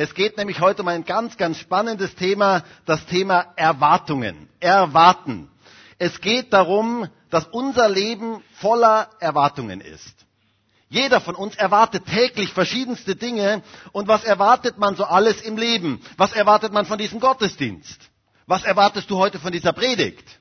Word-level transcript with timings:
Es 0.00 0.14
geht 0.14 0.36
nämlich 0.36 0.60
heute 0.60 0.82
um 0.82 0.86
ein 0.88 1.04
ganz, 1.04 1.36
ganz 1.36 1.58
spannendes 1.58 2.14
Thema, 2.14 2.62
das 2.86 3.04
Thema 3.06 3.52
Erwartungen. 3.56 4.48
Erwarten. 4.60 5.50
Es 5.98 6.20
geht 6.20 6.52
darum, 6.52 7.08
dass 7.30 7.48
unser 7.48 7.88
Leben 7.88 8.40
voller 8.60 9.10
Erwartungen 9.18 9.80
ist. 9.80 10.14
Jeder 10.88 11.20
von 11.20 11.34
uns 11.34 11.56
erwartet 11.56 12.06
täglich 12.06 12.52
verschiedenste 12.52 13.16
Dinge. 13.16 13.64
Und 13.90 14.06
was 14.06 14.22
erwartet 14.22 14.78
man 14.78 14.94
so 14.94 15.02
alles 15.02 15.40
im 15.40 15.56
Leben? 15.56 16.00
Was 16.16 16.32
erwartet 16.32 16.72
man 16.72 16.86
von 16.86 16.98
diesem 16.98 17.18
Gottesdienst? 17.18 18.00
Was 18.46 18.62
erwartest 18.62 19.10
du 19.10 19.18
heute 19.18 19.40
von 19.40 19.50
dieser 19.50 19.72
Predigt? 19.72 20.38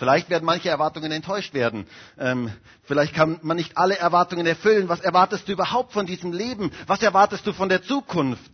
Vielleicht 0.00 0.30
werden 0.30 0.46
manche 0.46 0.70
Erwartungen 0.70 1.12
enttäuscht 1.12 1.52
werden. 1.52 1.86
Ähm, 2.18 2.50
vielleicht 2.84 3.14
kann 3.14 3.38
man 3.42 3.58
nicht 3.58 3.76
alle 3.76 3.98
Erwartungen 3.98 4.46
erfüllen. 4.46 4.88
Was 4.88 5.00
erwartest 5.00 5.46
du 5.46 5.52
überhaupt 5.52 5.92
von 5.92 6.06
diesem 6.06 6.32
Leben? 6.32 6.72
Was 6.86 7.02
erwartest 7.02 7.46
du 7.46 7.52
von 7.52 7.68
der 7.68 7.82
Zukunft? 7.82 8.50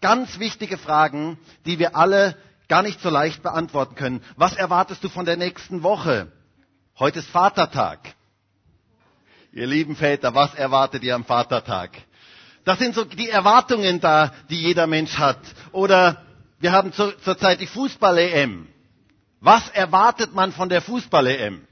Ganz 0.00 0.38
wichtige 0.38 0.78
Fragen, 0.78 1.38
die 1.66 1.78
wir 1.78 1.94
alle 1.94 2.38
gar 2.70 2.80
nicht 2.80 3.02
so 3.02 3.10
leicht 3.10 3.42
beantworten 3.42 3.96
können. 3.96 4.22
Was 4.36 4.54
erwartest 4.56 5.04
du 5.04 5.10
von 5.10 5.26
der 5.26 5.36
nächsten 5.36 5.82
Woche? 5.82 6.32
Heute 6.98 7.18
ist 7.18 7.28
Vatertag. 7.28 7.98
Ihr 9.52 9.66
lieben 9.66 9.94
Väter, 9.94 10.34
was 10.34 10.54
erwartet 10.54 11.02
ihr 11.02 11.14
am 11.14 11.26
Vatertag? 11.26 11.90
Das 12.64 12.78
sind 12.78 12.94
so 12.94 13.04
die 13.04 13.28
Erwartungen 13.28 14.00
da, 14.00 14.32
die 14.48 14.56
jeder 14.62 14.86
Mensch 14.86 15.18
hat. 15.18 15.40
Oder 15.72 16.24
wir 16.60 16.72
haben 16.72 16.94
zurzeit 16.94 17.60
die 17.60 17.66
Fußball-EM. 17.66 18.68
Was 19.40 19.68
erwartet 19.70 20.34
man 20.34 20.52
von 20.52 20.68
der 20.68 20.82
Fußball-EM? 20.82 21.66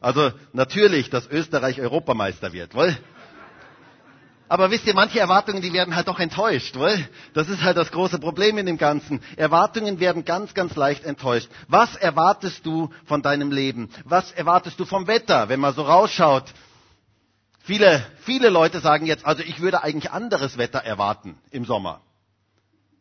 Also 0.00 0.32
natürlich, 0.52 1.10
dass 1.10 1.26
Österreich 1.26 1.80
Europameister 1.80 2.52
wird, 2.52 2.74
wohl? 2.74 2.96
Aber 4.48 4.70
wisst 4.70 4.86
ihr, 4.86 4.94
manche 4.94 5.18
Erwartungen, 5.18 5.62
die 5.62 5.72
werden 5.72 5.96
halt 5.96 6.06
doch 6.06 6.20
enttäuscht, 6.20 6.76
wohl? 6.76 6.96
Das 7.32 7.48
ist 7.48 7.62
halt 7.62 7.76
das 7.78 7.90
große 7.90 8.18
Problem 8.18 8.58
in 8.58 8.66
dem 8.66 8.76
Ganzen. 8.76 9.20
Erwartungen 9.36 9.98
werden 10.00 10.24
ganz, 10.24 10.52
ganz 10.54 10.76
leicht 10.76 11.04
enttäuscht. 11.04 11.48
Was 11.66 11.96
erwartest 11.96 12.64
du 12.66 12.90
von 13.06 13.22
deinem 13.22 13.50
Leben? 13.50 13.88
Was 14.04 14.32
erwartest 14.32 14.78
du 14.78 14.84
vom 14.84 15.06
Wetter, 15.06 15.48
wenn 15.48 15.60
man 15.60 15.74
so 15.74 15.82
rausschaut? 15.82 16.52
Viele, 17.60 18.04
viele 18.20 18.50
Leute 18.50 18.80
sagen 18.80 19.06
jetzt, 19.06 19.24
also 19.24 19.42
ich 19.42 19.60
würde 19.60 19.82
eigentlich 19.82 20.12
anderes 20.12 20.58
Wetter 20.58 20.80
erwarten 20.80 21.38
im 21.50 21.64
Sommer. 21.64 22.02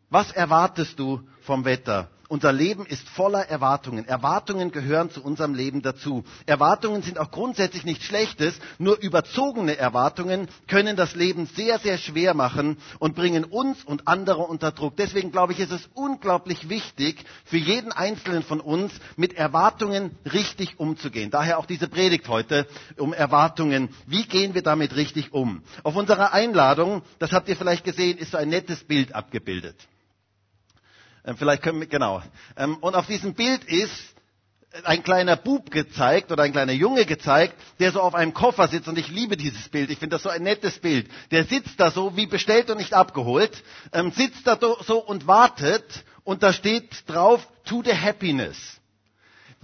Was 0.10 0.32
erwartest 0.32 0.98
du 0.98 1.28
vom 1.42 1.66
Wetter? 1.66 2.10
Unser 2.34 2.52
Leben 2.52 2.88
ist 2.88 3.08
voller 3.10 3.48
Erwartungen. 3.48 4.08
Erwartungen 4.08 4.72
gehören 4.72 5.12
zu 5.12 5.24
unserem 5.24 5.54
Leben 5.54 5.84
dazu. 5.84 6.24
Erwartungen 6.48 7.04
sind 7.04 7.20
auch 7.20 7.30
grundsätzlich 7.30 7.86
nichts 7.86 8.06
Schlechtes, 8.06 8.56
nur 8.80 8.98
überzogene 9.00 9.78
Erwartungen 9.78 10.48
können 10.68 10.96
das 10.96 11.14
Leben 11.14 11.46
sehr, 11.46 11.78
sehr 11.78 12.00
schwer 12.00 12.34
machen 12.34 12.78
und 12.98 13.14
bringen 13.16 13.44
uns 13.44 13.84
und 13.84 14.08
andere 14.08 14.40
unter 14.48 14.72
Druck. 14.72 14.98
Deswegen 14.98 15.32
glaube 15.32 15.54
ich, 15.54 15.60
ist 15.60 15.72
es 15.72 15.88
unglaublich 15.94 16.70
wichtig, 16.70 17.24
für 17.46 17.58
jeden 17.58 17.92
Einzelnen 17.92 18.42
von 18.42 18.62
uns 18.62 18.92
mit 19.16 19.34
Erwartungen 19.38 20.18
richtig 20.26 20.80
umzugehen. 20.80 21.30
Daher 21.30 21.60
auch 21.60 21.68
diese 21.68 21.88
Predigt 21.88 22.28
heute 22.30 22.66
um 22.98 23.14
Erwartungen. 23.14 23.90
Wie 24.08 24.24
gehen 24.26 24.56
wir 24.56 24.64
damit 24.64 24.96
richtig 24.96 25.34
um? 25.34 25.62
Auf 25.84 25.96
unserer 25.96 26.34
Einladung, 26.34 27.04
das 27.20 27.32
habt 27.32 27.48
ihr 27.48 27.56
vielleicht 27.56 27.84
gesehen, 27.84 28.18
ist 28.18 28.32
so 28.32 28.38
ein 28.38 28.50
nettes 28.50 28.84
Bild 28.84 29.14
abgebildet. 29.14 29.76
Ähm, 31.26 31.38
vielleicht 31.38 31.64
können 31.64 31.80
wir, 31.80 31.88
genau. 31.88 32.22
Ähm, 32.58 32.78
und 32.78 32.96
auf 32.96 33.08
diesem 33.08 33.34
Bild 33.34 33.64
ist 33.66 34.14
ein 34.84 35.04
kleiner 35.04 35.36
Bub 35.36 35.70
gezeigt 35.70 36.32
oder 36.32 36.44
ein 36.44 36.52
kleiner 36.52 36.74
Junge 36.74 37.06
gezeigt, 37.06 37.56
der 37.80 37.92
so 37.92 38.02
auf 38.02 38.16
einem 38.16 38.34
Koffer 38.34 38.68
sitzt 38.68 38.88
und 38.88 38.98
ich 38.98 39.08
liebe 39.08 39.38
dieses 39.38 39.70
Bild. 39.70 39.92
Ich 39.92 40.00
finde 40.00 40.16
das 40.16 40.24
so 40.24 40.30
ein 40.30 40.42
nettes 40.42 40.80
Bild. 40.80 41.10
Der 41.32 41.44
sitzt 41.44 41.80
da 41.80 41.92
so, 41.92 42.18
wie 42.18 42.26
bestellt 42.26 42.72
und 42.72 42.78
nicht 42.78 42.94
abgeholt, 42.94 43.64
ähm, 43.92 44.12
sitzt 44.12 44.48
da 44.48 44.58
so 44.60 44.98
und 45.00 45.28
wartet 45.28 46.04
und 46.24 46.42
da 46.42 46.54
steht 46.54 47.08
drauf, 47.08 47.48
to 47.66 47.84
the 47.84 47.96
happiness. 47.96 48.58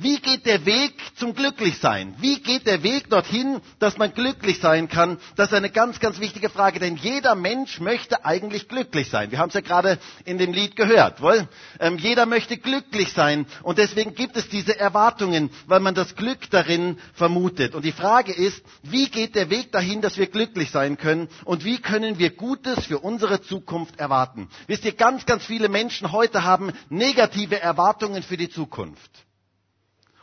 Wie 0.02 0.17
geht 0.22 0.45
der 0.45 0.66
Weg 0.66 0.94
zum 1.17 1.36
Glücklichsein? 1.36 2.15
Wie 2.20 2.39
geht 2.39 2.65
der 2.65 2.83
Weg 2.83 3.10
dorthin, 3.10 3.60
dass 3.80 3.98
man 3.98 4.14
glücklich 4.14 4.60
sein 4.61 4.87
kann? 4.87 5.17
Das 5.36 5.49
ist 5.49 5.54
eine 5.54 5.70
ganz, 5.70 5.99
ganz 5.99 6.21
wichtige 6.21 6.49
Frage, 6.49 6.80
denn 6.80 6.95
jeder 6.95 7.36
Mensch 7.36 7.82
möchte 7.82 8.23
eigentlich 8.23 8.70
glücklich 8.70 9.10
sein. 9.10 9.30
Wir 9.32 9.39
haben 9.39 9.49
es 9.49 9.55
ja 9.55 9.60
gerade 9.60 9.99
in 10.23 10.37
dem 10.37 10.54
Lied 10.54 10.77
gehört. 10.77 11.21
Wohl? 11.21 11.49
Ähm, 11.82 11.98
jeder 11.98 12.26
möchte 12.26 12.55
glücklich 12.55 13.11
sein 13.11 13.45
und 13.61 13.77
deswegen 13.77 14.15
gibt 14.15 14.37
es 14.37 14.48
diese 14.48 14.80
Erwartungen, 14.80 15.49
weil 15.67 15.82
man 15.82 15.95
das 15.95 16.16
Glück 16.16 16.49
darin 16.49 16.98
vermutet. 17.14 17.76
Und 17.76 17.83
die 17.83 17.92
Frage 17.92 18.31
ist, 18.31 18.64
wie 18.83 19.10
geht 19.10 19.36
der 19.36 19.49
Weg 19.49 19.73
dahin, 19.73 19.99
dass 19.99 20.17
wir 20.17 20.27
glücklich 20.27 20.71
sein 20.71 20.95
können 20.98 21.27
und 21.43 21.66
wie 21.66 21.77
können 21.80 22.17
wir 22.20 22.30
Gutes 22.30 22.86
für 22.86 22.99
unsere 22.99 23.42
Zukunft 23.42 23.99
erwarten? 23.99 24.48
Wisst 24.67 24.86
ihr, 24.86 24.93
ganz, 24.93 25.26
ganz 25.26 25.43
viele 25.43 25.67
Menschen 25.67 26.14
heute 26.14 26.45
haben 26.45 26.71
negative 26.87 27.60
Erwartungen 27.61 28.23
für 28.23 28.37
die 28.37 28.49
Zukunft. 28.49 29.26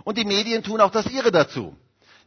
Und 0.07 0.17
die 0.19 0.25
Medien 0.25 0.63
tun 0.63 0.81
auch 0.81 0.93
das 0.93 1.11
ihre 1.11 1.33
dazu. 1.33 1.77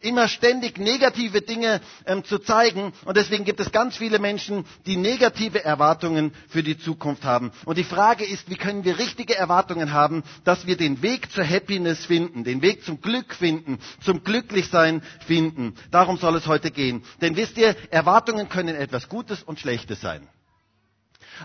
Immer 0.02 0.28
ständig 0.28 0.78
negative 0.78 1.42
Dinge 1.42 1.80
ähm, 2.06 2.26
zu 2.26 2.38
zeigen. 2.40 2.92
Und 3.06 3.16
deswegen 3.16 3.46
gibt 3.46 3.62
es 3.62 3.72
ganz 3.72 3.96
viele 3.96 4.20
Menschen, 4.20 4.66
die 4.86 4.98
negative 4.98 5.64
Erwartungen 5.64 6.34
für 6.50 6.62
die 6.62 6.78
Zukunft 6.78 7.24
haben. 7.24 7.54
Und 7.64 7.78
die 7.78 7.86
Frage 7.86 8.26
ist, 8.26 8.50
wie 8.50 8.58
können 8.58 8.84
wir 8.84 9.00
richtige 9.00 9.34
Erwartungen 9.38 9.94
haben, 9.94 10.24
dass 10.44 10.68
wir 10.68 10.76
den 10.76 11.02
Weg 11.02 11.32
zur 11.32 11.46
Happiness 11.48 12.06
finden, 12.06 12.44
den 12.44 12.62
Weg 12.62 12.84
zum 12.84 13.00
Glück 13.00 13.34
finden, 13.34 13.80
zum 14.04 14.26
Glücklichsein 14.26 15.02
finden. 15.26 15.76
Darum 15.90 16.18
soll 16.18 16.36
es 16.36 16.48
heute 16.48 16.72
gehen. 16.72 17.04
Denn 17.22 17.38
wisst 17.38 17.58
ihr, 17.58 17.78
Erwartungen 17.92 18.50
können 18.50 18.76
etwas 18.76 19.08
Gutes 19.08 19.42
und 19.42 19.58
Schlechtes 19.58 20.02
sein. 20.02 20.28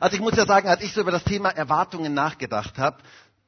Also 0.01 0.17
ich 0.17 0.21
muss 0.21 0.37
ja 0.37 0.47
sagen, 0.47 0.67
als 0.69 0.83
ich 0.83 0.93
so 0.93 1.01
über 1.01 1.13
das 1.13 1.23
Thema 1.23 1.51
Erwartungen 1.51 2.13
nachgedacht 2.13 2.77
habe, 2.79 2.97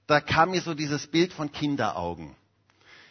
da 0.07 0.21
kam 0.21 0.53
mir 0.53 0.61
so 0.61 0.73
dieses 0.75 1.09
Bild 1.09 1.33
von 1.33 1.51
Kinderaugen. 1.51 2.37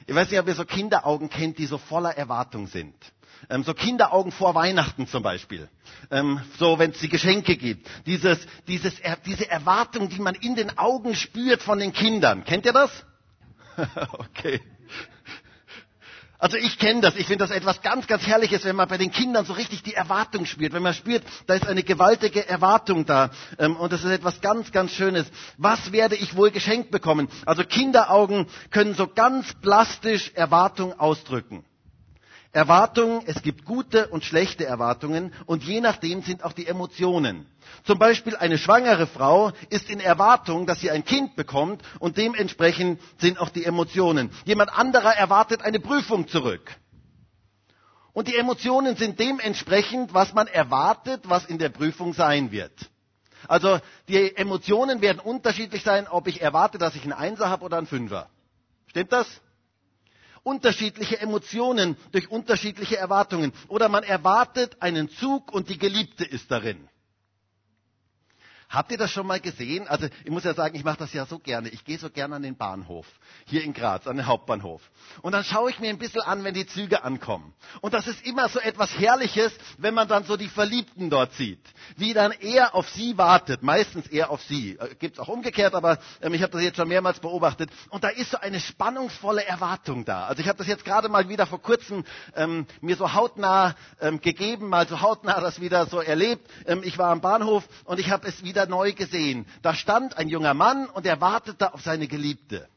Ich 0.08 0.14
weiß 0.14 0.30
nicht, 0.30 0.40
ob 0.40 0.48
ihr 0.48 0.56
so 0.56 0.66
Kinderaugen 0.66 1.30
kennt, 1.30 1.58
die 1.58 1.66
so 1.66 1.78
voller 1.78 2.16
Erwartung 2.16 2.68
sind. 2.68 2.96
Ähm, 3.50 3.64
so 3.64 3.74
Kinderaugen 3.74 4.32
vor 4.32 4.56
Weihnachten 4.56 5.08
zum 5.08 5.24
Beispiel. 5.24 5.70
Ähm, 6.12 6.40
so, 6.58 6.80
wenn 6.80 6.92
es 6.92 7.00
die 7.00 7.10
Geschenke 7.10 7.58
gibt. 7.58 7.88
Dieses, 8.06 8.40
dieses, 8.68 8.96
diese 9.26 9.50
Erwartung, 9.50 10.10
die 10.10 10.20
man 10.20 10.36
in 10.36 10.56
den 10.56 10.78
Augen 10.78 11.16
spürt 11.16 11.62
von 11.62 11.80
den 11.80 11.94
Kindern. 11.94 12.44
Kennt 12.44 12.66
ihr 12.66 12.74
das? 12.74 12.92
okay. 14.14 14.62
Also 16.38 16.58
ich 16.58 16.78
kenne 16.80 17.02
das. 17.02 17.16
Ich 17.16 17.28
finde 17.28 17.46
das 17.48 17.56
etwas 17.56 17.82
ganz, 17.82 18.08
ganz 18.08 18.26
Herrliches, 18.28 18.66
wenn 18.66 18.76
man 18.76 18.88
bei 18.88 18.98
den 18.98 19.12
Kindern 19.12 19.46
so 19.46 19.54
richtig 19.54 19.84
die 19.84 19.94
Erwartung 19.94 20.46
spürt. 20.46 20.74
Wenn 20.74 20.84
man 20.84 20.94
spürt, 20.94 21.24
da 21.48 21.54
ist 21.54 21.68
eine 21.68 21.84
gewaltige 21.84 22.48
Erwartung 22.48 23.06
da. 23.06 23.32
Ähm, 23.58 23.76
und 23.78 23.94
das 23.94 24.04
ist 24.04 24.12
etwas 24.12 24.42
ganz, 24.42 24.72
ganz 24.72 24.92
Schönes. 24.92 25.28
Was 25.58 25.92
werde 25.92 26.16
ich 26.16 26.36
wohl 26.36 26.52
geschenkt 26.52 26.92
bekommen? 26.92 27.30
Also 27.46 27.64
Kinderaugen 27.64 28.48
können 28.72 28.96
so 28.96 29.08
ganz 29.08 29.54
plastisch 29.62 30.32
Erwartung 30.36 31.00
ausdrücken. 31.00 31.64
Erwartungen, 32.56 33.22
es 33.26 33.42
gibt 33.42 33.66
gute 33.66 34.08
und 34.08 34.24
schlechte 34.24 34.66
Erwartungen 34.66 35.34
und 35.46 35.64
je 35.66 35.82
nachdem 35.82 36.22
sind 36.22 36.42
auch 36.46 36.54
die 36.54 36.68
Emotionen. 36.68 37.46
Zum 37.84 38.00
Beispiel 38.00 38.38
eine 38.38 38.58
schwangere 38.58 39.08
Frau 39.08 39.52
ist 39.70 39.90
in 39.90 40.00
Erwartung, 40.00 40.66
dass 40.66 40.80
sie 40.80 40.90
ein 40.90 41.04
Kind 41.04 41.36
bekommt 41.36 41.82
und 42.00 42.16
dementsprechend 42.18 43.02
sind 43.18 43.40
auch 43.40 43.50
die 43.50 43.66
Emotionen. 43.66 44.32
Jemand 44.46 44.72
anderer 44.74 45.14
erwartet 45.18 45.64
eine 45.64 45.82
Prüfung 45.82 46.30
zurück. 46.30 46.72
Und 48.14 48.30
die 48.30 48.38
Emotionen 48.38 48.96
sind 48.96 49.20
dementsprechend, 49.20 50.14
was 50.14 50.34
man 50.34 50.48
erwartet, 50.48 51.24
was 51.26 51.46
in 51.46 51.58
der 51.60 51.68
Prüfung 51.68 52.14
sein 52.14 52.54
wird. 52.54 52.90
Also 53.50 53.80
die 54.08 54.34
Emotionen 54.34 55.02
werden 55.02 55.20
unterschiedlich 55.20 55.84
sein, 55.84 56.08
ob 56.08 56.26
ich 56.28 56.40
erwarte, 56.42 56.78
dass 56.78 56.96
ich 56.96 57.04
einen 57.04 57.12
Einser 57.12 57.50
habe 57.50 57.66
oder 57.66 57.78
einen 57.78 57.88
Fünfer. 57.88 58.30
Stimmt 58.88 59.12
das? 59.12 59.28
Unterschiedliche 60.46 61.20
Emotionen 61.20 61.98
durch 62.12 62.30
unterschiedliche 62.30 62.98
Erwartungen. 62.98 63.52
Oder 63.68 63.90
man 63.90 64.04
erwartet 64.04 64.78
einen 64.80 65.10
Zug 65.10 65.52
und 65.52 65.70
die 65.70 65.78
Geliebte 65.78 66.24
ist 66.24 66.50
darin. 66.52 66.88
Habt 68.76 68.92
ihr 68.92 68.98
das 68.98 69.10
schon 69.10 69.26
mal 69.26 69.40
gesehen? 69.40 69.88
Also 69.88 70.08
ich 70.26 70.30
muss 70.30 70.44
ja 70.44 70.54
sagen, 70.54 70.76
ich 70.76 70.84
mache 70.84 70.98
das 70.98 71.14
ja 71.14 71.26
so 71.26 71.40
gerne. 71.40 71.70
Ich 71.70 71.86
gehe 71.86 71.98
so 71.98 72.10
gerne 72.10 72.36
an 72.36 72.42
den 72.44 72.58
Bahnhof, 72.58 73.06
hier 73.46 73.64
in 73.64 73.72
Graz, 73.72 74.06
an 74.06 74.18
den 74.18 74.26
Hauptbahnhof. 74.26 74.82
Und 75.22 75.32
dann 75.32 75.46
schaue 75.46 75.70
ich 75.70 75.80
mir 75.80 75.90
ein 75.90 75.98
bisschen 75.98 76.20
an, 76.24 76.44
wenn 76.44 76.54
die 76.54 76.68
Züge 76.68 77.06
ankommen. 77.06 77.54
Und 77.80 77.94
das 77.94 78.06
ist 78.06 78.26
immer 78.26 78.50
so 78.50 78.60
etwas 78.60 78.90
Herrliches, 79.00 79.54
wenn 79.78 79.94
man 79.94 80.10
dann 80.10 80.26
so 80.26 80.36
die 80.36 80.50
Verliebten 80.50 81.10
dort 81.10 81.32
sieht. 81.36 81.62
Wie 81.96 82.14
dann 82.14 82.34
er 82.34 82.76
auf 82.76 82.90
sie 82.90 83.18
wartet, 83.18 83.64
meistens 83.64 84.08
er 84.08 84.30
auf 84.30 84.42
sie. 84.42 84.78
Äh, 84.78 84.96
Gibt 84.96 85.14
es 85.14 85.20
auch 85.20 85.30
umgekehrt, 85.30 85.74
aber 85.74 85.98
ähm, 86.22 86.34
ich 86.34 86.42
habe 86.42 86.52
das 86.52 86.62
jetzt 86.62 86.76
schon 86.76 86.90
mehrmals 86.90 87.22
beobachtet. 87.22 87.70
Und 87.92 88.04
da 88.04 88.10
ist 88.10 88.32
so 88.32 88.38
eine 88.40 88.60
spannungsvolle 88.60 89.46
Erwartung 89.46 90.04
da. 90.04 90.26
Also 90.26 90.42
ich 90.42 90.50
habe 90.50 90.58
das 90.58 90.68
jetzt 90.68 90.84
gerade 90.84 91.08
mal 91.08 91.30
wieder 91.30 91.46
vor 91.46 91.62
kurzem 91.62 92.04
ähm, 92.36 92.68
mir 92.82 92.98
so 92.98 93.14
hautnah 93.14 93.74
ähm, 94.02 94.20
gegeben, 94.20 94.68
mal 94.68 94.86
so 94.86 95.00
hautnah 95.00 95.40
das 95.40 95.62
wieder 95.62 95.86
so 95.86 96.02
erlebt. 96.02 96.46
Ähm, 96.66 96.82
ich 96.84 96.98
war 96.98 97.12
am 97.12 97.22
Bahnhof 97.22 97.64
und 97.86 98.02
ich 98.02 98.10
habe 98.10 98.28
es 98.28 98.44
wieder 98.44 98.65
wieder 98.66 98.76
neu 98.76 98.94
gesehen. 98.94 99.46
Da 99.62 99.74
stand 99.74 100.18
ein 100.18 100.28
junger 100.28 100.54
Mann 100.54 100.88
und 100.88 101.06
er 101.06 101.22
wartete 101.22 101.74
auf 101.74 101.82
seine 101.82 102.08
Geliebte. 102.08 102.68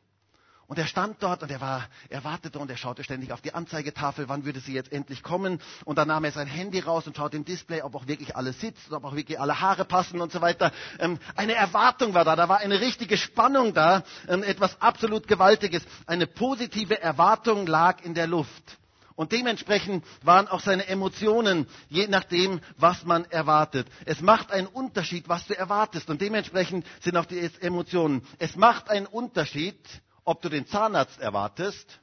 Und 0.66 0.78
er 0.78 0.86
stand 0.86 1.22
dort 1.22 1.42
und 1.42 1.50
er 1.50 1.62
war, 1.62 1.88
er 2.10 2.24
wartete 2.24 2.58
und 2.58 2.70
er 2.70 2.76
schaute 2.76 3.02
ständig 3.02 3.32
auf 3.32 3.40
die 3.40 3.54
Anzeigetafel, 3.54 4.28
wann 4.28 4.44
würde 4.44 4.60
sie 4.60 4.74
jetzt 4.74 4.92
endlich 4.92 5.22
kommen. 5.22 5.62
Und 5.86 5.96
dann 5.96 6.08
nahm 6.08 6.24
er 6.24 6.32
sein 6.32 6.46
Handy 6.46 6.80
raus 6.80 7.06
und 7.06 7.16
schaute 7.16 7.38
im 7.38 7.46
Display, 7.46 7.80
ob 7.80 7.94
auch 7.94 8.06
wirklich 8.06 8.36
alles 8.36 8.60
sitzt, 8.60 8.92
ob 8.92 9.02
auch 9.04 9.16
wirklich 9.16 9.40
alle 9.40 9.62
Haare 9.62 9.86
passen 9.86 10.20
und 10.20 10.30
so 10.30 10.42
weiter. 10.42 10.70
Ähm, 10.98 11.18
eine 11.36 11.54
Erwartung 11.54 12.12
war 12.12 12.26
da, 12.26 12.36
da 12.36 12.50
war 12.50 12.58
eine 12.58 12.80
richtige 12.80 13.16
Spannung 13.16 13.72
da, 13.72 14.02
ähm, 14.28 14.42
etwas 14.42 14.78
absolut 14.82 15.26
Gewaltiges. 15.26 15.82
Eine 16.06 16.26
positive 16.26 17.00
Erwartung 17.00 17.66
lag 17.66 18.04
in 18.04 18.12
der 18.12 18.26
Luft. 18.26 18.76
Und 19.18 19.32
dementsprechend 19.32 20.04
waren 20.22 20.46
auch 20.46 20.60
seine 20.60 20.86
Emotionen, 20.86 21.66
je 21.88 22.06
nachdem, 22.06 22.60
was 22.76 23.04
man 23.04 23.24
erwartet. 23.24 23.88
Es 24.04 24.20
macht 24.20 24.52
einen 24.52 24.68
Unterschied, 24.68 25.28
was 25.28 25.44
du 25.48 25.58
erwartest. 25.58 26.08
Und 26.08 26.20
dementsprechend 26.20 26.86
sind 27.00 27.16
auch 27.16 27.24
die 27.24 27.50
Emotionen. 27.60 28.24
Es 28.38 28.54
macht 28.54 28.88
einen 28.88 29.06
Unterschied, 29.06 29.76
ob 30.22 30.40
du 30.40 30.48
den 30.48 30.68
Zahnarzt 30.68 31.18
erwartest 31.18 31.98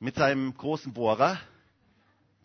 mit 0.00 0.14
seinem 0.14 0.56
großen 0.56 0.94
Bohrer. 0.94 1.38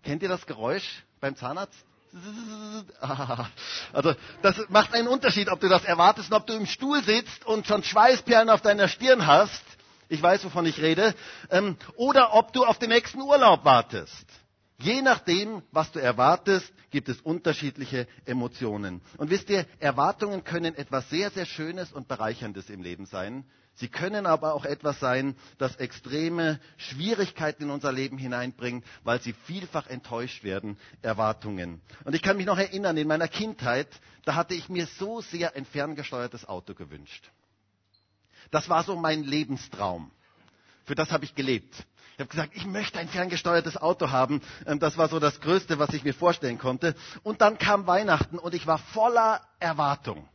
Kennt 0.03 0.21
ihr 0.21 0.27
das 0.27 0.45
Geräusch 0.45 1.05
beim 1.21 1.37
Zahnarzt? 1.37 1.85
Also 3.93 4.15
das 4.41 4.57
macht 4.67 4.93
einen 4.93 5.07
Unterschied, 5.07 5.47
ob 5.47 5.61
du 5.61 5.69
das 5.69 5.85
erwartest 5.85 6.29
und 6.29 6.35
ob 6.35 6.45
du 6.45 6.55
im 6.55 6.65
Stuhl 6.65 7.01
sitzt 7.05 7.45
und 7.45 7.65
schon 7.65 7.83
Schweißperlen 7.83 8.49
auf 8.49 8.59
deiner 8.59 8.89
Stirn 8.89 9.25
hast. 9.25 9.63
Ich 10.09 10.21
weiß, 10.21 10.43
wovon 10.43 10.65
ich 10.65 10.81
rede. 10.81 11.15
Ähm, 11.51 11.77
oder 11.95 12.33
ob 12.33 12.51
du 12.51 12.65
auf 12.65 12.79
den 12.79 12.89
nächsten 12.89 13.21
Urlaub 13.21 13.63
wartest. 13.63 14.25
Je 14.81 15.01
nachdem, 15.01 15.61
was 15.71 15.91
du 15.91 15.99
erwartest, 15.99 16.71
gibt 16.89 17.09
es 17.09 17.21
unterschiedliche 17.21 18.07
Emotionen. 18.25 19.01
Und 19.17 19.29
wisst 19.29 19.49
ihr, 19.49 19.65
Erwartungen 19.79 20.43
können 20.43 20.73
etwas 20.73 21.09
sehr, 21.09 21.29
sehr 21.31 21.45
Schönes 21.45 21.91
und 21.91 22.07
Bereicherndes 22.07 22.69
im 22.69 22.81
Leben 22.81 23.05
sein. 23.05 23.43
Sie 23.75 23.87
können 23.87 24.25
aber 24.25 24.53
auch 24.55 24.65
etwas 24.65 24.99
sein, 24.99 25.35
das 25.57 25.75
extreme 25.77 26.59
Schwierigkeiten 26.77 27.63
in 27.63 27.69
unser 27.69 27.91
Leben 27.91 28.17
hineinbringt, 28.17 28.85
weil 29.03 29.21
sie 29.21 29.33
vielfach 29.45 29.87
enttäuscht 29.87 30.43
werden, 30.43 30.77
Erwartungen. 31.01 31.81
Und 32.03 32.15
ich 32.15 32.21
kann 32.21 32.37
mich 32.37 32.45
noch 32.45 32.57
erinnern, 32.57 32.97
in 32.97 33.07
meiner 33.07 33.27
Kindheit, 33.27 33.87
da 34.25 34.35
hatte 34.35 34.53
ich 34.53 34.69
mir 34.69 34.85
so 34.85 35.21
sehr 35.21 35.55
ein 35.55 35.65
ferngesteuertes 35.65 36.47
Auto 36.47 36.73
gewünscht. 36.73 37.29
Das 38.51 38.69
war 38.69 38.83
so 38.83 38.95
mein 38.95 39.23
Lebenstraum. 39.23 40.11
Für 40.85 40.95
das 40.95 41.11
habe 41.11 41.25
ich 41.25 41.35
gelebt. 41.35 41.85
Ich 42.13 42.19
habe 42.19 42.29
gesagt, 42.31 42.51
ich 42.55 42.65
möchte 42.65 42.99
ein 42.99 43.07
ferngesteuertes 43.07 43.77
Auto 43.77 44.09
haben. 44.09 44.41
Ähm, 44.65 44.79
das 44.79 44.97
war 44.97 45.07
so 45.07 45.19
das 45.19 45.39
Größte, 45.39 45.79
was 45.79 45.93
ich 45.93 46.03
mir 46.03 46.13
vorstellen 46.13 46.57
konnte. 46.57 46.95
Und 47.23 47.41
dann 47.41 47.57
kam 47.57 47.87
Weihnachten 47.87 48.37
und 48.37 48.53
ich 48.53 48.67
war 48.67 48.77
voller 48.77 49.41
Erwartung. 49.59 50.27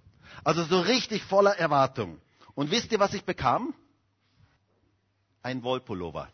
Also 0.45 0.65
so 0.65 0.81
richtig 0.81 1.23
voller 1.25 1.59
Erwartung. 1.59 2.21
Und 2.55 2.71
wisst 2.71 2.93
ihr, 2.93 3.01
was 3.01 3.15
ich 3.15 3.25
bekam? 3.25 3.75
Ein 5.43 5.63
Wollpullover. 5.63 6.29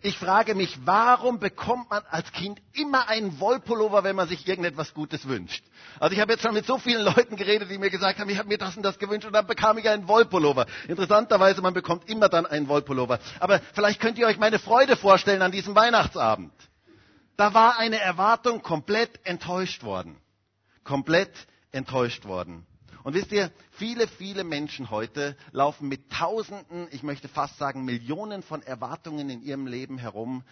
Ich 0.00 0.16
frage 0.18 0.54
mich, 0.54 0.78
warum 0.84 1.40
bekommt 1.40 1.90
man 1.90 2.02
als 2.10 2.30
Kind 2.32 2.60
immer 2.72 3.08
einen 3.08 3.40
Wollpullover, 3.40 4.04
wenn 4.04 4.14
man 4.14 4.28
sich 4.28 4.46
irgendetwas 4.46 4.94
Gutes 4.94 5.26
wünscht? 5.26 5.64
Also 5.98 6.14
ich 6.14 6.20
habe 6.20 6.32
jetzt 6.32 6.42
schon 6.42 6.54
mit 6.54 6.66
so 6.66 6.78
vielen 6.78 7.02
Leuten 7.04 7.34
geredet, 7.36 7.70
die 7.70 7.78
mir 7.78 7.90
gesagt 7.90 8.20
haben, 8.20 8.30
ich 8.30 8.38
habe 8.38 8.48
mir 8.48 8.58
das 8.58 8.76
und 8.76 8.84
das 8.84 8.98
gewünscht 8.98 9.26
und 9.26 9.32
dann 9.32 9.46
bekam 9.46 9.76
ich 9.78 9.88
einen 9.88 10.06
Wollpullover. 10.06 10.66
Interessanterweise, 10.86 11.62
man 11.62 11.74
bekommt 11.74 12.08
immer 12.08 12.28
dann 12.28 12.46
einen 12.46 12.68
Wollpullover. 12.68 13.18
Aber 13.40 13.60
vielleicht 13.72 14.00
könnt 14.00 14.18
ihr 14.18 14.26
euch 14.28 14.38
meine 14.38 14.60
Freude 14.60 14.96
vorstellen 14.96 15.42
an 15.42 15.50
diesem 15.50 15.74
Weihnachtsabend. 15.74 16.52
Da 17.36 17.54
war 17.54 17.78
eine 17.78 18.00
Erwartung 18.00 18.62
komplett 18.62 19.24
enttäuscht 19.24 19.82
worden. 19.82 20.16
Komplett 20.84 21.32
enttäuscht 21.72 22.24
worden. 22.24 22.66
Und 23.08 23.14
wisst 23.14 23.32
ihr, 23.32 23.50
viele, 23.70 24.06
viele 24.06 24.44
Menschen 24.44 24.90
heute 24.90 25.34
laufen 25.52 25.88
mit 25.88 26.10
Tausenden, 26.10 26.88
ich 26.90 27.02
möchte 27.02 27.26
fast 27.26 27.56
sagen 27.56 27.86
Millionen 27.86 28.42
von 28.42 28.60
Erwartungen 28.62 29.30
in 29.30 29.40
ihrem 29.42 29.66
Leben 29.66 29.96
herum, 29.96 30.44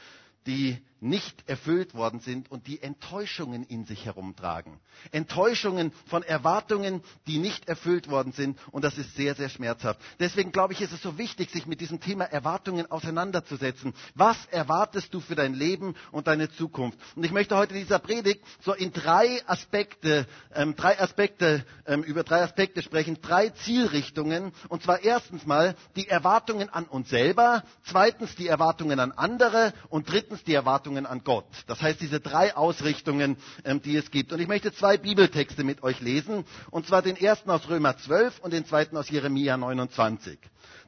die 0.47 0.79
nicht 1.01 1.49
erfüllt 1.49 1.95
worden 1.95 2.21
sind 2.21 2.51
und 2.51 2.67
die 2.67 2.83
Enttäuschungen 2.83 3.63
in 3.65 3.85
sich 3.85 4.07
herumtragen. 4.07 4.81
Enttäuschungen 5.13 5.93
von 6.07 6.23
Erwartungen, 6.23 7.03
die 7.27 7.39
nicht 7.39 7.69
erfüllt 7.69 8.09
worden 8.09 8.33
sind 8.33 8.59
und 8.73 8.83
das 8.85 8.97
ist 8.99 9.15
sehr, 9.15 9.35
sehr 9.35 9.49
schmerzhaft. 9.49 10.01
Deswegen 10.21 10.53
glaube 10.53 10.73
ich, 10.73 10.81
ist 10.81 10.93
es 10.93 11.03
so 11.03 11.19
wichtig, 11.19 11.51
sich 11.51 11.67
mit 11.67 11.81
diesem 11.81 12.01
Thema 12.01 12.25
Erwartungen 12.25 12.91
auseinanderzusetzen. 12.91 13.95
Was 14.15 14.37
erwartest 14.47 15.13
du 15.13 15.21
für 15.21 15.35
dein 15.35 15.55
Leben 15.55 15.95
und 16.13 16.27
deine 16.27 16.51
Zukunft? 16.51 16.99
Und 17.15 17.25
ich 17.25 17.33
möchte 17.33 17.57
heute 17.57 17.75
dieser 17.75 17.99
Predigt 17.99 18.43
so 18.63 18.73
in 18.73 18.93
drei 18.93 19.41
Aspekte, 19.47 20.27
ähm, 20.55 20.77
drei 20.77 20.99
Aspekte, 20.99 21.65
ähm, 21.87 22.03
über 22.03 22.25
drei 22.25 22.43
Aspekte 22.43 22.83
sprechen, 22.83 23.19
drei 23.21 23.51
Zielrichtungen. 23.51 24.53
Und 24.69 24.83
zwar 24.83 25.03
erstens 25.03 25.45
mal 25.47 25.77
die 25.95 26.09
Erwartungen 26.09 26.69
an 26.71 26.87
uns 26.87 27.11
selber, 27.11 27.65
zweitens 27.85 28.35
die 28.37 28.47
Erwartungen 28.49 28.99
an 28.99 29.13
andere 29.13 29.73
und 29.89 30.11
drittens 30.11 30.43
die 30.45 30.55
Erwartungen 30.55 30.86
Erwartungen 30.87 31.07
an 31.07 31.25
Gott. 31.25 31.47
Das 31.67 31.83
heißt, 31.83 32.01
diese 32.01 32.21
drei 32.21 32.57
Ausrichtungen, 32.57 33.37
ähm, 33.65 33.83
die 33.83 33.97
es 33.97 34.11
gibt. 34.11 34.33
Und 34.33 34.41
ich 34.41 34.49
möchte 34.49 34.73
zwei 34.73 34.97
Bibeltexte 34.97 35.65
mit 35.65 35.83
euch 35.83 36.01
lesen. 36.01 36.45
Und 36.71 36.87
zwar 36.87 37.03
den 37.03 37.17
ersten 37.17 37.51
aus 37.51 37.69
Römer 37.69 37.97
12 37.97 38.39
und 38.41 38.53
den 38.53 38.65
zweiten 38.65 38.97
aus 38.97 39.11
Jeremia 39.11 39.57
29. 39.57 40.39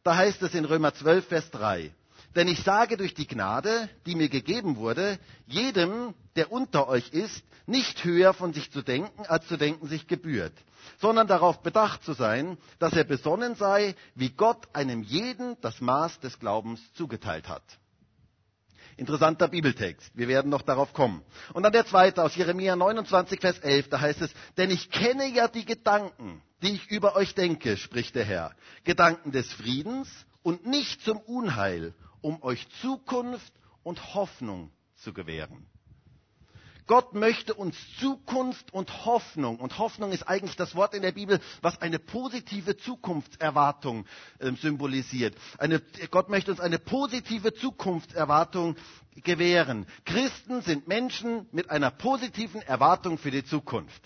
Da 0.05 0.17
heißt 0.17 0.43
es 0.43 0.55
in 0.55 0.65
Römer 0.65 0.95
12, 0.95 1.27
Vers 1.27 1.51
3. 1.51 1.93
Denn 2.37 2.47
ich 2.47 2.63
sage 2.63 2.97
durch 2.97 3.15
die 3.15 3.27
Gnade, 3.27 3.89
die 4.07 4.15
mir 4.15 4.29
gegeben 4.29 4.77
wurde, 4.77 5.19
jedem, 5.47 6.15
der 6.37 6.53
unter 6.53 6.87
euch 6.89 7.09
ist, 7.11 7.43
nicht 7.67 8.05
höher 8.05 8.33
von 8.33 8.53
sich 8.53 8.71
zu 8.71 8.83
denken, 8.83 9.27
als 9.27 9.49
zu 9.49 9.57
denken 9.57 9.89
sich 9.89 10.07
gebührt, 10.07 10.53
sondern 11.01 11.27
darauf 11.27 11.63
bedacht 11.63 12.05
zu 12.05 12.13
sein, 12.13 12.57
dass 12.79 12.93
er 12.93 13.05
besonnen 13.05 13.57
sei, 13.57 13.95
wie 14.15 14.31
Gott 14.31 14.69
einem 14.75 15.03
jeden 15.03 15.61
das 15.61 15.81
Maß 15.81 16.21
des 16.21 16.39
Glaubens 16.39 16.81
zugeteilt 16.95 17.49
hat. 17.49 17.65
Interessanter 18.99 19.49
Bibeltext. 19.49 20.11
Wir 20.15 20.29
werden 20.29 20.51
noch 20.51 20.63
darauf 20.63 20.93
kommen. 20.93 21.23
Und 21.55 21.63
dann 21.63 21.73
der 21.73 21.87
zweite 21.87 22.23
aus 22.23 22.35
Jeremia 22.37 22.75
29, 22.77 23.41
Vers 23.41 23.59
11. 23.61 23.89
Da 23.89 24.01
heißt 24.01 24.23
es, 24.23 24.33
denn 24.57 24.71
ich 24.71 24.91
kenne 24.91 25.27
ja 25.29 25.49
die 25.49 25.65
Gedanken, 25.65 26.43
die 26.63 26.73
ich 26.73 26.91
über 26.91 27.15
euch 27.17 27.35
denke, 27.35 27.77
spricht 27.77 28.15
der 28.17 28.25
Herr. 28.25 28.55
Gedanken 28.85 29.31
des 29.33 29.53
Friedens 29.53 30.09
und 30.43 30.67
nicht 30.67 31.01
zum 31.03 31.19
Unheil, 31.19 31.95
um 32.21 32.43
euch 32.43 32.69
Zukunft 32.81 33.53
und 33.83 34.15
Hoffnung 34.15 34.73
zu 34.97 35.13
gewähren. 35.13 35.67
Gott 36.89 37.15
möchte 37.15 37.55
uns 37.55 37.77
Zukunft 38.01 38.73
und 38.73 39.05
Hoffnung. 39.05 39.61
Und 39.61 39.79
Hoffnung 39.79 40.11
ist 40.11 40.27
eigentlich 40.27 40.57
das 40.57 40.75
Wort 40.75 40.95
in 40.95 41.03
der 41.03 41.13
Bibel, 41.13 41.39
was 41.61 41.81
eine 41.81 41.99
positive 41.99 42.77
Zukunftserwartung 42.77 44.07
äh, 44.41 44.51
symbolisiert. 44.53 45.37
Eine, 45.59 45.81
Gott 46.11 46.31
möchte 46.31 46.51
uns 46.51 46.61
eine 46.61 46.79
positive 46.79 47.55
Zukunftserwartung 47.55 48.75
gewähren. 49.23 49.87
Christen 50.05 50.63
sind 50.63 50.89
Menschen 50.89 51.47
mit 51.53 51.71
einer 51.71 51.91
positiven 51.91 52.63
Erwartung 52.63 53.19
für 53.19 53.31
die 53.31 53.45
Zukunft. 53.45 54.03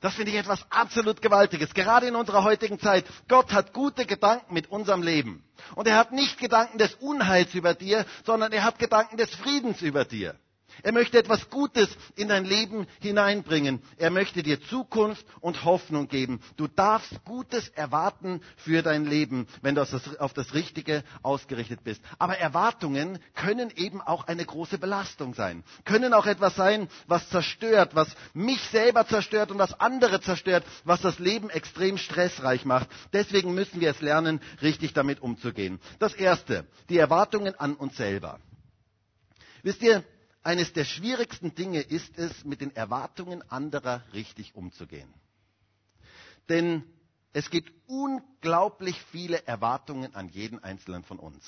Das 0.00 0.14
finde 0.14 0.30
ich 0.30 0.36
etwas 0.36 0.64
absolut 0.70 1.20
Gewaltiges, 1.22 1.74
gerade 1.74 2.06
in 2.06 2.14
unserer 2.14 2.44
heutigen 2.44 2.78
Zeit. 2.78 3.04
Gott 3.28 3.52
hat 3.52 3.72
gute 3.72 4.06
Gedanken 4.06 4.54
mit 4.54 4.70
unserem 4.70 5.02
Leben. 5.02 5.42
Und 5.74 5.88
er 5.88 5.96
hat 5.96 6.12
nicht 6.12 6.38
Gedanken 6.38 6.78
des 6.78 6.94
Unheils 6.94 7.52
über 7.54 7.74
dir, 7.74 8.06
sondern 8.24 8.52
er 8.52 8.62
hat 8.62 8.78
Gedanken 8.78 9.16
des 9.16 9.34
Friedens 9.34 9.82
über 9.82 10.04
dir. 10.04 10.36
Er 10.82 10.92
möchte 10.92 11.18
etwas 11.18 11.48
Gutes 11.50 11.88
in 12.16 12.28
dein 12.28 12.44
Leben 12.44 12.86
hineinbringen. 13.00 13.82
Er 13.96 14.10
möchte 14.10 14.42
dir 14.42 14.60
Zukunft 14.62 15.26
und 15.40 15.64
Hoffnung 15.64 16.08
geben. 16.08 16.40
Du 16.56 16.66
darfst 16.68 17.24
Gutes 17.24 17.68
erwarten 17.68 18.40
für 18.56 18.82
dein 18.82 19.04
Leben, 19.04 19.46
wenn 19.62 19.74
du 19.74 19.82
auf 20.18 20.32
das 20.34 20.54
Richtige 20.54 21.02
ausgerichtet 21.22 21.82
bist. 21.84 22.02
Aber 22.18 22.36
Erwartungen 22.38 23.18
können 23.34 23.70
eben 23.76 24.00
auch 24.00 24.26
eine 24.26 24.44
große 24.44 24.78
Belastung 24.78 25.34
sein. 25.34 25.64
Können 25.84 26.12
auch 26.12 26.26
etwas 26.26 26.54
sein, 26.56 26.88
was 27.06 27.28
zerstört, 27.28 27.94
was 27.94 28.08
mich 28.34 28.60
selber 28.70 29.06
zerstört 29.06 29.50
und 29.50 29.58
was 29.58 29.78
andere 29.80 30.20
zerstört, 30.20 30.64
was 30.84 31.00
das 31.00 31.18
Leben 31.18 31.50
extrem 31.50 31.98
stressreich 31.98 32.64
macht. 32.64 32.88
Deswegen 33.12 33.54
müssen 33.54 33.80
wir 33.80 33.90
es 33.90 34.00
lernen, 34.00 34.40
richtig 34.62 34.92
damit 34.92 35.20
umzugehen. 35.20 35.80
Das 35.98 36.14
Erste, 36.14 36.66
die 36.88 36.98
Erwartungen 36.98 37.54
an 37.58 37.74
uns 37.74 37.96
selber. 37.96 38.38
Wisst 39.62 39.82
ihr, 39.82 40.04
eines 40.46 40.72
der 40.72 40.84
schwierigsten 40.84 41.56
Dinge 41.56 41.80
ist 41.80 42.16
es, 42.16 42.44
mit 42.44 42.60
den 42.60 42.74
Erwartungen 42.74 43.42
anderer 43.50 44.02
richtig 44.14 44.54
umzugehen. 44.54 45.12
Denn 46.48 46.84
es 47.32 47.50
gibt 47.50 47.72
unglaublich 47.88 49.02
viele 49.10 49.44
Erwartungen 49.48 50.14
an 50.14 50.28
jeden 50.28 50.62
Einzelnen 50.62 51.02
von 51.02 51.18
uns. 51.18 51.44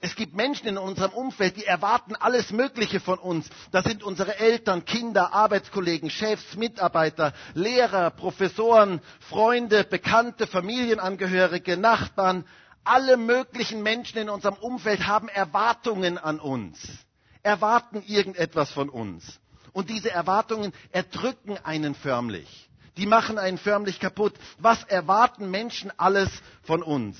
Es 0.00 0.16
gibt 0.16 0.34
Menschen 0.34 0.66
in 0.66 0.78
unserem 0.78 1.12
Umfeld, 1.12 1.56
die 1.56 1.64
erwarten 1.64 2.16
alles 2.16 2.50
Mögliche 2.50 2.98
von 2.98 3.20
uns. 3.20 3.48
Das 3.70 3.84
sind 3.84 4.02
unsere 4.02 4.36
Eltern, 4.36 4.84
Kinder, 4.84 5.32
Arbeitskollegen, 5.32 6.10
Chefs, 6.10 6.56
Mitarbeiter, 6.56 7.34
Lehrer, 7.54 8.10
Professoren, 8.10 9.00
Freunde, 9.20 9.84
Bekannte, 9.84 10.48
Familienangehörige, 10.48 11.76
Nachbarn. 11.76 12.46
Alle 12.82 13.16
möglichen 13.16 13.84
Menschen 13.84 14.18
in 14.18 14.28
unserem 14.28 14.56
Umfeld 14.56 15.06
haben 15.06 15.28
Erwartungen 15.28 16.18
an 16.18 16.40
uns 16.40 17.05
erwarten 17.46 18.02
irgendetwas 18.06 18.72
von 18.72 18.88
uns. 18.88 19.38
Und 19.72 19.88
diese 19.88 20.10
Erwartungen 20.10 20.72
erdrücken 20.90 21.56
einen 21.64 21.94
förmlich. 21.94 22.68
Die 22.96 23.06
machen 23.06 23.38
einen 23.38 23.56
förmlich 23.58 24.00
kaputt. 24.00 24.34
Was 24.58 24.82
erwarten 24.84 25.50
Menschen 25.50 25.92
alles 25.96 26.28
von 26.62 26.82
uns? 26.82 27.16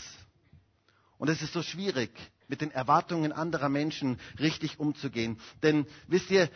Und 1.18 1.28
es 1.28 1.42
ist 1.42 1.52
so 1.52 1.62
schwierig, 1.62 2.10
mit 2.48 2.60
den 2.60 2.72
Erwartungen 2.72 3.30
anderer 3.32 3.68
Menschen 3.68 4.18
richtig 4.40 4.80
umzugehen. 4.80 5.38
Denn 5.62 5.86
wisst 6.08 6.30
ihr, 6.30 6.48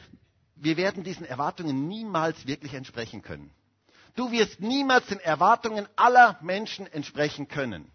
wir 0.56 0.76
werden 0.76 1.04
diesen 1.04 1.24
Erwartungen 1.24 1.86
niemals 1.86 2.46
wirklich 2.46 2.74
entsprechen 2.74 3.22
können. 3.22 3.50
Du 4.16 4.32
wirst 4.32 4.60
niemals 4.60 5.06
den 5.06 5.20
Erwartungen 5.20 5.86
aller 5.94 6.38
Menschen 6.42 6.86
entsprechen 6.92 7.46
können. 7.46 7.90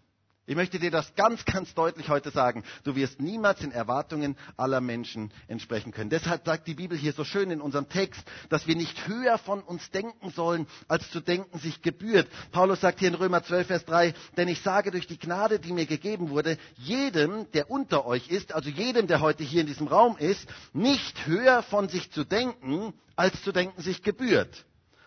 Ich 0.48 0.54
möchte 0.54 0.78
dir 0.78 0.92
das 0.92 1.12
ganz, 1.16 1.44
ganz 1.44 1.74
deutlich 1.74 2.08
heute 2.08 2.30
sagen. 2.30 2.62
Du 2.84 2.94
wirst 2.94 3.20
niemals 3.20 3.58
den 3.58 3.72
Erwartungen 3.72 4.36
aller 4.56 4.80
Menschen 4.80 5.32
entsprechen 5.48 5.90
können. 5.90 6.08
Deshalb 6.08 6.46
sagt 6.46 6.68
die 6.68 6.74
Bibel 6.74 6.96
hier 6.96 7.12
so 7.12 7.24
schön 7.24 7.50
in 7.50 7.60
unserem 7.60 7.88
Text, 7.88 8.22
dass 8.48 8.68
wir 8.68 8.76
nicht 8.76 9.08
höher 9.08 9.38
von 9.38 9.60
uns 9.60 9.90
denken 9.90 10.30
sollen, 10.30 10.68
als 10.86 11.10
zu 11.10 11.20
denken 11.20 11.58
sich 11.58 11.82
gebührt. 11.82 12.28
Paulus 12.52 12.80
sagt 12.80 13.00
hier 13.00 13.08
in 13.08 13.16
Römer 13.16 13.42
12, 13.42 13.66
Vers 13.66 13.84
3, 13.86 14.14
denn 14.36 14.46
ich 14.46 14.60
sage 14.60 14.92
durch 14.92 15.08
die 15.08 15.18
Gnade, 15.18 15.58
die 15.58 15.72
mir 15.72 15.86
gegeben 15.86 16.30
wurde, 16.30 16.58
jedem, 16.76 17.50
der 17.50 17.68
unter 17.68 18.06
euch 18.06 18.28
ist, 18.28 18.54
also 18.54 18.70
jedem, 18.70 19.08
der 19.08 19.20
heute 19.20 19.42
hier 19.42 19.62
in 19.62 19.66
diesem 19.66 19.88
Raum 19.88 20.16
ist, 20.16 20.46
nicht 20.72 21.26
höher 21.26 21.64
von 21.64 21.88
sich 21.88 22.12
zu 22.12 22.22
denken, 22.22 22.94
als 23.16 23.42
zu 23.42 23.50
denken 23.50 23.82
sich 23.82 24.04
gebührt 24.04 24.64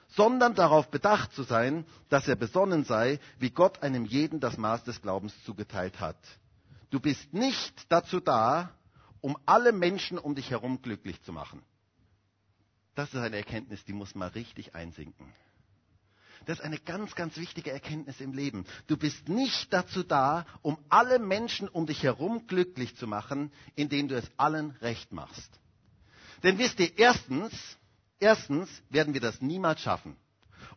sondern 0.10 0.56
darauf 0.56 0.90
bedacht 0.90 1.34
zu 1.34 1.44
sein, 1.44 1.86
dass 2.10 2.28
er 2.28 2.36
besonnen 2.36 2.84
sei, 2.84 3.20
wie 3.38 3.52
Gott 3.52 3.84
einem 3.84 4.06
jeden 4.06 4.40
das 4.40 4.58
Maß 4.58 4.84
des 4.84 5.02
Glaubens 5.02 5.34
zugeteilt 5.44 6.00
hat. 6.00 6.18
Du 6.90 7.00
bist 7.00 7.34
nicht 7.34 7.86
dazu 7.90 8.20
da, 8.20 8.72
um 9.22 9.38
alle 9.46 9.72
Menschen 9.72 10.18
um 10.18 10.36
dich 10.36 10.50
herum 10.50 10.82
glücklich 10.82 11.22
zu 11.24 11.32
machen. 11.32 11.62
Das 12.96 13.14
ist 13.14 13.20
eine 13.20 13.38
Erkenntnis, 13.38 13.86
die 13.86 13.94
muss 13.94 14.16
mal 14.16 14.30
richtig 14.30 14.76
einsinken. 14.76 15.32
Das 16.46 16.60
ist 16.60 16.66
eine 16.66 16.80
ganz, 16.80 17.16
ganz 17.16 17.38
wichtige 17.38 17.72
Erkenntnis 17.72 18.22
im 18.22 18.34
Leben. 18.34 18.66
Du 18.88 18.98
bist 18.98 19.30
nicht 19.30 19.72
dazu 19.72 20.04
da, 20.04 20.46
um 20.62 20.78
alle 20.90 21.20
Menschen 21.20 21.68
um 21.68 21.86
dich 21.86 22.04
herum 22.04 22.48
glücklich 22.48 22.96
zu 22.96 23.08
machen, 23.08 23.52
indem 23.76 24.08
du 24.08 24.16
es 24.16 24.30
allen 24.38 24.72
recht 24.82 25.12
machst. 25.12 25.60
Denn 26.44 26.58
wisst 26.58 26.80
ihr, 26.80 26.98
erstens, 26.98 27.54
Erstens 28.20 28.70
werden 28.90 29.14
wir 29.14 29.22
das 29.22 29.42
niemals 29.42 29.82
schaffen. 29.82 30.16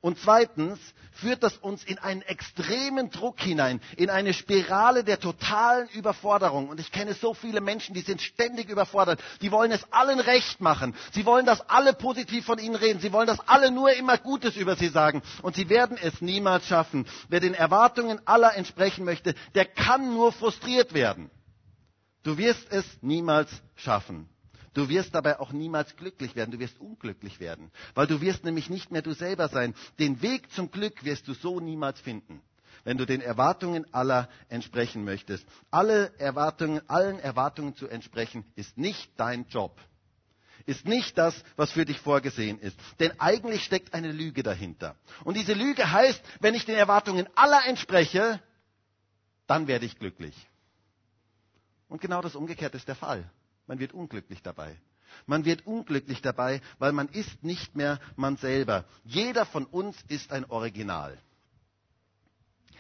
Und 0.03 0.19
zweitens 0.19 0.81
führt 1.13 1.45
das 1.45 1.57
uns 1.59 1.85
in 1.85 1.97
einen 1.99 2.23
extremen 2.23 3.11
Druck 3.11 3.41
hinein, 3.41 3.81
in 3.97 4.11
eine 4.11 4.35
Spirale 4.35 5.05
der 5.05 5.21
totalen 5.21 5.89
Überforderung. 5.91 6.69
Und 6.69 6.81
ich 6.81 6.91
kenne 6.91 7.15
so 7.15 7.35
viele 7.35 7.61
Menschen, 7.61 7.95
die 7.95 8.01
sind 8.01 8.21
ständig 8.21 8.69
überfordert. 8.69 9.21
Die 9.43 9.53
wollen 9.53 9.71
es 9.71 9.85
allen 9.93 10.19
recht 10.19 10.61
machen. 10.61 10.97
Sie 11.13 11.25
wollen, 11.25 11.47
dass 11.47 11.69
alle 11.71 11.93
positiv 11.93 12.45
von 12.45 12.59
ihnen 12.59 12.75
reden. 12.75 12.99
Sie 13.01 13.13
wollen, 13.13 13.29
dass 13.29 13.39
alle 13.49 13.71
nur 13.71 13.93
immer 13.93 14.19
Gutes 14.19 14.57
über 14.57 14.75
sie 14.75 14.89
sagen. 14.89 15.23
Und 15.43 15.55
sie 15.55 15.69
werden 15.69 15.97
es 16.03 16.21
niemals 16.21 16.67
schaffen. 16.67 17.07
Wer 17.29 17.39
den 17.39 17.55
Erwartungen 17.55 18.21
aller 18.27 18.57
entsprechen 18.57 19.05
möchte, 19.05 19.35
der 19.55 19.67
kann 19.67 20.13
nur 20.15 20.33
frustriert 20.33 20.95
werden. 20.95 21.31
Du 22.25 22.39
wirst 22.39 22.73
es 22.73 22.85
niemals 23.03 23.51
schaffen. 23.77 24.29
Du 24.75 24.89
wirst 24.89 25.15
dabei 25.15 25.39
auch 25.39 25.53
niemals 25.53 25.97
glücklich 25.97 26.35
werden, 26.35 26.51
du 26.51 26.59
wirst 26.59 26.81
unglücklich 26.81 27.41
werden, 27.41 27.71
weil 27.95 28.07
du 28.07 28.21
wirst 28.21 28.45
nämlich 28.45 28.71
nicht 28.71 28.91
mehr 28.91 29.03
du 29.03 29.13
selber 29.13 29.49
sein. 29.49 29.75
Den 29.99 30.23
Weg 30.23 30.51
zum 30.53 30.71
Glück 30.71 31.05
wirst 31.05 31.29
du 31.29 31.35
so 31.35 31.61
niemals 31.61 32.01
finden, 32.01 32.41
wenn 32.85 32.97
du 32.97 33.05
den 33.05 33.21
Erwartungen 33.21 33.93
aller 33.93 34.29
entsprechen 34.49 35.05
möchtest. 35.05 35.47
Alle 35.71 36.19
Erwartungen, 36.19 36.81
allen 36.89 37.19
Erwartungen 37.19 37.77
zu 37.77 37.87
entsprechen, 37.87 38.45
ist 38.57 38.79
nicht 38.79 39.13
dein 39.19 39.47
Job. 39.49 39.79
Ist 40.65 40.87
nicht 40.87 41.19
das, 41.19 41.35
was 41.57 41.73
für 41.73 41.85
dich 41.85 41.99
vorgesehen 41.99 42.59
ist. 42.59 42.79
Denn 43.01 43.19
eigentlich 43.21 43.65
steckt 43.65 43.95
eine 43.95 44.13
Lüge 44.13 44.43
dahinter. 44.43 44.97
Und 45.25 45.37
diese 45.37 45.55
Lüge 45.55 45.91
heißt, 45.91 46.23
wenn 46.41 46.55
ich 46.55 46.65
den 46.65 46.77
Erwartungen 46.77 47.29
aller 47.35 47.67
entspreche, 47.67 48.41
dann 49.47 49.67
werde 49.67 49.85
ich 49.85 49.99
glücklich. 49.99 50.35
Und 51.89 52.01
genau 52.01 52.23
das 52.23 52.37
Umgekehrte 52.37 52.77
ist 52.77 52.89
der 52.89 52.95
Fall. 52.95 53.29
Man 53.67 53.79
wird 53.79 53.93
unglücklich 53.93 54.43
dabei. 54.43 54.77
Man 55.27 55.45
wird 55.45 55.67
unglücklich 55.67 56.23
dabei, 56.23 56.61
weil 56.79 56.93
man 56.93 57.09
ist 57.09 57.45
nicht 57.45 57.77
mehr 57.77 58.01
man 58.17 58.37
selber. 58.37 58.85
Jeder 59.05 59.47
von 59.47 59.67
uns 59.67 59.97
ist 60.09 60.33
ein 60.33 60.45
Original. 60.47 61.19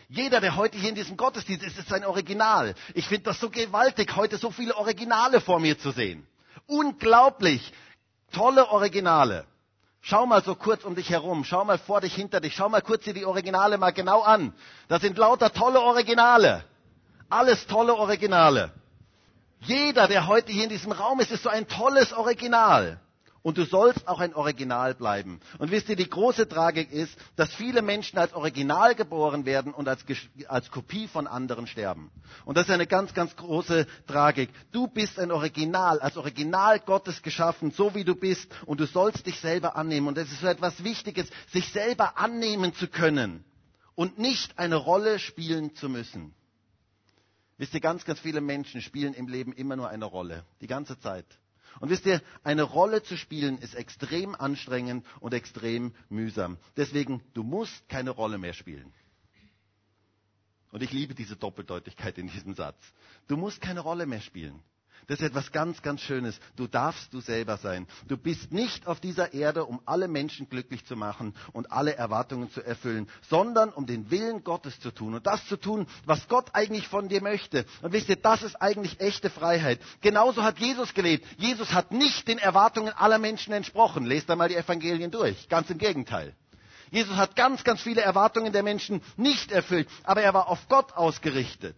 Jeder, 0.09 0.41
der 0.41 0.57
heute 0.57 0.77
hier 0.77 0.91
in 0.91 0.95
diesem 0.95 1.17
Gottesdienst 1.17 1.65
ist, 1.65 1.79
ist 1.79 1.93
ein 1.93 2.05
Original. 2.05 2.75
Ich 2.95 3.07
finde 3.07 3.25
das 3.25 3.41
so 3.41 3.49
gewaltig, 3.49 4.15
heute 4.17 4.37
so 4.37 4.51
viele 4.51 4.77
Originale 4.77 5.41
vor 5.41 5.59
mir 5.59 5.79
zu 5.79 5.91
sehen. 5.91 6.27
Unglaublich. 6.67 7.73
Tolle 8.31 8.69
Originale. 8.69 9.47
Schau 10.01 10.27
mal 10.27 10.43
so 10.43 10.55
kurz 10.57 10.85
um 10.85 10.97
dich 10.97 11.11
herum, 11.11 11.45
schau 11.45 11.65
mal 11.65 11.79
vor 11.79 12.01
dich, 12.01 12.15
hinter 12.15 12.41
dich, 12.41 12.57
schau 12.57 12.69
mal 12.69 12.83
kurz 12.83 13.05
dir 13.05 13.15
die 13.15 13.25
Originale 13.25 13.79
mal 13.79 13.93
genau 13.93 14.21
an. 14.23 14.53
Das 14.89 15.01
sind 15.01 15.17
lauter 15.17 15.53
tolle 15.53 15.81
Originale. 15.81 16.65
Alles 17.31 17.67
tolle 17.67 17.95
Originale. 17.95 18.73
Jeder, 19.65 20.09
der 20.09 20.27
heute 20.27 20.53
hier 20.53 20.65
in 20.65 20.71
diesem 20.71 20.93
Raum 20.93 21.21
ist, 21.21 21.31
ist 21.31 21.45
so 21.45 21.49
ein 21.49 21.69
tolles 21.69 22.13
Original. 22.13 23.01
Und 23.43 23.59
du 23.59 23.65
sollst 23.65 24.07
auch 24.07 24.21
ein 24.21 24.35
Original 24.35 24.95
bleiben. 24.95 25.41
Und 25.59 25.73
wisst 25.73 25.89
ihr, 25.89 25.97
die 25.97 26.09
große 26.09 26.49
Tragik 26.49 26.93
ist, 26.93 27.17
dass 27.35 27.53
viele 27.53 27.83
Menschen 27.83 28.19
als 28.19 28.35
Original 28.35 28.95
geboren 28.95 29.45
werden 29.45 29.75
und 29.75 29.89
als, 29.89 30.05
als 30.47 30.71
Kopie 30.71 31.09
von 31.09 31.27
anderen 31.27 31.67
sterben. 31.67 32.13
Und 32.45 32.57
das 32.57 32.67
ist 32.67 32.73
eine 32.73 32.87
ganz, 32.87 33.15
ganz 33.15 33.35
große 33.35 33.87
Tragik. 34.07 34.51
Du 34.71 34.87
bist 34.87 35.19
ein 35.19 35.33
Original, 35.33 35.99
als 35.99 36.17
Original 36.17 36.79
Gottes 36.79 37.21
geschaffen, 37.23 37.73
so 37.73 37.97
wie 37.97 38.05
du 38.05 38.15
bist. 38.15 38.49
Und 38.65 38.79
du 38.79 38.87
sollst 38.87 39.27
dich 39.27 39.41
selber 39.41 39.75
annehmen. 39.75 40.07
Und 40.07 40.19
es 40.19 40.31
ist 40.31 40.41
so 40.41 40.47
etwas 40.47 40.85
Wichtiges, 40.85 41.29
sich 41.53 41.69
selber 41.73 42.19
annehmen 42.19 42.75
zu 42.75 42.87
können 42.87 43.45
und 43.97 44.19
nicht 44.19 44.59
eine 44.59 44.77
Rolle 44.77 45.19
spielen 45.19 45.75
zu 45.75 45.89
müssen. 45.89 46.33
Wisst 47.59 47.75
ihr, 47.75 47.81
ganz, 47.81 48.05
ganz 48.05 48.19
viele 48.21 48.41
Menschen 48.41 48.81
spielen 48.81 49.15
im 49.15 49.29
Leben 49.29 49.53
immer 49.53 49.77
nur 49.77 49.89
eine 49.89 50.05
Rolle. 50.05 50.45
Die 50.61 50.67
ganze 50.67 50.99
Zeit. 50.99 51.27
Und 51.81 51.91
wisst 51.91 52.07
ihr, 52.07 52.21
eine 52.45 52.63
Rolle 52.63 53.03
zu 53.03 53.17
spielen 53.17 53.59
ist 53.59 53.75
extrem 53.75 54.35
anstrengend 54.35 55.07
und 55.21 55.33
extrem 55.35 55.95
mühsam. 56.09 56.59
Deswegen, 56.77 57.23
du 57.35 57.43
musst 57.43 57.89
keine 57.89 58.11
Rolle 58.11 58.39
mehr 58.39 58.53
spielen. 58.53 58.93
Und 60.71 60.83
ich 60.83 60.93
liebe 60.93 61.15
diese 61.15 61.37
Doppeldeutigkeit 61.37 62.17
in 62.19 62.29
diesem 62.29 62.55
Satz. 62.55 62.79
Du 63.29 63.37
musst 63.37 63.61
keine 63.61 63.81
Rolle 63.81 64.07
mehr 64.07 64.21
spielen. 64.21 64.63
Das 65.09 65.21
ist 65.21 65.27
etwas 65.27 65.51
ganz, 65.53 65.83
ganz 65.83 66.01
Schönes. 66.01 66.39
Du 66.57 66.67
darfst 66.67 67.13
du 67.13 67.21
selber 67.21 67.57
sein. 67.57 67.87
Du 68.07 68.17
bist 68.17 68.53
nicht 68.53 68.87
auf 68.87 69.01
dieser 69.01 69.35
Erde, 69.35 69.65
um 69.65 69.81
alle 69.85 70.09
Menschen 70.09 70.49
glücklich 70.49 70.85
zu 70.85 70.97
machen 70.97 71.35
und 71.53 71.73
alle 71.73 71.97
Erwartungen 71.97 72.51
zu 72.51 72.63
erfüllen, 72.63 73.09
sondern 73.29 73.71
um 73.71 73.87
den 73.87 74.11
Willen 74.11 74.45
Gottes 74.45 74.79
zu 74.81 74.91
tun 74.91 75.15
und 75.15 75.27
das 75.27 75.47
zu 75.47 75.57
tun, 75.57 75.87
was 76.05 76.29
Gott 76.29 76.51
eigentlich 76.53 76.87
von 76.89 77.09
dir 77.09 77.23
möchte. 77.23 77.67
Und 77.83 77.93
wisst 77.93 78.09
ihr, 78.09 78.17
das 78.17 78.43
ist 78.43 78.57
eigentlich 78.57 79.01
echte 79.01 79.31
Freiheit. 79.31 79.81
Genauso 80.01 80.43
hat 80.43 80.59
Jesus 80.59 80.95
gelebt. 80.95 81.27
Jesus 81.39 81.73
hat 81.73 81.91
nicht 81.91 82.29
den 82.29 82.39
Erwartungen 82.39 82.93
aller 82.93 83.19
Menschen 83.19 83.53
entsprochen. 83.53 84.07
Lest 84.07 84.31
einmal 84.31 84.49
die 84.49 84.57
Evangelien 84.57 85.11
durch. 85.11 85.49
Ganz 85.49 85.69
im 85.71 85.79
Gegenteil. 85.79 86.35
Jesus 86.93 87.17
hat 87.17 87.35
ganz, 87.35 87.65
ganz 87.65 87.81
viele 87.81 88.03
Erwartungen 88.03 88.53
der 88.53 88.63
Menschen 88.63 89.03
nicht 89.17 89.51
erfüllt, 89.51 89.89
aber 90.05 90.23
er 90.23 90.35
war 90.35 90.49
auf 90.49 90.69
Gott 90.69 90.93
ausgerichtet. 90.93 91.75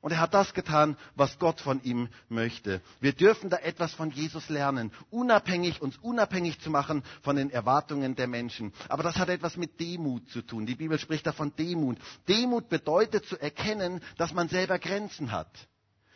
Und 0.00 0.12
er 0.12 0.20
hat 0.20 0.32
das 0.32 0.54
getan, 0.54 0.96
was 1.14 1.38
Gott 1.38 1.60
von 1.60 1.82
ihm 1.82 2.08
möchte. 2.30 2.80
Wir 3.00 3.12
dürfen 3.12 3.50
da 3.50 3.58
etwas 3.58 3.92
von 3.92 4.10
Jesus 4.10 4.48
lernen, 4.48 4.92
unabhängig, 5.10 5.82
uns 5.82 5.98
unabhängig 5.98 6.58
zu 6.60 6.70
machen 6.70 7.02
von 7.22 7.36
den 7.36 7.50
Erwartungen 7.50 8.16
der 8.16 8.26
Menschen. 8.26 8.72
Aber 8.88 9.02
das 9.02 9.16
hat 9.16 9.28
etwas 9.28 9.58
mit 9.58 9.78
Demut 9.78 10.30
zu 10.30 10.40
tun. 10.40 10.64
Die 10.64 10.74
Bibel 10.74 10.98
spricht 10.98 11.26
davon 11.26 11.54
Demut. 11.54 11.98
Demut 12.28 12.70
bedeutet 12.70 13.26
zu 13.26 13.38
erkennen, 13.38 14.00
dass 14.16 14.32
man 14.32 14.48
selber 14.48 14.78
Grenzen 14.78 15.32
hat. 15.32 15.50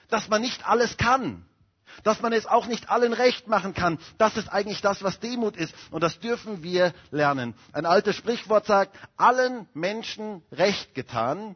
Dass 0.09 0.29
man 0.29 0.41
nicht 0.41 0.67
alles 0.67 0.97
kann. 0.97 1.45
Dass 2.05 2.23
man 2.23 2.33
es 2.33 2.47
auch 2.47 2.67
nicht 2.67 2.88
allen 2.88 3.12
recht 3.12 3.49
machen 3.49 3.75
kann. 3.75 3.99
Das 4.17 4.38
ist 4.38 4.49
eigentlich 4.49 4.81
das, 4.81 5.03
was 5.03 5.21
Demut 5.21 5.57
ist. 5.59 5.75
Und 5.91 6.03
das 6.03 6.19
dürfen 6.21 6.62
wir 6.62 6.95
lernen. 7.11 7.55
Ein 7.73 7.85
altes 7.85 8.17
Sprichwort 8.17 8.64
sagt, 8.64 8.97
allen 9.19 9.69
Menschen 9.75 10.43
recht 10.50 10.95
getan, 10.95 11.55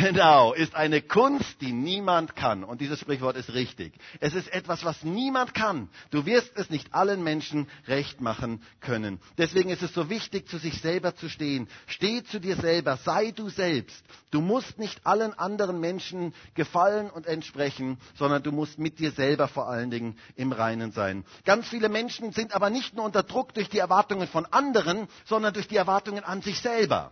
Genau, 0.00 0.52
ist 0.52 0.76
eine 0.76 1.02
Kunst, 1.02 1.60
die 1.60 1.72
niemand 1.72 2.36
kann. 2.36 2.62
Und 2.62 2.80
dieses 2.80 3.00
Sprichwort 3.00 3.36
ist 3.36 3.52
richtig. 3.52 3.94
Es 4.20 4.32
ist 4.32 4.46
etwas, 4.52 4.84
was 4.84 5.02
niemand 5.02 5.54
kann. 5.54 5.88
Du 6.12 6.24
wirst 6.24 6.52
es 6.54 6.70
nicht 6.70 6.94
allen 6.94 7.24
Menschen 7.24 7.66
recht 7.88 8.20
machen 8.20 8.62
können. 8.80 9.18
Deswegen 9.38 9.70
ist 9.70 9.82
es 9.82 9.92
so 9.92 10.08
wichtig, 10.08 10.48
zu 10.48 10.58
sich 10.58 10.80
selber 10.80 11.16
zu 11.16 11.28
stehen. 11.28 11.66
Steh 11.88 12.22
zu 12.22 12.38
dir 12.38 12.54
selber, 12.54 12.96
sei 12.98 13.32
du 13.32 13.48
selbst. 13.48 14.04
Du 14.30 14.40
musst 14.40 14.78
nicht 14.78 15.04
allen 15.04 15.36
anderen 15.36 15.80
Menschen 15.80 16.32
gefallen 16.54 17.10
und 17.10 17.26
entsprechen, 17.26 17.98
sondern 18.14 18.44
du 18.44 18.52
musst 18.52 18.78
mit 18.78 19.00
dir 19.00 19.10
selber 19.10 19.48
vor 19.48 19.68
allen 19.68 19.90
Dingen 19.90 20.16
im 20.36 20.52
Reinen 20.52 20.92
sein. 20.92 21.24
Ganz 21.44 21.66
viele 21.66 21.88
Menschen 21.88 22.30
sind 22.30 22.54
aber 22.54 22.70
nicht 22.70 22.94
nur 22.94 23.04
unter 23.04 23.24
Druck 23.24 23.52
durch 23.52 23.68
die 23.68 23.78
Erwartungen 23.78 24.28
von 24.28 24.46
anderen, 24.46 25.08
sondern 25.24 25.54
durch 25.54 25.66
die 25.66 25.76
Erwartungen 25.76 26.22
an 26.22 26.40
sich 26.40 26.60
selber. 26.60 27.10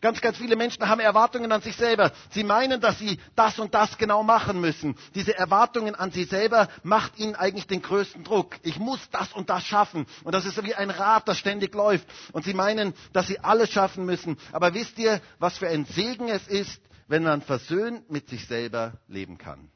Ganz, 0.00 0.20
ganz 0.20 0.38
viele 0.38 0.56
Menschen 0.56 0.88
haben 0.88 1.00
Erwartungen 1.00 1.52
an 1.52 1.60
sich 1.62 1.76
selber. 1.76 2.12
Sie 2.30 2.44
meinen, 2.44 2.80
dass 2.80 2.98
sie 2.98 3.18
das 3.36 3.58
und 3.58 3.74
das 3.74 3.98
genau 3.98 4.22
machen 4.22 4.60
müssen. 4.60 4.96
Diese 5.14 5.36
Erwartungen 5.36 5.94
an 5.94 6.10
sich 6.10 6.28
selber 6.28 6.68
macht 6.82 7.18
ihnen 7.18 7.34
eigentlich 7.34 7.66
den 7.66 7.82
größten 7.82 8.24
Druck. 8.24 8.56
Ich 8.62 8.78
muss 8.78 9.00
das 9.10 9.32
und 9.32 9.50
das 9.50 9.64
schaffen. 9.64 10.06
Und 10.24 10.34
das 10.34 10.46
ist 10.46 10.62
wie 10.64 10.74
ein 10.74 10.90
Rad, 10.90 11.28
das 11.28 11.38
ständig 11.38 11.74
läuft. 11.74 12.06
Und 12.32 12.44
sie 12.44 12.54
meinen, 12.54 12.94
dass 13.12 13.26
sie 13.26 13.40
alles 13.40 13.70
schaffen 13.70 14.06
müssen. 14.06 14.38
Aber 14.52 14.74
wisst 14.74 14.98
ihr, 14.98 15.20
was 15.38 15.58
für 15.58 15.68
ein 15.68 15.84
Segen 15.84 16.28
es 16.28 16.46
ist, 16.48 16.80
wenn 17.08 17.24
man 17.24 17.42
versöhnt 17.42 18.10
mit 18.10 18.28
sich 18.28 18.46
selber 18.46 18.94
leben 19.08 19.36
kann. 19.36 19.70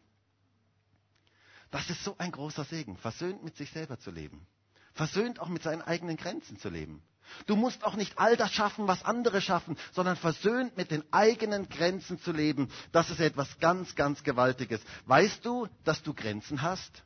Das 1.73 1.91
ist 1.91 2.05
so 2.05 2.15
ein 2.19 2.31
großer 2.31 2.63
Segen, 2.65 2.97
versöhnt 2.97 3.43
mit 3.43 3.57
sich 3.57 3.71
selber 3.73 3.99
zu 3.99 4.13
leben. 4.13 4.47
Versöhnt 4.93 5.41
auch 5.41 5.49
mit 5.49 5.65
seinen 5.65 5.83
eigenen 5.83 6.17
Grenzen 6.17 6.57
zu 6.57 6.69
leben. 6.69 7.03
Du 7.47 7.57
musst 7.57 7.85
auch 7.85 7.97
nicht 7.97 8.19
all 8.19 8.37
das 8.37 8.53
schaffen, 8.53 8.87
was 8.87 9.05
andere 9.05 9.41
schaffen, 9.41 9.77
sondern 9.93 10.17
versöhnt 10.17 10.77
mit 10.77 10.91
den 10.91 11.05
eigenen 11.13 11.69
Grenzen 11.69 12.21
zu 12.21 12.33
leben. 12.33 12.69
Das 12.93 13.11
ist 13.11 13.21
etwas 13.21 13.59
ganz, 13.59 13.95
ganz 13.95 14.23
Gewaltiges. 14.23 14.81
Weißt 15.07 15.45
du, 15.45 15.69
dass 15.85 16.03
du 16.03 16.15
Grenzen 16.15 16.63
hast? 16.63 17.03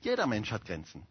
Jeder 0.00 0.26
Mensch 0.26 0.50
hat 0.52 0.64
Grenzen. 0.64 1.06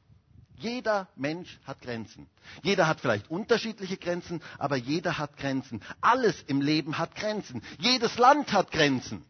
Jeder 0.56 1.08
Mensch 1.16 1.60
hat 1.66 1.82
Grenzen. 1.82 2.28
Jeder 2.64 2.88
hat 2.88 3.00
vielleicht 3.00 3.30
unterschiedliche 3.30 3.98
Grenzen, 3.98 4.42
aber 4.58 4.76
jeder 4.76 5.18
hat 5.20 5.38
Grenzen. 5.38 5.82
Alles 6.02 6.42
im 6.48 6.62
Leben 6.62 6.98
hat 6.98 7.16
Grenzen. 7.16 7.62
Jedes 7.80 8.18
Land 8.18 8.52
hat 8.54 8.72
Grenzen. 8.72 9.24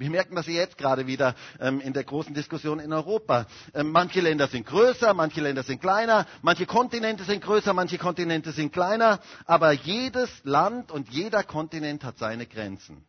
Wir 0.00 0.10
merken 0.10 0.36
das 0.36 0.46
jetzt 0.46 0.78
gerade 0.78 1.08
wieder 1.08 1.34
ähm, 1.58 1.80
in 1.80 1.92
der 1.92 2.04
großen 2.04 2.32
Diskussion 2.32 2.78
in 2.78 2.92
Europa. 2.92 3.46
Ähm, 3.74 3.90
manche 3.90 4.20
Länder 4.20 4.46
sind 4.46 4.64
größer, 4.64 5.12
manche 5.12 5.40
Länder 5.40 5.64
sind 5.64 5.80
kleiner, 5.80 6.24
manche 6.40 6.66
Kontinente 6.66 7.24
sind 7.24 7.42
größer, 7.42 7.74
manche 7.74 7.98
Kontinente 7.98 8.52
sind 8.52 8.72
kleiner, 8.72 9.18
aber 9.44 9.72
jedes 9.72 10.30
Land 10.44 10.92
und 10.92 11.08
jeder 11.08 11.42
Kontinent 11.42 12.04
hat 12.04 12.16
seine 12.16 12.46
Grenzen. 12.46 13.04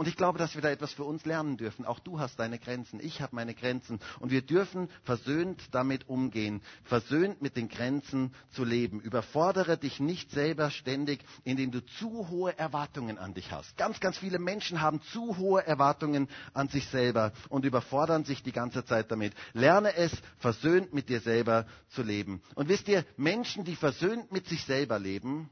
Und 0.00 0.08
ich 0.08 0.16
glaube, 0.16 0.38
dass 0.38 0.54
wir 0.54 0.62
da 0.62 0.70
etwas 0.70 0.94
für 0.94 1.04
uns 1.04 1.26
lernen 1.26 1.58
dürfen. 1.58 1.84
Auch 1.84 1.98
du 1.98 2.18
hast 2.18 2.38
deine 2.38 2.58
Grenzen, 2.58 3.00
ich 3.00 3.20
habe 3.20 3.36
meine 3.36 3.52
Grenzen. 3.52 4.00
Und 4.18 4.30
wir 4.30 4.40
dürfen 4.40 4.88
versöhnt 5.02 5.62
damit 5.72 6.08
umgehen, 6.08 6.62
versöhnt 6.84 7.42
mit 7.42 7.54
den 7.54 7.68
Grenzen 7.68 8.34
zu 8.48 8.64
leben. 8.64 9.02
Überfordere 9.02 9.76
dich 9.76 10.00
nicht 10.00 10.30
selber 10.30 10.70
ständig, 10.70 11.22
indem 11.44 11.70
du 11.70 11.84
zu 11.84 12.30
hohe 12.30 12.58
Erwartungen 12.58 13.18
an 13.18 13.34
dich 13.34 13.52
hast. 13.52 13.76
Ganz, 13.76 14.00
ganz 14.00 14.16
viele 14.16 14.38
Menschen 14.38 14.80
haben 14.80 15.02
zu 15.02 15.36
hohe 15.36 15.66
Erwartungen 15.66 16.30
an 16.54 16.68
sich 16.68 16.86
selber 16.86 17.34
und 17.50 17.66
überfordern 17.66 18.24
sich 18.24 18.42
die 18.42 18.52
ganze 18.52 18.86
Zeit 18.86 19.10
damit. 19.10 19.34
Lerne 19.52 19.94
es, 19.94 20.12
versöhnt 20.38 20.94
mit 20.94 21.10
dir 21.10 21.20
selber 21.20 21.66
zu 21.90 22.02
leben. 22.02 22.40
Und 22.54 22.70
wisst 22.70 22.88
ihr, 22.88 23.04
Menschen, 23.18 23.64
die 23.64 23.76
versöhnt 23.76 24.32
mit 24.32 24.48
sich 24.48 24.64
selber 24.64 24.98
leben, 24.98 25.50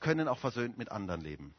können 0.00 0.28
auch 0.28 0.38
versöhnt 0.38 0.78
mit 0.78 0.90
anderen 0.90 1.20
leben. 1.20 1.54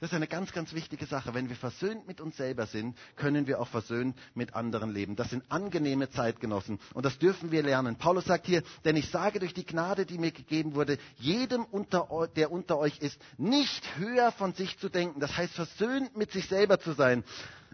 Das 0.00 0.10
ist 0.10 0.16
eine 0.16 0.26
ganz, 0.26 0.52
ganz 0.52 0.72
wichtige 0.72 1.04
Sache. 1.04 1.34
Wenn 1.34 1.50
wir 1.50 1.56
versöhnt 1.56 2.06
mit 2.06 2.20
uns 2.22 2.36
selber 2.38 2.66
sind, 2.66 2.96
können 3.16 3.46
wir 3.46 3.60
auch 3.60 3.68
versöhnt 3.68 4.16
mit 4.34 4.54
anderen 4.54 4.90
leben. 4.90 5.14
Das 5.14 5.28
sind 5.28 5.44
angenehme 5.50 6.08
Zeitgenossen 6.08 6.78
und 6.94 7.04
das 7.04 7.18
dürfen 7.18 7.50
wir 7.50 7.62
lernen. 7.62 7.96
Paulus 7.96 8.24
sagt 8.24 8.46
hier, 8.46 8.62
denn 8.86 8.96
ich 8.96 9.10
sage 9.10 9.40
durch 9.40 9.52
die 9.52 9.66
Gnade, 9.66 10.06
die 10.06 10.16
mir 10.18 10.32
gegeben 10.32 10.74
wurde, 10.74 10.96
jedem, 11.18 11.64
unter, 11.64 12.08
der 12.34 12.50
unter 12.50 12.78
euch 12.78 12.98
ist, 12.98 13.20
nicht 13.36 13.84
höher 13.98 14.32
von 14.32 14.54
sich 14.54 14.78
zu 14.78 14.88
denken. 14.88 15.20
Das 15.20 15.36
heißt, 15.36 15.52
versöhnt 15.52 16.16
mit 16.16 16.32
sich 16.32 16.48
selber 16.48 16.80
zu 16.80 16.92
sein, 16.92 17.22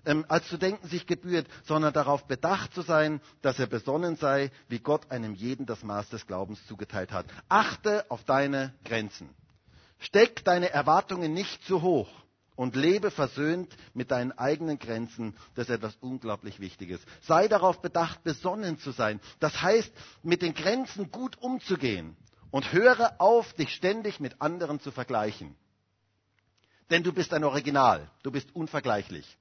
ähm, 0.04 0.24
als 0.28 0.48
zu 0.48 0.56
denken 0.56 0.88
sich 0.88 1.06
gebührt, 1.06 1.46
sondern 1.64 1.92
darauf 1.92 2.26
bedacht 2.26 2.74
zu 2.74 2.82
sein, 2.82 3.20
dass 3.42 3.58
er 3.60 3.66
besonnen 3.66 4.16
sei, 4.16 4.50
wie 4.68 4.80
Gott 4.80 5.10
einem 5.12 5.34
jeden 5.34 5.64
das 5.66 5.84
Maß 5.84 6.08
des 6.08 6.26
Glaubens 6.26 6.64
zugeteilt 6.66 7.12
hat. 7.12 7.26
Achte 7.48 8.04
auf 8.10 8.24
deine 8.24 8.74
Grenzen. 8.84 9.28
Steck 9.98 10.44
deine 10.44 10.70
Erwartungen 10.70 11.32
nicht 11.32 11.64
zu 11.64 11.82
hoch 11.82 12.08
und 12.56 12.74
lebe 12.74 13.10
versöhnt 13.10 13.76
mit 13.94 14.10
deinen 14.10 14.32
eigenen 14.32 14.78
Grenzen. 14.78 15.36
Das 15.54 15.68
ist 15.68 15.74
etwas 15.74 15.96
unglaublich 16.00 16.58
Wichtiges. 16.58 17.00
Sei 17.22 17.48
darauf 17.48 17.80
bedacht, 17.80 18.24
besonnen 18.24 18.78
zu 18.78 18.90
sein. 18.90 19.20
Das 19.40 19.62
heißt, 19.62 19.92
mit 20.22 20.42
den 20.42 20.54
Grenzen 20.54 21.10
gut 21.10 21.40
umzugehen. 21.40 22.16
Und 22.50 22.72
höre 22.72 23.20
auf, 23.20 23.52
dich 23.54 23.74
ständig 23.74 24.18
mit 24.20 24.40
anderen 24.40 24.80
zu 24.80 24.90
vergleichen. 24.90 25.56
Denn 26.90 27.02
du 27.02 27.12
bist 27.12 27.34
ein 27.34 27.44
Original. 27.44 28.10
Du 28.22 28.30
bist 28.30 28.54
unvergleichlich. 28.54 29.36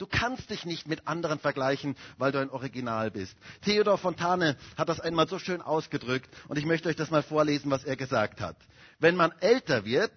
Du 0.00 0.06
kannst 0.06 0.48
dich 0.48 0.64
nicht 0.64 0.88
mit 0.88 1.06
anderen 1.06 1.38
vergleichen, 1.38 1.94
weil 2.16 2.32
du 2.32 2.38
ein 2.40 2.48
Original 2.48 3.10
bist. 3.10 3.36
Theodor 3.60 3.98
Fontane 3.98 4.56
hat 4.78 4.88
das 4.88 4.98
einmal 4.98 5.28
so 5.28 5.38
schön 5.38 5.60
ausgedrückt 5.60 6.30
und 6.48 6.56
ich 6.56 6.64
möchte 6.64 6.88
euch 6.88 6.96
das 6.96 7.10
mal 7.10 7.22
vorlesen, 7.22 7.70
was 7.70 7.84
er 7.84 7.96
gesagt 7.96 8.40
hat. 8.40 8.56
Wenn 8.98 9.14
man 9.14 9.30
älter 9.40 9.84
wird, 9.84 10.10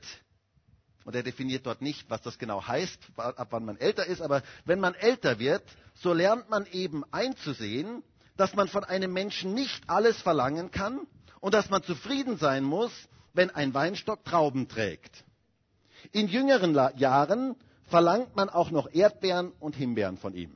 und 1.03 1.17
er 1.17 1.23
definiert 1.23 1.65
dort 1.65 1.81
nicht, 1.81 2.09
was 2.09 2.21
das 2.21 2.39
genau 2.39 2.65
heißt, 2.65 2.97
ab 3.17 3.49
wann 3.51 3.65
man 3.65 3.75
älter 3.75 4.05
ist, 4.05 4.21
aber 4.21 4.41
wenn 4.63 4.79
man 4.79 4.95
älter 4.95 5.37
wird, 5.37 5.63
so 5.95 6.13
lernt 6.13 6.49
man 6.49 6.65
eben 6.67 7.03
einzusehen, 7.11 8.03
dass 8.37 8.55
man 8.55 8.69
von 8.69 8.85
einem 8.85 9.11
Menschen 9.11 9.53
nicht 9.53 9.83
alles 9.89 10.15
verlangen 10.21 10.71
kann 10.71 11.05
und 11.41 11.53
dass 11.53 11.69
man 11.69 11.83
zufrieden 11.83 12.37
sein 12.37 12.63
muss, 12.63 12.93
wenn 13.33 13.49
ein 13.49 13.73
Weinstock 13.73 14.23
Trauben 14.23 14.69
trägt. 14.69 15.25
In 16.13 16.29
jüngeren 16.29 16.73
Jahren 16.95 17.57
verlangt 17.87 18.35
man 18.35 18.49
auch 18.49 18.71
noch 18.71 18.93
Erdbeeren 18.93 19.51
und 19.59 19.75
Himbeeren 19.75 20.17
von 20.17 20.33
ihm. 20.33 20.55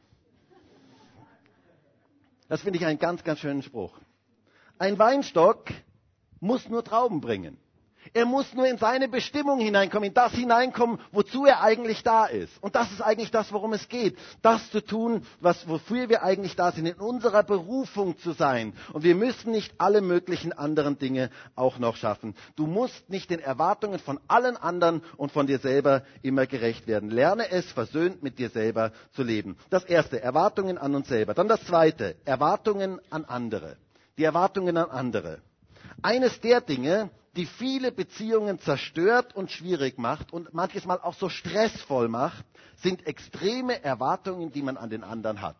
Das 2.49 2.61
finde 2.61 2.79
ich 2.79 2.85
einen 2.85 2.99
ganz, 2.99 3.23
ganz 3.23 3.39
schönen 3.39 3.61
Spruch. 3.61 3.99
Ein 4.79 4.97
Weinstock 4.97 5.65
muss 6.39 6.69
nur 6.69 6.83
Trauben 6.83 7.19
bringen. 7.19 7.57
Er 8.13 8.25
muss 8.25 8.53
nur 8.53 8.67
in 8.67 8.77
seine 8.77 9.07
Bestimmung 9.07 9.59
hineinkommen, 9.59 10.07
in 10.09 10.13
das 10.13 10.33
hineinkommen, 10.33 10.99
wozu 11.11 11.45
er 11.45 11.61
eigentlich 11.61 12.03
da 12.03 12.25
ist. 12.25 12.51
Und 12.61 12.75
das 12.75 12.91
ist 12.91 13.01
eigentlich 13.01 13.31
das, 13.31 13.51
worum 13.51 13.73
es 13.73 13.87
geht. 13.89 14.17
Das 14.41 14.69
zu 14.71 14.81
tun, 14.83 15.23
was, 15.39 15.67
wofür 15.67 16.09
wir 16.09 16.23
eigentlich 16.23 16.55
da 16.55 16.71
sind, 16.71 16.85
in 16.85 16.95
unserer 16.95 17.43
Berufung 17.43 18.17
zu 18.19 18.31
sein. 18.31 18.73
Und 18.93 19.03
wir 19.03 19.15
müssen 19.15 19.51
nicht 19.51 19.73
alle 19.77 20.01
möglichen 20.01 20.53
anderen 20.53 20.97
Dinge 20.97 21.29
auch 21.55 21.79
noch 21.79 21.95
schaffen. 21.95 22.35
Du 22.55 22.67
musst 22.67 23.09
nicht 23.09 23.29
den 23.29 23.39
Erwartungen 23.39 23.99
von 23.99 24.19
allen 24.27 24.57
anderen 24.57 25.01
und 25.17 25.31
von 25.31 25.47
dir 25.47 25.59
selber 25.59 26.03
immer 26.21 26.45
gerecht 26.45 26.87
werden. 26.87 27.09
Lerne 27.09 27.49
es, 27.51 27.65
versöhnt 27.71 28.23
mit 28.23 28.39
dir 28.39 28.49
selber 28.49 28.91
zu 29.13 29.23
leben. 29.23 29.57
Das 29.69 29.83
erste, 29.83 30.21
Erwartungen 30.21 30.77
an 30.77 30.95
uns 30.95 31.07
selber. 31.07 31.33
Dann 31.33 31.47
das 31.47 31.63
zweite, 31.65 32.15
Erwartungen 32.25 32.99
an 33.09 33.25
andere. 33.25 33.77
Die 34.17 34.23
Erwartungen 34.23 34.77
an 34.77 34.89
andere. 34.89 35.39
Eines 36.01 36.39
der 36.41 36.61
Dinge, 36.61 37.09
die 37.37 37.45
viele 37.45 37.91
Beziehungen 37.91 38.59
zerstört 38.59 39.35
und 39.35 39.51
schwierig 39.51 39.97
macht 39.99 40.33
und 40.33 40.53
manches 40.53 40.85
Mal 40.85 40.99
auch 40.99 41.13
so 41.13 41.29
stressvoll 41.29 42.07
macht, 42.09 42.43
sind 42.77 43.05
extreme 43.05 43.83
Erwartungen, 43.83 44.51
die 44.51 44.63
man 44.63 44.75
an 44.75 44.89
den 44.89 45.03
anderen 45.03 45.41
hat. 45.41 45.55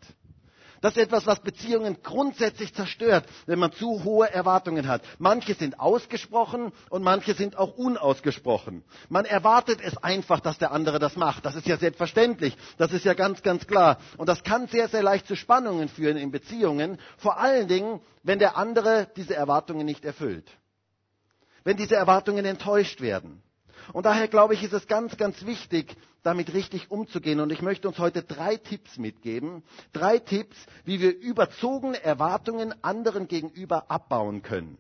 Das 0.82 0.96
ist 0.96 1.02
etwas, 1.04 1.26
was 1.26 1.40
Beziehungen 1.40 1.98
grundsätzlich 2.04 2.74
zerstört, 2.74 3.26
wenn 3.48 3.58
man 3.58 3.72
zu 3.72 4.04
hohe 4.04 4.32
Erwartungen 4.32 4.88
hat. 4.88 5.02
Manche 5.18 5.56
sind 5.56 5.80
ausgesprochen 5.80 6.72
und 6.90 7.04
manche 7.04 7.34
sind 7.34 7.58
auch 7.58 7.78
unausgesprochen. 7.78 8.84
Man 9.10 9.26
erwartet 9.26 9.80
es 9.82 9.98
einfach, 9.98 10.40
dass 10.40 10.60
der 10.60 10.72
andere 10.72 11.00
das 11.00 11.16
macht. 11.16 11.46
Das 11.46 11.56
ist 11.56 11.66
ja 11.68 11.78
selbstverständlich. 11.78 12.56
Das 12.78 12.92
ist 12.94 13.06
ja 13.06 13.16
ganz, 13.16 13.42
ganz 13.42 13.66
klar. 13.66 13.98
Und 14.18 14.30
das 14.30 14.44
kann 14.44 14.68
sehr, 14.68 14.88
sehr 14.88 15.02
leicht 15.02 15.26
zu 15.28 15.36
Spannungen 15.36 15.90
führen 15.90 16.18
in 16.18 16.30
Beziehungen. 16.32 17.00
Vor 17.18 17.40
allen 17.40 17.68
Dingen, 17.68 18.00
wenn 18.22 18.38
der 18.40 18.56
andere 18.58 19.08
diese 19.16 19.36
Erwartungen 19.36 19.86
nicht 19.86 20.06
erfüllt 20.06 20.46
wenn 21.68 21.76
diese 21.76 21.98
Erwartungen 21.98 22.46
enttäuscht 22.46 23.02
werden. 23.02 23.42
Und 23.92 24.06
daher 24.06 24.30
glaube 24.30 24.54
ich, 24.54 24.64
ist 24.64 24.72
es 24.72 24.88
ganz, 24.88 25.18
ganz 25.18 25.46
wichtig, 25.46 25.98
damit 26.24 26.54
richtig 26.54 26.90
umzugehen. 26.90 27.42
Und 27.42 27.52
ich 27.52 27.62
möchte 27.62 27.90
uns 27.90 28.00
heute 28.00 28.24
drei 28.24 28.56
Tipps 28.56 28.98
mitgeben. 28.98 29.64
Drei 29.92 30.18
Tipps, 30.18 30.56
wie 30.86 31.02
wir 31.02 31.14
überzogene 31.20 32.02
Erwartungen 32.02 32.74
anderen 32.86 33.28
gegenüber 33.28 33.92
abbauen 33.92 34.44
können. 34.44 34.78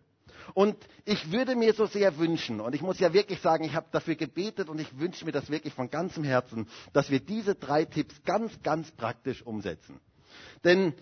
Und 0.53 0.77
ich 1.03 1.29
würde 1.29 1.57
mir 1.57 1.73
so 1.73 1.87
sehr 1.87 2.17
wünschen, 2.19 2.61
und 2.61 2.73
ich 2.73 2.81
muss 2.81 2.99
ja 2.99 3.11
wirklich 3.11 3.41
sagen, 3.41 3.65
ich 3.65 3.75
habe 3.75 3.87
dafür 3.91 4.15
gebetet 4.15 4.69
und 4.69 4.79
ich 4.79 4.97
wünsche 4.97 5.25
mir 5.25 5.33
das 5.33 5.49
wirklich 5.49 5.73
von 5.73 5.89
ganzem 5.89 6.23
Herzen, 6.23 6.69
dass 6.93 7.09
wir 7.09 7.19
diese 7.19 7.55
drei 7.55 7.83
Tipps 7.83 8.15
ganz, 8.23 8.61
ganz 8.63 8.91
praktisch 8.91 9.45
umsetzen. 9.45 9.99
Denn 10.63 10.93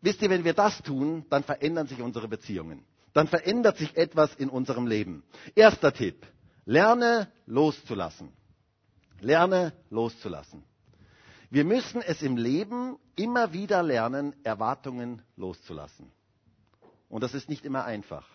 wisst 0.00 0.20
ihr, 0.20 0.30
wenn 0.30 0.42
wir 0.42 0.54
das 0.54 0.82
tun, 0.82 1.26
dann 1.30 1.44
verändern 1.44 1.86
sich 1.86 2.02
unsere 2.02 2.26
Beziehungen 2.26 2.82
dann 3.12 3.28
verändert 3.28 3.76
sich 3.78 3.96
etwas 3.96 4.34
in 4.34 4.48
unserem 4.48 4.86
Leben. 4.86 5.22
Erster 5.54 5.92
Tipp. 5.92 6.26
Lerne 6.64 7.32
loszulassen. 7.46 8.32
Lerne 9.20 9.72
loszulassen. 9.90 10.64
Wir 11.50 11.64
müssen 11.64 12.02
es 12.02 12.22
im 12.22 12.36
Leben 12.36 12.98
immer 13.16 13.52
wieder 13.52 13.82
lernen, 13.82 14.34
Erwartungen 14.44 15.22
loszulassen. 15.36 16.12
Und 17.08 17.22
das 17.22 17.32
ist 17.32 17.48
nicht 17.48 17.64
immer 17.64 17.84
einfach. 17.84 18.28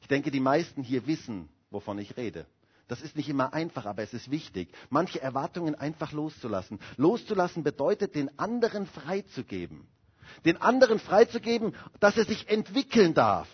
Ich 0.00 0.06
denke, 0.06 0.30
die 0.30 0.40
meisten 0.40 0.82
hier 0.82 1.06
wissen, 1.06 1.48
wovon 1.70 1.98
ich 1.98 2.16
rede. 2.16 2.46
Das 2.86 3.02
ist 3.02 3.16
nicht 3.16 3.28
immer 3.28 3.52
einfach, 3.52 3.86
aber 3.86 4.02
es 4.02 4.14
ist 4.14 4.30
wichtig, 4.30 4.72
manche 4.88 5.20
Erwartungen 5.20 5.74
einfach 5.74 6.12
loszulassen. 6.12 6.78
Loszulassen 6.96 7.62
bedeutet, 7.62 8.14
den 8.14 8.36
anderen 8.38 8.86
freizugeben. 8.86 9.88
Den 10.44 10.56
anderen 10.56 11.00
freizugeben, 11.00 11.74
dass 11.98 12.16
er 12.16 12.24
sich 12.24 12.48
entwickeln 12.48 13.14
darf 13.14 13.48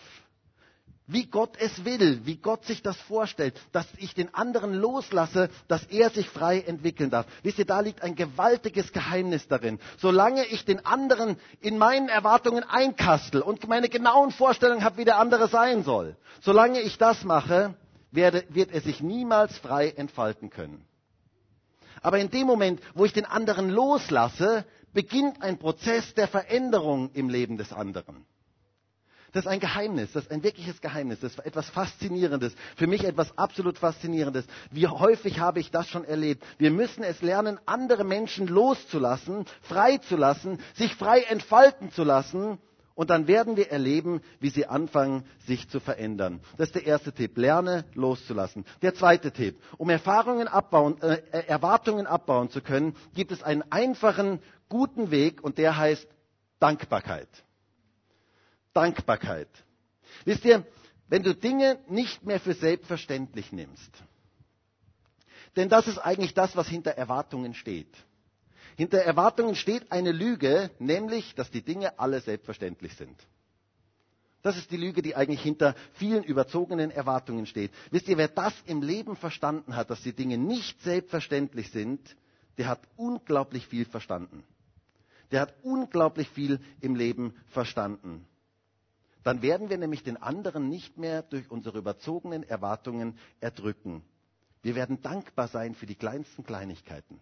wie 1.07 1.25
Gott 1.25 1.55
es 1.59 1.85
will, 1.85 2.21
wie 2.25 2.35
Gott 2.35 2.65
sich 2.65 2.81
das 2.83 2.97
vorstellt, 2.97 3.59
dass 3.71 3.87
ich 3.97 4.13
den 4.13 4.33
anderen 4.35 4.73
loslasse, 4.73 5.49
dass 5.67 5.85
er 5.85 6.09
sich 6.09 6.29
frei 6.29 6.59
entwickeln 6.59 7.09
darf. 7.09 7.25
Wisst 7.43 7.59
ihr, 7.59 7.65
da 7.65 7.79
liegt 7.79 8.03
ein 8.03 8.15
gewaltiges 8.15 8.91
Geheimnis 8.91 9.47
darin. 9.47 9.79
Solange 9.97 10.45
ich 10.45 10.65
den 10.65 10.85
anderen 10.85 11.37
in 11.61 11.77
meinen 11.77 12.09
Erwartungen 12.09 12.63
einkastel 12.63 13.41
und 13.41 13.67
meine 13.67 13.87
genauen 13.89 14.31
Vorstellungen 14.31 14.83
habe, 14.83 14.97
wie 14.97 15.05
der 15.05 15.17
andere 15.17 15.47
sein 15.47 15.83
soll, 15.83 16.17
solange 16.41 16.81
ich 16.81 16.97
das 16.97 17.23
mache, 17.23 17.73
werde, 18.11 18.43
wird 18.49 18.71
er 18.71 18.81
sich 18.81 19.01
niemals 19.01 19.57
frei 19.57 19.89
entfalten 19.89 20.49
können. 20.49 20.85
Aber 22.01 22.19
in 22.19 22.29
dem 22.29 22.45
Moment, 22.47 22.81
wo 22.93 23.05
ich 23.05 23.13
den 23.13 23.25
anderen 23.25 23.69
loslasse, 23.69 24.65
beginnt 24.93 25.41
ein 25.41 25.57
Prozess 25.57 26.13
der 26.13 26.27
Veränderung 26.27 27.11
im 27.13 27.29
Leben 27.29 27.57
des 27.57 27.71
anderen. 27.73 28.25
Das 29.37 29.45
ist 29.45 29.51
ein 29.51 29.59
Geheimnis, 29.59 30.13
das 30.13 30.23
ist 30.23 30.31
ein 30.31 30.41
wirkliches 30.41 30.81
Geheimnis, 30.81 31.19
das 31.19 31.33
ist 31.33 31.45
etwas 31.45 31.69
Faszinierendes, 31.69 32.55
für 32.75 32.87
mich 32.87 33.03
etwas 33.03 33.37
absolut 33.37 33.77
Faszinierendes. 33.77 34.45
Wie 34.71 34.87
häufig 34.87 35.39
habe 35.39 35.59
ich 35.59 35.69
das 35.69 35.87
schon 35.87 36.03
erlebt? 36.05 36.43
Wir 36.57 36.71
müssen 36.71 37.03
es 37.03 37.21
lernen, 37.21 37.59
andere 37.67 38.03
Menschen 38.03 38.47
loszulassen, 38.47 39.45
freizulassen, 39.61 40.59
sich 40.73 40.95
frei 40.95 41.19
entfalten 41.21 41.91
zu 41.91 42.03
lassen. 42.03 42.57
Und 42.95 43.11
dann 43.11 43.27
werden 43.27 43.57
wir 43.57 43.69
erleben, 43.69 44.21
wie 44.39 44.49
sie 44.49 44.65
anfangen, 44.65 45.23
sich 45.45 45.69
zu 45.69 45.79
verändern. 45.79 46.39
Das 46.57 46.69
ist 46.69 46.75
der 46.75 46.87
erste 46.87 47.11
Tipp. 47.13 47.37
Lerne 47.37 47.85
loszulassen. 47.93 48.65
Der 48.81 48.95
zweite 48.95 49.31
Tipp. 49.31 49.59
Um 49.77 49.91
Erfahrungen 49.91 50.47
abbauen, 50.47 50.99
äh, 51.03 51.21
Erwartungen 51.45 52.07
abbauen 52.07 52.49
zu 52.49 52.61
können, 52.61 52.95
gibt 53.13 53.31
es 53.31 53.43
einen 53.43 53.61
einfachen, 53.71 54.39
guten 54.67 55.11
Weg 55.11 55.43
und 55.43 55.59
der 55.59 55.77
heißt 55.77 56.07
Dankbarkeit. 56.59 57.29
Dankbarkeit. 58.77 59.49
Wisst 60.23 60.45
ihr, 60.45 60.63
wenn 61.09 61.23
du 61.23 61.33
Dinge 61.33 61.79
nicht 61.89 62.23
mehr 62.23 62.39
für 62.39 62.53
selbstverständlich 62.53 63.51
nimmst, 63.51 63.91
denn 65.55 65.67
das 65.67 65.87
ist 65.87 65.97
eigentlich 65.97 66.35
das, 66.35 66.55
was 66.55 66.67
hinter 66.67 66.91
Erwartungen 66.91 67.55
steht. 67.55 67.91
Hinter 68.75 68.99
Erwartungen 68.99 69.55
steht 69.55 69.91
eine 69.91 70.11
Lüge, 70.11 70.69
nämlich, 70.77 71.33
dass 71.33 71.49
die 71.49 71.63
Dinge 71.63 71.97
alle 71.97 72.21
selbstverständlich 72.21 72.93
sind. 72.93 73.15
Das 74.43 74.57
ist 74.57 74.69
die 74.69 74.77
Lüge, 74.77 75.01
die 75.01 75.15
eigentlich 75.15 75.41
hinter 75.41 75.73
vielen 75.93 76.23
überzogenen 76.23 76.91
Erwartungen 76.91 77.47
steht. 77.47 77.71
Wisst 77.89 78.07
ihr, 78.07 78.17
wer 78.19 78.27
das 78.27 78.53
im 78.67 78.83
Leben 78.83 79.15
verstanden 79.15 79.75
hat, 79.75 79.89
dass 79.89 80.03
die 80.03 80.13
Dinge 80.13 80.37
nicht 80.37 80.79
selbstverständlich 80.83 81.71
sind, 81.71 82.15
der 82.59 82.67
hat 82.67 82.81
unglaublich 82.95 83.65
viel 83.65 83.85
verstanden. 83.85 84.43
Der 85.31 85.41
hat 85.41 85.55
unglaublich 85.63 86.29
viel 86.29 86.59
im 86.79 86.93
Leben 86.93 87.33
verstanden. 87.47 88.27
Dann 89.27 89.41
werden 89.41 89.69
wir 89.69 89.77
nämlich 89.77 90.03
den 90.03 90.15
anderen 90.15 90.69
nicht 90.69 90.97
mehr 90.97 91.21
durch 91.21 91.51
unsere 91.51 91.79
überzogenen 91.79 92.43
Erwartungen 92.43 93.17
erdrücken. 93.41 94.01
Wir 94.61 94.73
werden 94.73 95.01
dankbar 95.01 95.49
sein 95.49 95.75
für 95.75 95.85
die 95.85 95.95
kleinsten 95.95 96.45
Kleinigkeiten. 96.45 97.19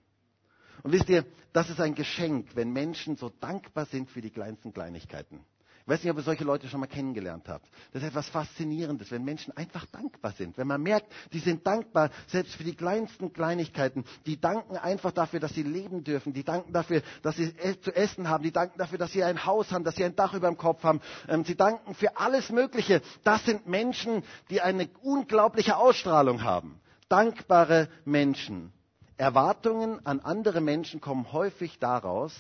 Und 0.84 0.92
wisst 0.92 1.10
ihr, 1.10 1.26
das 1.52 1.72
ist 1.72 1.80
ein 1.82 1.96
Geschenk, 1.96 2.56
wenn 2.56 2.72
Menschen 2.72 3.16
so 3.16 3.30
dankbar 3.30 3.88
sind 3.88 4.12
für 4.12 4.22
die 4.22 4.30
kleinsten 4.30 4.72
Kleinigkeiten. 4.72 5.40
Ich 5.86 5.90
weiß 5.92 6.04
nicht, 6.04 6.12
ob 6.12 6.18
ihr 6.18 6.24
solche 6.24 6.44
Leute 6.44 6.68
schon 6.68 6.80
mal 6.80 6.88
kennengelernt 6.88 7.48
habt. 7.48 7.70
Das 7.94 8.02
ist 8.02 8.08
etwas 8.10 8.28
Faszinierendes, 8.30 9.12
wenn 9.12 9.24
Menschen 9.24 9.56
einfach 9.56 9.86
dankbar 9.86 10.32
sind. 10.32 10.58
Wenn 10.58 10.66
man 10.66 10.82
merkt, 10.82 11.06
die 11.32 11.38
sind 11.38 11.68
dankbar, 11.68 12.10
selbst 12.26 12.56
für 12.56 12.64
die 12.64 12.74
kleinsten 12.74 13.32
Kleinigkeiten. 13.34 14.04
Die 14.26 14.42
danken 14.42 14.78
einfach 14.78 15.12
dafür, 15.12 15.40
dass 15.40 15.54
sie 15.54 15.62
leben 15.62 16.04
dürfen. 16.04 16.34
Die 16.34 16.44
danken 16.44 16.74
dafür, 16.74 17.04
dass 17.22 17.36
sie 17.36 17.54
zu 17.82 17.96
essen 17.96 18.28
haben. 18.30 18.44
Die 18.44 18.52
danken 18.52 18.80
dafür, 18.80 18.98
dass 18.98 19.12
sie 19.12 19.24
ein 19.24 19.46
Haus 19.46 19.72
haben, 19.72 19.84
dass 19.84 19.96
sie 19.96 20.04
ein 20.04 20.16
Dach 20.16 20.34
über 20.34 20.48
dem 20.48 20.58
Kopf 20.58 20.82
haben. 20.84 21.02
Ähm, 21.28 21.46
sie 21.46 21.56
danken 21.56 21.94
für 21.94 22.18
alles 22.18 22.50
Mögliche. 22.50 23.04
Das 23.24 23.46
sind 23.46 23.68
Menschen, 23.68 24.24
die 24.50 24.62
eine 24.62 24.90
unglaubliche 25.04 25.78
Ausstrahlung 25.78 26.42
haben. 26.42 26.80
Dankbare 27.10 27.90
Menschen. 28.06 28.74
Erwartungen 29.18 30.04
an 30.04 30.20
andere 30.20 30.62
Menschen 30.62 31.00
kommen 31.00 31.32
häufig 31.32 31.78
daraus, 31.78 32.34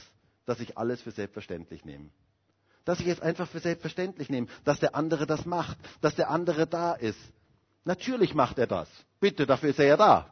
dass 0.47 0.59
ich 0.59 0.79
alles 0.79 0.99
für 1.03 1.11
selbstverständlich 1.11 1.85
nehme 1.85 2.09
dass 2.85 2.99
ich 2.99 3.07
es 3.07 3.19
einfach 3.21 3.47
für 3.49 3.59
selbstverständlich 3.59 4.29
nehme, 4.29 4.47
dass 4.63 4.79
der 4.79 4.95
andere 4.95 5.25
das 5.27 5.45
macht, 5.45 5.77
dass 6.01 6.15
der 6.15 6.29
andere 6.29 6.67
da 6.67 6.93
ist. 6.93 7.19
Natürlich 7.83 8.33
macht 8.33 8.57
er 8.57 8.67
das. 8.67 8.87
Bitte, 9.19 9.45
dafür 9.45 9.69
ist 9.71 9.79
er 9.79 9.85
ja 9.87 9.97
da. 9.97 10.31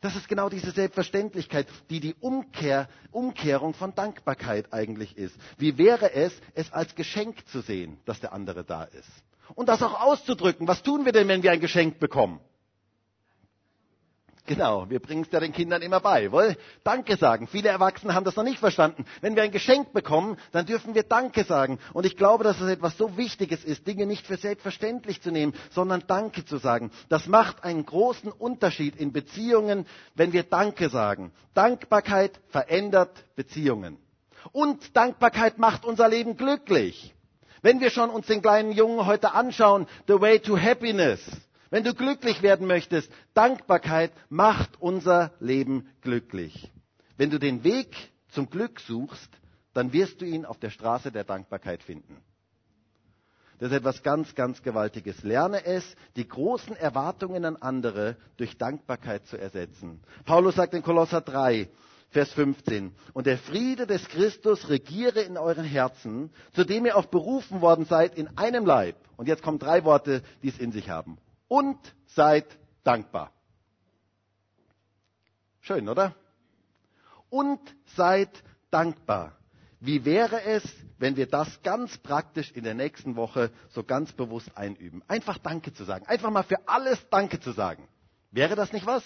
Das 0.00 0.16
ist 0.16 0.28
genau 0.28 0.48
diese 0.48 0.72
Selbstverständlichkeit, 0.72 1.68
die 1.88 2.00
die 2.00 2.14
Umkehr, 2.14 2.88
Umkehrung 3.12 3.72
von 3.72 3.94
Dankbarkeit 3.94 4.72
eigentlich 4.72 5.16
ist. 5.16 5.36
Wie 5.58 5.78
wäre 5.78 6.12
es, 6.12 6.32
es 6.54 6.72
als 6.72 6.96
Geschenk 6.96 7.46
zu 7.48 7.60
sehen, 7.60 8.00
dass 8.04 8.18
der 8.18 8.32
andere 8.32 8.64
da 8.64 8.82
ist? 8.82 9.08
Und 9.54 9.68
das 9.68 9.80
auch 9.82 10.00
auszudrücken. 10.00 10.66
Was 10.66 10.82
tun 10.82 11.04
wir 11.04 11.12
denn, 11.12 11.28
wenn 11.28 11.44
wir 11.44 11.52
ein 11.52 11.60
Geschenk 11.60 12.00
bekommen? 12.00 12.40
Genau, 14.44 14.90
wir 14.90 14.98
bringen 14.98 15.22
es 15.22 15.30
ja 15.30 15.38
den 15.38 15.52
Kindern 15.52 15.82
immer 15.82 16.00
bei. 16.00 16.32
Wohl, 16.32 16.56
Danke 16.82 17.16
sagen. 17.16 17.46
Viele 17.46 17.68
Erwachsene 17.68 18.12
haben 18.14 18.24
das 18.24 18.34
noch 18.34 18.42
nicht 18.42 18.58
verstanden. 18.58 19.04
Wenn 19.20 19.36
wir 19.36 19.44
ein 19.44 19.52
Geschenk 19.52 19.92
bekommen, 19.92 20.36
dann 20.50 20.66
dürfen 20.66 20.96
wir 20.96 21.04
Danke 21.04 21.44
sagen. 21.44 21.78
Und 21.92 22.06
ich 22.06 22.16
glaube, 22.16 22.42
dass 22.42 22.60
es 22.60 22.68
etwas 22.68 22.98
so 22.98 23.16
Wichtiges 23.16 23.62
ist, 23.62 23.86
Dinge 23.86 24.04
nicht 24.04 24.26
für 24.26 24.36
selbstverständlich 24.36 25.22
zu 25.22 25.30
nehmen, 25.30 25.54
sondern 25.70 26.02
Danke 26.08 26.44
zu 26.44 26.56
sagen. 26.58 26.90
Das 27.08 27.28
macht 27.28 27.62
einen 27.62 27.86
großen 27.86 28.32
Unterschied 28.32 28.96
in 28.96 29.12
Beziehungen, 29.12 29.86
wenn 30.16 30.32
wir 30.32 30.42
Danke 30.42 30.88
sagen. 30.88 31.30
Dankbarkeit 31.54 32.40
verändert 32.48 33.24
Beziehungen. 33.36 33.96
Und 34.50 34.96
Dankbarkeit 34.96 35.58
macht 35.58 35.84
unser 35.84 36.08
Leben 36.08 36.36
glücklich. 36.36 37.14
Wenn 37.62 37.80
wir 37.80 37.90
schon 37.90 38.10
uns 38.10 38.26
den 38.26 38.42
kleinen 38.42 38.72
Jungen 38.72 39.06
heute 39.06 39.34
anschauen, 39.34 39.86
The 40.08 40.20
Way 40.20 40.40
to 40.40 40.58
Happiness, 40.58 41.20
wenn 41.72 41.84
du 41.84 41.94
glücklich 41.94 42.42
werden 42.42 42.66
möchtest, 42.66 43.10
Dankbarkeit 43.32 44.12
macht 44.28 44.78
unser 44.78 45.32
Leben 45.40 45.88
glücklich. 46.02 46.70
Wenn 47.16 47.30
du 47.30 47.38
den 47.38 47.64
Weg 47.64 47.96
zum 48.28 48.50
Glück 48.50 48.78
suchst, 48.78 49.30
dann 49.72 49.94
wirst 49.94 50.20
du 50.20 50.26
ihn 50.26 50.44
auf 50.44 50.58
der 50.58 50.68
Straße 50.68 51.10
der 51.10 51.24
Dankbarkeit 51.24 51.82
finden. 51.82 52.18
Das 53.58 53.70
ist 53.70 53.76
etwas 53.78 54.02
ganz, 54.02 54.34
ganz 54.34 54.60
Gewaltiges. 54.62 55.22
Lerne 55.22 55.64
es, 55.64 55.96
die 56.16 56.28
großen 56.28 56.76
Erwartungen 56.76 57.46
an 57.46 57.56
andere 57.56 58.16
durch 58.36 58.58
Dankbarkeit 58.58 59.26
zu 59.26 59.38
ersetzen. 59.38 60.02
Paulus 60.26 60.56
sagt 60.56 60.74
in 60.74 60.82
Kolosser 60.82 61.22
3, 61.22 61.70
Vers 62.10 62.32
15. 62.32 62.92
Und 63.14 63.26
der 63.26 63.38
Friede 63.38 63.86
des 63.86 64.06
Christus 64.08 64.68
regiere 64.68 65.22
in 65.22 65.38
euren 65.38 65.64
Herzen, 65.64 66.28
zu 66.52 66.64
dem 66.64 66.84
ihr 66.84 66.98
auch 66.98 67.06
berufen 67.06 67.62
worden 67.62 67.86
seid 67.86 68.14
in 68.18 68.28
einem 68.36 68.66
Leib. 68.66 68.96
Und 69.16 69.26
jetzt 69.26 69.42
kommen 69.42 69.58
drei 69.58 69.84
Worte, 69.84 70.22
die 70.42 70.48
es 70.50 70.58
in 70.58 70.72
sich 70.72 70.90
haben 70.90 71.16
und 71.52 71.78
seid 72.06 72.46
dankbar. 72.82 73.30
Schön, 75.60 75.86
oder? 75.86 76.14
Und 77.28 77.60
seid 77.94 78.42
dankbar. 78.70 79.36
Wie 79.78 80.06
wäre 80.06 80.42
es, 80.44 80.62
wenn 80.96 81.16
wir 81.16 81.26
das 81.26 81.62
ganz 81.62 81.98
praktisch 81.98 82.50
in 82.52 82.64
der 82.64 82.72
nächsten 82.72 83.16
Woche 83.16 83.50
so 83.68 83.84
ganz 83.84 84.12
bewusst 84.12 84.56
einüben? 84.56 85.02
Einfach 85.08 85.36
Danke 85.36 85.74
zu 85.74 85.84
sagen. 85.84 86.06
Einfach 86.06 86.30
mal 86.30 86.42
für 86.42 86.66
alles 86.66 87.06
Danke 87.10 87.38
zu 87.38 87.52
sagen. 87.52 87.86
Wäre 88.30 88.56
das 88.56 88.72
nicht 88.72 88.86
was? 88.86 89.04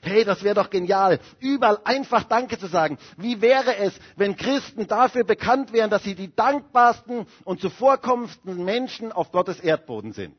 Hey, 0.00 0.24
das 0.24 0.44
wäre 0.44 0.54
doch 0.54 0.70
genial. 0.70 1.18
Überall 1.40 1.80
einfach 1.82 2.22
Danke 2.22 2.56
zu 2.56 2.68
sagen. 2.68 2.98
Wie 3.16 3.40
wäre 3.40 3.74
es, 3.78 3.98
wenn 4.14 4.36
Christen 4.36 4.86
dafür 4.86 5.24
bekannt 5.24 5.72
wären, 5.72 5.90
dass 5.90 6.04
sie 6.04 6.14
die 6.14 6.32
dankbarsten 6.32 7.26
und 7.42 7.60
zuvorkommendsten 7.60 8.64
Menschen 8.64 9.10
auf 9.10 9.32
Gottes 9.32 9.58
Erdboden 9.58 10.12
sind? 10.12 10.36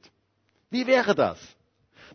Wie 0.73 0.87
wäre 0.87 1.13
das? 1.13 1.37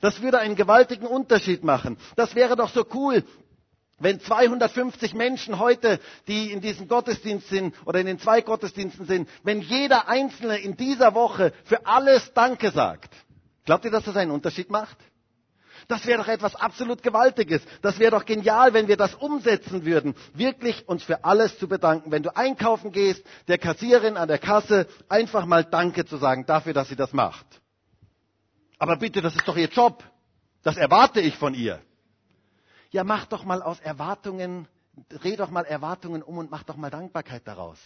Das 0.00 0.20
würde 0.20 0.40
einen 0.40 0.56
gewaltigen 0.56 1.06
Unterschied 1.06 1.62
machen. 1.62 1.96
Das 2.16 2.34
wäre 2.34 2.56
doch 2.56 2.70
so 2.70 2.84
cool, 2.92 3.22
wenn 4.00 4.20
250 4.20 5.14
Menschen 5.14 5.60
heute, 5.60 6.00
die 6.26 6.50
in 6.50 6.60
diesem 6.60 6.88
Gottesdienst 6.88 7.48
sind 7.48 7.74
oder 7.86 8.00
in 8.00 8.06
den 8.06 8.18
zwei 8.18 8.40
Gottesdiensten 8.40 9.06
sind, 9.06 9.28
wenn 9.44 9.60
jeder 9.60 10.08
Einzelne 10.08 10.58
in 10.58 10.76
dieser 10.76 11.14
Woche 11.14 11.52
für 11.64 11.86
alles 11.86 12.32
Danke 12.34 12.72
sagt. 12.72 13.14
Glaubt 13.64 13.84
ihr, 13.84 13.92
dass 13.92 14.04
das 14.04 14.16
einen 14.16 14.32
Unterschied 14.32 14.70
macht? 14.70 14.98
Das 15.86 16.04
wäre 16.06 16.18
doch 16.18 16.28
etwas 16.28 16.56
absolut 16.56 17.04
Gewaltiges. 17.04 17.62
Das 17.82 18.00
wäre 18.00 18.10
doch 18.10 18.24
genial, 18.24 18.74
wenn 18.74 18.88
wir 18.88 18.96
das 18.96 19.14
umsetzen 19.14 19.84
würden. 19.84 20.16
Wirklich 20.34 20.88
uns 20.88 21.04
für 21.04 21.24
alles 21.24 21.58
zu 21.60 21.68
bedanken. 21.68 22.10
Wenn 22.10 22.24
du 22.24 22.34
einkaufen 22.36 22.90
gehst, 22.90 23.24
der 23.46 23.58
Kassierin 23.58 24.16
an 24.16 24.26
der 24.26 24.38
Kasse 24.38 24.88
einfach 25.08 25.46
mal 25.46 25.64
Danke 25.64 26.04
zu 26.04 26.16
sagen 26.16 26.44
dafür, 26.44 26.72
dass 26.74 26.88
sie 26.88 26.96
das 26.96 27.12
macht. 27.12 27.46
Aber 28.78 28.96
bitte, 28.96 29.20
das 29.20 29.34
ist 29.34 29.46
doch 29.46 29.56
Ihr 29.56 29.68
Job. 29.68 30.04
Das 30.62 30.76
erwarte 30.76 31.20
ich 31.20 31.36
von 31.36 31.54
ihr. 31.54 31.80
Ja, 32.90 33.04
mach 33.04 33.26
doch 33.26 33.44
mal 33.44 33.62
aus 33.62 33.80
Erwartungen, 33.80 34.66
dreh 35.08 35.36
doch 35.36 35.50
mal 35.50 35.64
Erwartungen 35.64 36.22
um 36.22 36.38
und 36.38 36.50
mach 36.50 36.62
doch 36.62 36.76
mal 36.76 36.90
Dankbarkeit 36.90 37.42
daraus. 37.46 37.78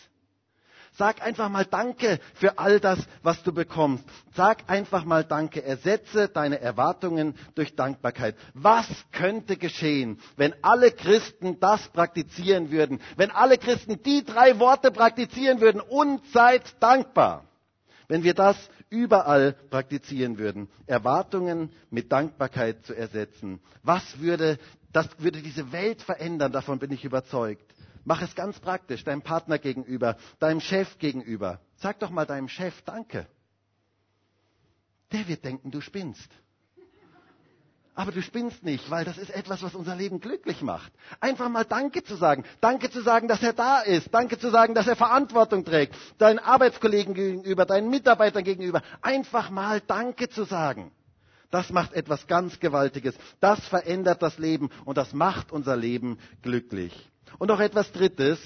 Sag 0.95 1.23
einfach 1.23 1.49
mal 1.49 1.65
Danke 1.65 2.21
für 2.35 2.59
all 2.59 2.79
das, 2.79 2.99
was 3.23 3.43
du 3.43 3.53
bekommst. 3.53 4.05
Sag 4.35 4.69
einfach 4.69 5.05
mal 5.05 5.25
Danke. 5.25 5.63
Ersetze 5.65 6.29
deine 6.29 6.61
Erwartungen 6.61 7.35
durch 7.55 7.75
Dankbarkeit. 7.75 8.37
Was 8.53 8.87
könnte 9.11 9.57
geschehen, 9.57 10.21
wenn 10.37 10.55
alle 10.63 10.91
Christen 10.91 11.59
das 11.61 11.89
praktizieren 11.89 12.71
würden? 12.71 13.01
Wenn 13.17 13.31
alle 13.31 13.57
Christen 13.57 14.03
die 14.03 14.23
drei 14.23 14.59
Worte 14.59 14.91
praktizieren 14.91 15.61
würden 15.63 15.81
und 15.81 16.21
seid 16.33 16.63
dankbar. 16.81 17.45
Wenn 18.13 18.25
wir 18.25 18.35
das 18.35 18.59
überall 18.91 19.55
praktizieren 19.71 20.37
würden, 20.37 20.69
Erwartungen 20.87 21.71
mit 21.89 22.13
Dankbarkeit 22.13 22.85
zu 22.85 22.93
ersetzen. 22.95 23.59
Was 23.83 24.21
würde, 24.21 24.59
das 24.93 25.09
würde 25.19 25.41
diese 25.41 25.73
Welt 25.73 26.03
verändern, 26.03 26.53
davon 26.53 26.79
bin 26.79 26.93
ich 26.93 27.07
überzeugt. 27.07 27.65
Mach 28.05 28.21
es 28.21 28.35
ganz 28.35 28.61
praktisch, 28.61 29.03
deinem 29.03 29.23
Partner 29.23 29.59
gegenüber, 29.59 30.19
deinem 30.41 30.61
Chef 30.61 30.99
gegenüber. 30.99 31.63
Sag 31.77 32.01
doch 32.01 32.11
mal 32.11 32.27
deinem 32.27 32.49
Chef 32.51 32.83
Danke. 32.83 33.27
Der 35.11 35.27
wird 35.27 35.43
denken, 35.47 35.71
du 35.71 35.81
spinnst. 35.81 36.29
Aber 37.95 38.11
du 38.11 38.23
spinnst 38.23 38.63
nicht, 38.63 38.91
weil 38.91 39.05
das 39.05 39.19
ist 39.19 39.31
etwas, 39.31 39.63
was 39.63 39.75
unser 39.75 39.95
Leben 39.95 40.21
glücklich 40.21 40.63
macht. 40.63 40.91
Einfach 41.21 41.49
mal 41.51 41.65
Danke 41.65 42.03
zu 42.03 42.17
sagen. 42.17 42.45
Danke 42.61 42.91
zu 42.91 43.03
sagen, 43.03 43.29
dass 43.29 43.43
er 43.43 43.53
da 43.53 43.81
ist. 43.81 44.13
Danke 44.15 44.39
zu 44.39 44.51
sagen, 44.51 44.75
dass 44.75 44.87
er 44.87 44.97
Verantwortung 44.97 45.65
trägt. 45.65 45.95
Deinen 46.19 46.39
Arbeitskollegen 46.39 47.13
gegenüber, 47.13 47.67
deinen 47.67 47.91
Mitarbeitern 47.91 48.45
gegenüber. 48.45 48.83
Einfach 49.03 49.51
mal 49.51 49.81
Danke 49.81 50.31
zu 50.31 50.45
sagen. 50.45 50.91
Das 51.51 51.69
macht 51.69 51.93
etwas 51.93 52.27
ganz 52.27 52.61
Gewaltiges. 52.61 53.15
Das 53.41 53.61
verändert 53.69 54.23
das 54.23 54.39
Leben 54.39 54.71
und 54.87 54.97
das 54.97 55.13
macht 55.13 55.53
unser 55.53 55.77
Leben 55.77 56.19
glücklich. 56.41 57.11
Und 57.39 57.49
noch 57.49 57.61
etwas 57.61 57.93
Drittes, 57.93 58.39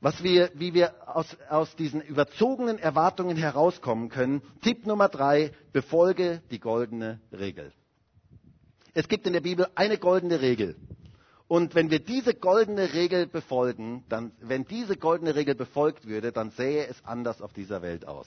was 0.00 0.22
wir, 0.22 0.50
wie 0.54 0.72
wir 0.72 0.94
aus, 1.14 1.36
aus 1.50 1.76
diesen 1.76 2.00
überzogenen 2.00 2.78
Erwartungen 2.78 3.36
herauskommen 3.36 4.08
können. 4.08 4.40
Tipp 4.62 4.86
Nummer 4.86 5.10
drei, 5.10 5.52
befolge 5.74 6.40
die 6.50 6.58
goldene 6.58 7.20
Regel. 7.32 7.70
Es 8.94 9.08
gibt 9.08 9.26
in 9.26 9.32
der 9.32 9.40
Bibel 9.40 9.66
eine 9.74 9.98
goldene 9.98 10.40
Regel. 10.40 10.76
Und 11.48 11.74
wenn 11.74 11.90
wir 11.90 11.98
diese 11.98 12.34
goldene 12.34 12.92
Regel 12.92 13.26
befolgen, 13.26 14.04
dann, 14.08 14.32
wenn 14.40 14.64
diese 14.66 14.96
goldene 14.96 15.34
Regel 15.34 15.54
befolgt 15.54 16.06
würde, 16.06 16.30
dann 16.32 16.50
sähe 16.52 16.86
es 16.86 17.04
anders 17.04 17.42
auf 17.42 17.52
dieser 17.52 17.82
Welt 17.82 18.06
aus. 18.06 18.26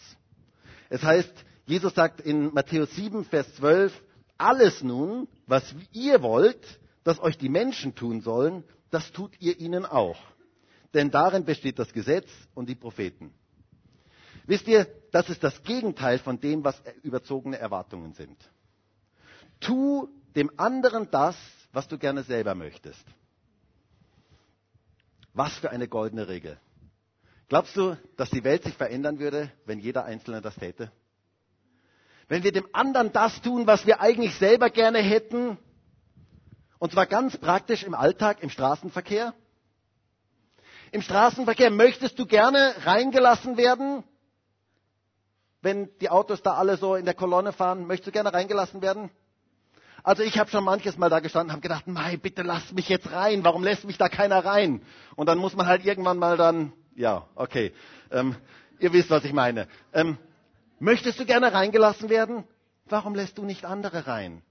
Es 0.89 1.03
heißt, 1.03 1.33
Jesus 1.65 1.93
sagt 1.93 2.19
in 2.19 2.53
Matthäus 2.53 2.93
7, 2.95 3.23
Vers 3.23 3.55
12, 3.55 3.93
alles 4.37 4.83
nun, 4.83 5.27
was 5.47 5.73
ihr 5.93 6.21
wollt, 6.21 6.79
dass 7.03 7.19
euch 7.19 7.37
die 7.37 7.49
Menschen 7.49 7.95
tun 7.95 8.21
sollen, 8.21 8.63
das 8.91 9.11
tut 9.11 9.39
ihr 9.39 9.57
ihnen 9.59 9.85
auch. 9.85 10.19
Denn 10.93 11.09
darin 11.09 11.45
besteht 11.45 11.79
das 11.79 11.93
Gesetz 11.93 12.27
und 12.53 12.69
die 12.69 12.75
Propheten. 12.75 13.33
Wisst 14.45 14.67
ihr, 14.67 14.87
das 15.11 15.29
ist 15.29 15.43
das 15.43 15.63
Gegenteil 15.63 16.19
von 16.19 16.39
dem, 16.39 16.63
was 16.63 16.81
überzogene 17.01 17.57
Erwartungen 17.57 18.13
sind. 18.13 18.37
Tu 19.61 20.09
dem 20.35 20.51
anderen 20.57 21.09
das, 21.11 21.35
was 21.71 21.87
du 21.87 21.97
gerne 21.97 22.23
selber 22.23 22.55
möchtest. 22.55 23.03
Was 25.33 25.53
für 25.57 25.71
eine 25.71 25.87
goldene 25.87 26.27
Regel. 26.27 26.59
Glaubst 27.49 27.75
du, 27.75 27.97
dass 28.17 28.29
die 28.29 28.43
Welt 28.43 28.63
sich 28.63 28.75
verändern 28.75 29.19
würde, 29.19 29.51
wenn 29.65 29.79
jeder 29.79 30.05
Einzelne 30.05 30.41
das 30.41 30.55
täte? 30.55 30.91
Wenn 32.27 32.43
wir 32.43 32.51
dem 32.51 32.67
anderen 32.73 33.11
das 33.11 33.41
tun, 33.41 33.67
was 33.67 33.85
wir 33.85 33.99
eigentlich 34.01 34.35
selber 34.35 34.69
gerne 34.69 34.99
hätten, 34.99 35.57
und 36.79 36.91
zwar 36.91 37.05
ganz 37.05 37.37
praktisch 37.37 37.83
im 37.83 37.93
Alltag, 37.93 38.41
im 38.43 38.49
Straßenverkehr? 38.49 39.33
Im 40.91 41.01
Straßenverkehr 41.01 41.69
möchtest 41.71 42.17
du 42.19 42.25
gerne 42.25 42.73
reingelassen 42.85 43.57
werden? 43.57 44.03
Wenn 45.61 45.89
die 45.99 46.09
Autos 46.09 46.41
da 46.41 46.53
alle 46.53 46.77
so 46.77 46.95
in 46.95 47.05
der 47.05 47.13
Kolonne 47.13 47.53
fahren, 47.53 47.87
möchtest 47.87 48.07
du 48.07 48.11
gerne 48.11 48.33
reingelassen 48.33 48.81
werden? 48.81 49.09
Also 50.03 50.21
ich 50.21 50.37
habe 50.37 50.49
schon 50.49 50.65
manches 50.65 50.97
Mal 50.97 51.09
da 51.09 51.19
gestanden 51.21 51.49
und 51.49 51.53
habe 51.53 51.61
gedacht, 51.61 51.87
Mai, 51.87 52.17
bitte 52.17 52.41
lass 52.41 52.73
mich 52.73 52.89
jetzt 52.89 53.11
rein. 53.11 53.43
Warum 53.45 53.63
lässt 53.63 53.85
mich 53.85 53.97
da 53.97 54.09
keiner 54.09 54.43
rein? 54.43 54.81
Und 55.15 55.27
dann 55.27 55.37
muss 55.37 55.55
man 55.55 55.65
halt 55.65 55.85
irgendwann 55.85 56.17
mal 56.17 56.35
dann, 56.35 56.73
ja, 56.95 57.25
okay. 57.35 57.71
Ähm, 58.11 58.35
ihr 58.79 58.91
wisst, 58.91 59.09
was 59.09 59.23
ich 59.23 59.31
meine. 59.31 59.67
Ähm, 59.93 60.17
möchtest 60.79 61.19
du 61.19 61.25
gerne 61.25 61.53
reingelassen 61.53 62.09
werden? 62.09 62.43
Warum 62.85 63.15
lässt 63.15 63.37
du 63.37 63.45
nicht 63.45 63.63
andere 63.63 64.05
rein? 64.05 64.41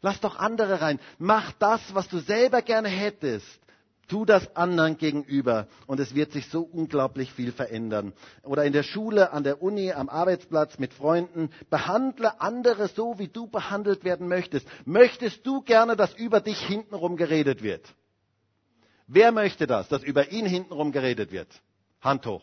Lass 0.00 0.20
doch 0.20 0.36
andere 0.36 0.80
rein. 0.80 0.98
Mach 1.18 1.52
das, 1.52 1.80
was 1.94 2.08
du 2.08 2.18
selber 2.18 2.60
gerne 2.60 2.88
hättest. 2.88 3.60
Tu 4.08 4.24
das 4.24 4.54
anderen 4.56 4.98
gegenüber 4.98 5.66
und 5.86 6.00
es 6.00 6.14
wird 6.14 6.32
sich 6.32 6.48
so 6.48 6.62
unglaublich 6.62 7.32
viel 7.32 7.52
verändern. 7.52 8.12
Oder 8.42 8.64
in 8.64 8.72
der 8.72 8.82
Schule, 8.82 9.32
an 9.32 9.44
der 9.44 9.62
Uni, 9.62 9.92
am 9.92 10.08
Arbeitsplatz, 10.08 10.78
mit 10.78 10.92
Freunden. 10.92 11.50
Behandle 11.70 12.40
andere 12.40 12.88
so, 12.88 13.18
wie 13.18 13.28
du 13.28 13.46
behandelt 13.46 14.04
werden 14.04 14.28
möchtest. 14.28 14.66
Möchtest 14.84 15.46
du 15.46 15.62
gerne, 15.62 15.96
dass 15.96 16.14
über 16.14 16.40
dich 16.40 16.60
hintenrum 16.60 17.16
geredet 17.16 17.62
wird? 17.62 17.82
Wer 19.06 19.32
möchte 19.32 19.66
das, 19.66 19.88
dass 19.88 20.02
über 20.02 20.30
ihn 20.32 20.46
hintenrum 20.46 20.92
geredet 20.92 21.30
wird? 21.32 21.48
Hand 22.00 22.26
hoch. 22.26 22.42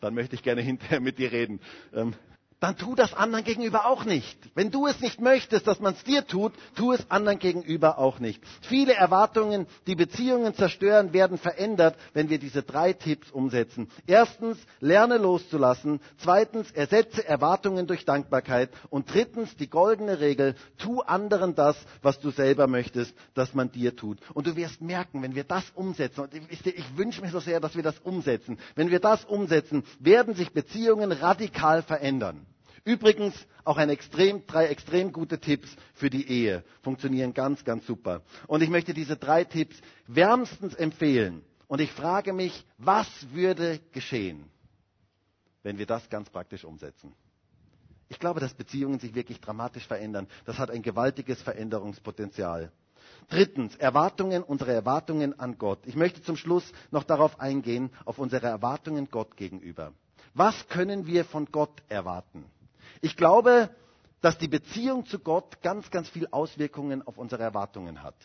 Dann 0.00 0.14
möchte 0.14 0.34
ich 0.36 0.42
gerne 0.42 0.60
hinterher 0.60 1.00
mit 1.00 1.18
dir 1.18 1.32
reden. 1.32 1.60
Ähm, 1.92 2.14
dann 2.60 2.76
tu 2.76 2.94
das 2.96 3.14
anderen 3.14 3.44
gegenüber 3.44 3.86
auch 3.86 4.04
nicht. 4.04 4.36
Wenn 4.54 4.70
du 4.70 4.86
es 4.86 5.00
nicht 5.00 5.20
möchtest, 5.20 5.66
dass 5.66 5.78
man 5.78 5.94
es 5.94 6.02
dir 6.02 6.26
tut, 6.26 6.52
tu 6.74 6.92
es 6.92 7.08
anderen 7.10 7.38
gegenüber 7.38 7.98
auch 7.98 8.18
nicht. 8.18 8.42
Viele 8.62 8.94
Erwartungen, 8.94 9.66
die 9.86 9.94
Beziehungen 9.94 10.54
zerstören, 10.54 11.12
werden 11.12 11.38
verändert, 11.38 11.96
wenn 12.14 12.30
wir 12.30 12.38
diese 12.38 12.62
drei 12.64 12.92
Tipps 12.92 13.30
umsetzen. 13.30 13.88
Erstens, 14.06 14.58
lerne 14.80 15.18
loszulassen. 15.18 16.00
Zweitens, 16.18 16.72
ersetze 16.72 17.26
Erwartungen 17.26 17.86
durch 17.86 18.04
Dankbarkeit. 18.04 18.70
Und 18.90 19.12
drittens, 19.12 19.56
die 19.56 19.70
goldene 19.70 20.18
Regel, 20.18 20.56
tu 20.78 21.00
anderen 21.02 21.54
das, 21.54 21.76
was 22.02 22.18
du 22.18 22.30
selber 22.30 22.66
möchtest, 22.66 23.14
dass 23.34 23.54
man 23.54 23.70
dir 23.70 23.94
tut. 23.94 24.18
Und 24.34 24.48
du 24.48 24.56
wirst 24.56 24.80
merken, 24.80 25.22
wenn 25.22 25.36
wir 25.36 25.44
das 25.44 25.64
umsetzen, 25.76 26.22
und 26.22 26.34
ich, 26.34 26.66
ich 26.66 26.96
wünsche 26.96 27.20
mir 27.20 27.30
so 27.30 27.38
sehr, 27.38 27.60
dass 27.60 27.76
wir 27.76 27.84
das 27.84 27.98
umsetzen, 28.00 28.58
wenn 28.74 28.90
wir 28.90 28.98
das 29.00 29.24
umsetzen, 29.24 29.84
werden 30.00 30.34
sich 30.34 30.52
Beziehungen 30.52 31.12
radikal 31.12 31.82
verändern. 31.82 32.47
Übrigens 32.84 33.34
auch 33.64 33.76
ein 33.76 33.88
extrem, 33.90 34.46
drei 34.46 34.66
extrem 34.66 35.12
gute 35.12 35.38
Tipps 35.38 35.68
für 35.94 36.10
die 36.10 36.28
Ehe. 36.28 36.64
Funktionieren 36.82 37.34
ganz, 37.34 37.64
ganz 37.64 37.86
super. 37.86 38.22
Und 38.46 38.62
ich 38.62 38.70
möchte 38.70 38.94
diese 38.94 39.16
drei 39.16 39.44
Tipps 39.44 39.76
wärmstens 40.06 40.74
empfehlen. 40.74 41.42
Und 41.66 41.80
ich 41.80 41.92
frage 41.92 42.32
mich, 42.32 42.64
was 42.78 43.06
würde 43.32 43.80
geschehen, 43.92 44.44
wenn 45.62 45.78
wir 45.78 45.86
das 45.86 46.08
ganz 46.08 46.30
praktisch 46.30 46.64
umsetzen? 46.64 47.12
Ich 48.08 48.18
glaube, 48.18 48.40
dass 48.40 48.54
Beziehungen 48.54 48.98
sich 48.98 49.14
wirklich 49.14 49.40
dramatisch 49.40 49.86
verändern. 49.86 50.26
Das 50.46 50.58
hat 50.58 50.70
ein 50.70 50.82
gewaltiges 50.82 51.42
Veränderungspotenzial. 51.42 52.72
Drittens, 53.28 53.76
Erwartungen, 53.76 54.42
unsere 54.42 54.72
Erwartungen 54.72 55.38
an 55.38 55.58
Gott. 55.58 55.80
Ich 55.84 55.94
möchte 55.96 56.22
zum 56.22 56.36
Schluss 56.36 56.72
noch 56.90 57.04
darauf 57.04 57.38
eingehen, 57.40 57.90
auf 58.06 58.18
unsere 58.18 58.46
Erwartungen 58.46 59.08
Gott 59.10 59.36
gegenüber. 59.36 59.92
Was 60.34 60.68
können 60.68 61.06
wir 61.06 61.24
von 61.26 61.46
Gott 61.52 61.82
erwarten? 61.88 62.44
Ich 63.00 63.16
glaube, 63.16 63.70
dass 64.20 64.38
die 64.38 64.48
Beziehung 64.48 65.06
zu 65.06 65.18
Gott 65.18 65.62
ganz, 65.62 65.90
ganz 65.90 66.08
viel 66.08 66.26
Auswirkungen 66.30 67.06
auf 67.06 67.18
unsere 67.18 67.42
Erwartungen 67.42 68.02
hat. 68.02 68.16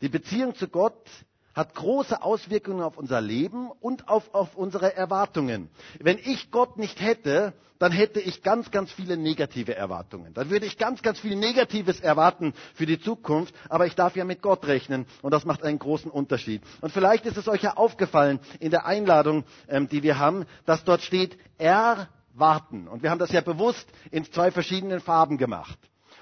Die 0.00 0.08
Beziehung 0.08 0.54
zu 0.54 0.68
Gott 0.68 1.08
hat 1.54 1.74
große 1.74 2.22
Auswirkungen 2.22 2.82
auf 2.82 2.96
unser 2.96 3.20
Leben 3.20 3.68
und 3.80 4.08
auf, 4.08 4.32
auf 4.32 4.54
unsere 4.54 4.94
Erwartungen. 4.94 5.68
Wenn 5.98 6.16
ich 6.18 6.52
Gott 6.52 6.78
nicht 6.78 7.00
hätte, 7.00 7.52
dann 7.80 7.90
hätte 7.90 8.20
ich 8.20 8.42
ganz, 8.44 8.70
ganz 8.70 8.92
viele 8.92 9.16
negative 9.16 9.74
Erwartungen. 9.74 10.34
Dann 10.34 10.50
würde 10.50 10.66
ich 10.66 10.78
ganz, 10.78 11.02
ganz 11.02 11.18
viel 11.18 11.34
Negatives 11.34 11.98
erwarten 11.98 12.54
für 12.74 12.86
die 12.86 13.00
Zukunft, 13.00 13.54
aber 13.68 13.86
ich 13.86 13.96
darf 13.96 14.14
ja 14.14 14.24
mit 14.24 14.40
Gott 14.40 14.66
rechnen 14.68 15.06
und 15.22 15.32
das 15.32 15.44
macht 15.44 15.64
einen 15.64 15.80
großen 15.80 16.10
Unterschied. 16.12 16.62
Und 16.80 16.92
vielleicht 16.92 17.26
ist 17.26 17.36
es 17.36 17.48
euch 17.48 17.62
ja 17.62 17.76
aufgefallen 17.76 18.38
in 18.60 18.70
der 18.70 18.86
Einladung, 18.86 19.44
ähm, 19.68 19.88
die 19.88 20.04
wir 20.04 20.18
haben, 20.18 20.46
dass 20.64 20.84
dort 20.84 21.02
steht, 21.02 21.36
er 21.58 22.08
warten. 22.38 22.88
Und 22.88 23.02
wir 23.02 23.10
haben 23.10 23.18
das 23.18 23.32
ja 23.32 23.40
bewusst 23.40 23.86
in 24.10 24.24
zwei 24.24 24.50
verschiedenen 24.50 25.00
Farben 25.00 25.38
gemacht. 25.38 25.78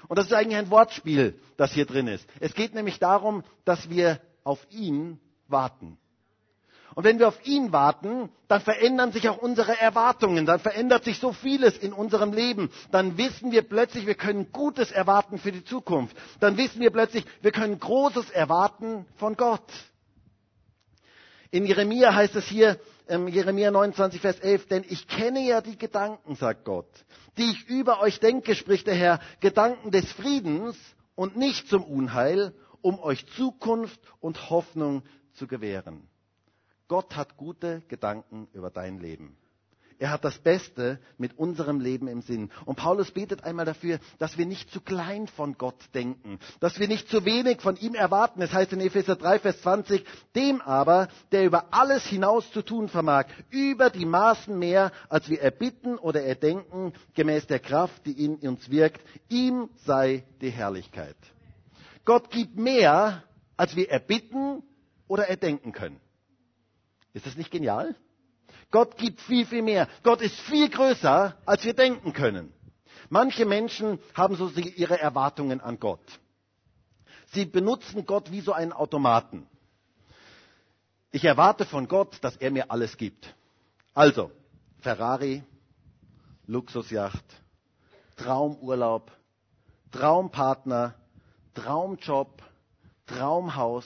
Und 0.07 0.17
das 0.17 0.27
ist 0.27 0.33
eigentlich 0.33 0.57
ein 0.57 0.69
Wortspiel, 0.69 1.39
das 1.57 1.73
hier 1.73 1.85
drin 1.85 2.07
ist. 2.07 2.27
Es 2.39 2.53
geht 2.53 2.73
nämlich 2.73 2.99
darum, 2.99 3.43
dass 3.65 3.89
wir 3.89 4.21
auf 4.43 4.65
ihn 4.69 5.19
warten. 5.47 5.97
Und 6.95 7.03
wenn 7.03 7.19
wir 7.19 7.27
auf 7.27 7.45
ihn 7.45 7.71
warten, 7.71 8.29
dann 8.47 8.61
verändern 8.61 9.11
sich 9.11 9.29
auch 9.29 9.37
unsere 9.37 9.79
Erwartungen, 9.79 10.47
dann 10.47 10.59
verändert 10.59 11.03
sich 11.03 11.19
so 11.19 11.31
vieles 11.31 11.77
in 11.77 11.93
unserem 11.93 12.33
Leben. 12.33 12.71
Dann 12.89 13.19
wissen 13.19 13.51
wir 13.51 13.61
plötzlich, 13.61 14.07
wir 14.07 14.15
können 14.15 14.51
Gutes 14.51 14.91
erwarten 14.91 15.37
für 15.37 15.51
die 15.51 15.63
Zukunft. 15.63 16.17
Dann 16.39 16.57
wissen 16.57 16.81
wir 16.81 16.89
plötzlich, 16.89 17.23
wir 17.41 17.51
können 17.51 17.79
Großes 17.79 18.31
erwarten 18.31 19.05
von 19.17 19.37
Gott. 19.37 19.71
In 21.51 21.65
Jeremia 21.65 22.13
heißt 22.13 22.35
es 22.35 22.45
hier, 22.47 22.79
ähm, 23.07 23.27
Jeremia 23.27 23.71
29, 23.71 24.19
Vers 24.21 24.39
11, 24.39 24.67
denn 24.67 24.85
ich 24.87 25.07
kenne 25.07 25.45
ja 25.47 25.61
die 25.61 25.77
Gedanken, 25.77 26.35
sagt 26.35 26.65
Gott, 26.65 26.89
die 27.37 27.51
ich 27.51 27.67
über 27.69 28.01
euch 28.01 28.19
denke, 28.19 28.55
spricht 28.55 28.87
der 28.87 28.95
Herr, 28.95 29.19
Gedanken 29.39 29.91
des 29.91 30.11
Friedens 30.11 30.75
und 31.15 31.37
nicht 31.37 31.67
zum 31.69 31.83
Unheil, 31.83 32.53
um 32.81 32.99
euch 32.99 33.25
Zukunft 33.27 33.99
und 34.19 34.49
Hoffnung 34.49 35.03
zu 35.33 35.47
gewähren. 35.47 36.07
Gott 36.87 37.15
hat 37.15 37.37
gute 37.37 37.81
Gedanken 37.87 38.47
über 38.53 38.69
dein 38.69 38.99
Leben. 38.99 39.37
Er 39.99 40.11
hat 40.11 40.23
das 40.23 40.37
Beste 40.37 40.99
mit 41.17 41.37
unserem 41.39 41.79
Leben 41.79 42.07
im 42.07 42.21
Sinn. 42.21 42.51
Und 42.65 42.75
Paulus 42.75 43.09
betet 43.11 43.43
einmal 43.43 43.65
dafür, 43.65 43.99
dass 44.19 44.37
wir 44.37 44.45
nicht 44.45 44.69
zu 44.69 44.79
klein 44.79 45.27
von 45.27 45.57
Gott 45.57 45.79
denken, 45.95 46.39
dass 46.59 46.79
wir 46.79 46.87
nicht 46.87 47.09
zu 47.09 47.25
wenig 47.25 47.61
von 47.61 47.77
ihm 47.77 47.95
erwarten. 47.95 48.41
Es 48.41 48.53
heißt 48.53 48.73
in 48.73 48.79
Epheser 48.81 49.15
3, 49.15 49.39
Vers 49.39 49.61
20, 49.61 50.05
dem 50.35 50.61
aber, 50.61 51.07
der 51.31 51.45
über 51.45 51.73
alles 51.73 52.05
hinaus 52.05 52.51
zu 52.51 52.61
tun 52.61 52.89
vermag, 52.89 53.25
über 53.49 53.89
die 53.89 54.05
Maßen 54.05 54.57
mehr, 54.57 54.91
als 55.09 55.29
wir 55.29 55.41
erbitten 55.41 55.97
oder 55.97 56.21
erdenken, 56.21 56.93
gemäß 57.15 57.47
der 57.47 57.59
Kraft, 57.59 58.05
die 58.05 58.23
in 58.23 58.35
uns 58.35 58.69
wirkt, 58.69 59.01
ihm 59.29 59.69
sei 59.85 60.25
die 60.41 60.51
Herrlichkeit. 60.51 61.17
Gott 62.05 62.29
gibt 62.29 62.55
mehr, 62.55 63.23
als 63.57 63.75
wir 63.75 63.89
erbitten 63.89 64.61
oder 65.07 65.27
erdenken 65.27 65.71
können. 65.71 65.99
Ist 67.13 67.25
das 67.25 67.35
nicht 67.35 67.49
genial? 67.49 67.95
Gott 68.71 68.97
gibt 68.97 69.21
viel, 69.21 69.45
viel 69.45 69.61
mehr. 69.61 69.87
Gott 70.03 70.21
ist 70.21 70.39
viel 70.41 70.69
größer, 70.69 71.37
als 71.45 71.63
wir 71.63 71.73
denken 71.73 72.13
können. 72.13 72.53
Manche 73.09 73.45
Menschen 73.45 73.99
haben 74.13 74.35
so 74.35 74.49
ihre 74.49 74.99
Erwartungen 74.99 75.61
an 75.61 75.79
Gott. 75.79 76.19
Sie 77.27 77.45
benutzen 77.45 78.05
Gott 78.05 78.31
wie 78.31 78.41
so 78.41 78.53
einen 78.53 78.73
Automaten. 78.73 79.47
Ich 81.11 81.23
erwarte 81.23 81.65
von 81.65 81.87
Gott, 81.87 82.17
dass 82.21 82.35
er 82.37 82.51
mir 82.51 82.69
alles 82.69 82.97
gibt. 82.97 83.33
Also, 83.93 84.31
Ferrari, 84.79 85.43
Luxusjacht, 86.45 87.23
Traumurlaub, 88.17 89.11
Traumpartner, 89.91 90.95
Traumjob, 91.53 92.43
Traumhaus, 93.05 93.85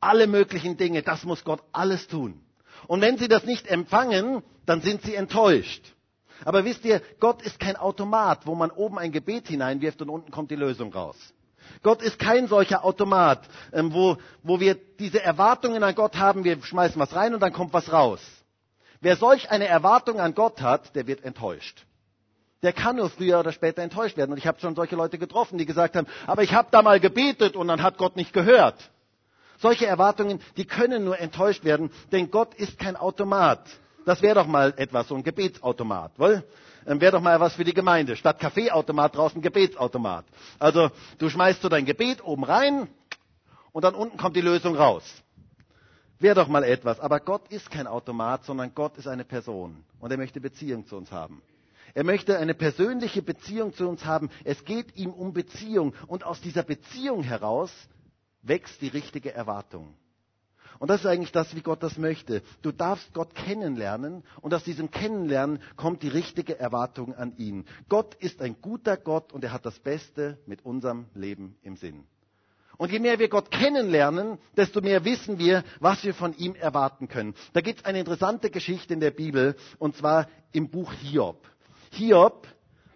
alle 0.00 0.26
möglichen 0.26 0.76
Dinge, 0.76 1.02
das 1.02 1.24
muss 1.24 1.44
Gott 1.44 1.62
alles 1.72 2.08
tun. 2.08 2.45
Und 2.86 3.00
wenn 3.00 3.18
sie 3.18 3.28
das 3.28 3.44
nicht 3.44 3.66
empfangen, 3.66 4.42
dann 4.64 4.80
sind 4.80 5.02
sie 5.02 5.14
enttäuscht. 5.14 5.94
Aber 6.44 6.64
wisst 6.64 6.84
ihr, 6.84 7.00
Gott 7.18 7.42
ist 7.42 7.58
kein 7.58 7.76
Automat, 7.76 8.46
wo 8.46 8.54
man 8.54 8.70
oben 8.70 8.98
ein 8.98 9.12
Gebet 9.12 9.48
hineinwirft 9.48 10.02
und 10.02 10.10
unten 10.10 10.30
kommt 10.30 10.50
die 10.50 10.56
Lösung 10.56 10.92
raus. 10.92 11.16
Gott 11.82 12.02
ist 12.02 12.18
kein 12.18 12.46
solcher 12.46 12.84
Automat, 12.84 13.48
ähm, 13.72 13.92
wo, 13.92 14.16
wo 14.42 14.60
wir 14.60 14.74
diese 14.74 15.22
Erwartungen 15.22 15.82
an 15.82 15.94
Gott 15.94 16.16
haben, 16.16 16.44
wir 16.44 16.62
schmeißen 16.62 17.00
was 17.00 17.14
rein 17.14 17.34
und 17.34 17.40
dann 17.40 17.52
kommt 17.52 17.72
was 17.72 17.92
raus. 17.92 18.20
Wer 19.00 19.16
solch 19.16 19.50
eine 19.50 19.66
Erwartung 19.66 20.20
an 20.20 20.34
Gott 20.34 20.60
hat, 20.60 20.94
der 20.94 21.06
wird 21.06 21.24
enttäuscht. 21.24 21.84
Der 22.62 22.72
kann 22.72 22.96
nur 22.96 23.10
früher 23.10 23.40
oder 23.40 23.52
später 23.52 23.82
enttäuscht 23.82 24.16
werden. 24.16 24.32
Und 24.32 24.38
ich 24.38 24.46
habe 24.46 24.58
schon 24.60 24.74
solche 24.74 24.96
Leute 24.96 25.18
getroffen, 25.18 25.58
die 25.58 25.66
gesagt 25.66 25.96
haben, 25.96 26.06
aber 26.26 26.42
ich 26.42 26.54
habe 26.54 26.68
da 26.70 26.82
mal 26.82 27.00
gebetet 27.00 27.54
und 27.54 27.68
dann 27.68 27.82
hat 27.82 27.98
Gott 27.98 28.16
nicht 28.16 28.32
gehört. 28.32 28.90
Solche 29.58 29.86
Erwartungen, 29.86 30.40
die 30.56 30.64
können 30.64 31.04
nur 31.04 31.18
enttäuscht 31.18 31.64
werden, 31.64 31.90
denn 32.12 32.30
Gott 32.30 32.54
ist 32.54 32.78
kein 32.78 32.96
Automat. 32.96 33.66
Das 34.04 34.22
wäre 34.22 34.36
doch 34.36 34.46
mal 34.46 34.74
etwas, 34.76 35.08
so 35.08 35.14
ein 35.16 35.24
Gebetsautomat, 35.24 36.18
wohl? 36.18 36.44
Ähm, 36.86 37.00
wäre 37.00 37.12
doch 37.12 37.20
mal 37.20 37.40
was 37.40 37.54
für 37.54 37.64
die 37.64 37.74
Gemeinde. 37.74 38.14
Statt 38.16 38.38
Kaffeeautomat 38.38 39.16
draußen 39.16 39.42
Gebetsautomat. 39.42 40.24
Also 40.58 40.90
du 41.18 41.28
schmeißt 41.28 41.60
so 41.62 41.68
dein 41.68 41.84
Gebet 41.84 42.24
oben 42.24 42.44
rein 42.44 42.88
und 43.72 43.82
dann 43.82 43.94
unten 43.94 44.16
kommt 44.16 44.36
die 44.36 44.40
Lösung 44.40 44.76
raus. 44.76 45.02
Wäre 46.18 46.36
doch 46.36 46.48
mal 46.48 46.62
etwas. 46.64 47.00
Aber 47.00 47.20
Gott 47.20 47.48
ist 47.48 47.70
kein 47.70 47.86
Automat, 47.86 48.44
sondern 48.44 48.74
Gott 48.74 48.96
ist 48.96 49.08
eine 49.08 49.24
Person 49.24 49.84
und 49.98 50.10
er 50.10 50.16
möchte 50.16 50.40
Beziehung 50.40 50.86
zu 50.86 50.96
uns 50.96 51.10
haben. 51.10 51.42
Er 51.94 52.04
möchte 52.04 52.38
eine 52.38 52.54
persönliche 52.54 53.22
Beziehung 53.22 53.72
zu 53.74 53.88
uns 53.88 54.04
haben. 54.04 54.30
Es 54.44 54.64
geht 54.64 54.96
ihm 54.96 55.10
um 55.10 55.32
Beziehung 55.32 55.94
und 56.06 56.24
aus 56.24 56.40
dieser 56.40 56.62
Beziehung 56.62 57.22
heraus 57.22 57.72
wächst 58.48 58.80
die 58.80 58.88
richtige 58.88 59.32
Erwartung. 59.32 59.94
Und 60.78 60.88
das 60.88 61.00
ist 61.00 61.06
eigentlich 61.06 61.32
das, 61.32 61.54
wie 61.56 61.62
Gott 61.62 61.82
das 61.82 61.96
möchte. 61.96 62.42
Du 62.62 62.70
darfst 62.70 63.14
Gott 63.14 63.34
kennenlernen 63.34 64.24
und 64.42 64.52
aus 64.52 64.64
diesem 64.64 64.90
Kennenlernen 64.90 65.60
kommt 65.76 66.02
die 66.02 66.08
richtige 66.08 66.58
Erwartung 66.58 67.14
an 67.14 67.36
ihn. 67.38 67.64
Gott 67.88 68.14
ist 68.16 68.42
ein 68.42 68.60
guter 68.60 68.96
Gott 68.96 69.32
und 69.32 69.42
er 69.44 69.52
hat 69.52 69.64
das 69.64 69.78
Beste 69.78 70.38
mit 70.46 70.64
unserem 70.64 71.06
Leben 71.14 71.56
im 71.62 71.76
Sinn. 71.76 72.04
Und 72.78 72.92
je 72.92 72.98
mehr 72.98 73.18
wir 73.18 73.30
Gott 73.30 73.50
kennenlernen, 73.50 74.38
desto 74.54 74.82
mehr 74.82 75.04
wissen 75.06 75.38
wir, 75.38 75.64
was 75.80 76.04
wir 76.04 76.12
von 76.12 76.36
ihm 76.36 76.54
erwarten 76.54 77.08
können. 77.08 77.34
Da 77.54 77.62
gibt 77.62 77.80
es 77.80 77.84
eine 77.86 78.00
interessante 78.00 78.50
Geschichte 78.50 78.92
in 78.92 79.00
der 79.00 79.12
Bibel, 79.12 79.56
und 79.78 79.96
zwar 79.96 80.28
im 80.52 80.68
Buch 80.68 80.92
Hiob. 80.92 81.46
Hiob 81.92 82.46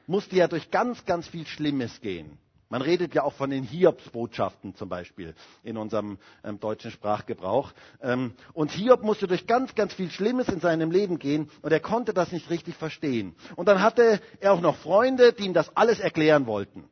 musste 0.07 0.37
ja 0.37 0.49
durch 0.49 0.71
ganz, 0.71 1.07
ganz 1.07 1.29
viel 1.29 1.47
Schlimmes 1.47 2.03
gehen. 2.03 2.37
Man 2.71 2.83
redet 2.83 3.17
ja 3.17 3.25
auch 3.25 3.33
von 3.33 3.51
den 3.51 3.65
Hiobsbotschaften 3.65 4.77
zum 4.77 4.89
Beispiel 4.89 5.35
in 5.65 5.77
unserem 5.77 6.19
ähm, 6.45 6.61
deutschen 6.61 6.93
Sprachgebrauch. 6.93 7.73
Ähm, 8.01 8.33
und 8.55 8.71
Hiob 8.71 9.03
musste 9.03 9.27
durch 9.27 9.49
ganz, 9.49 9.75
ganz 9.75 9.93
viel 9.93 10.09
Schlimmes 10.09 10.49
in 10.49 10.61
seinem 10.61 10.93
Leben 10.93 11.19
gehen 11.19 11.51
und 11.63 11.73
er 11.73 11.81
konnte 11.81 12.15
das 12.15 12.31
nicht 12.31 12.49
richtig 12.49 12.77
verstehen. 12.77 13.35
Und 13.57 13.67
dann 13.67 13.83
hatte 13.83 14.21
er 14.39 14.53
auch 14.53 14.61
noch 14.61 14.77
Freunde, 14.77 15.33
die 15.33 15.47
ihm 15.47 15.53
das 15.53 15.77
alles 15.77 15.99
erklären 15.99 16.47
wollten. 16.47 16.89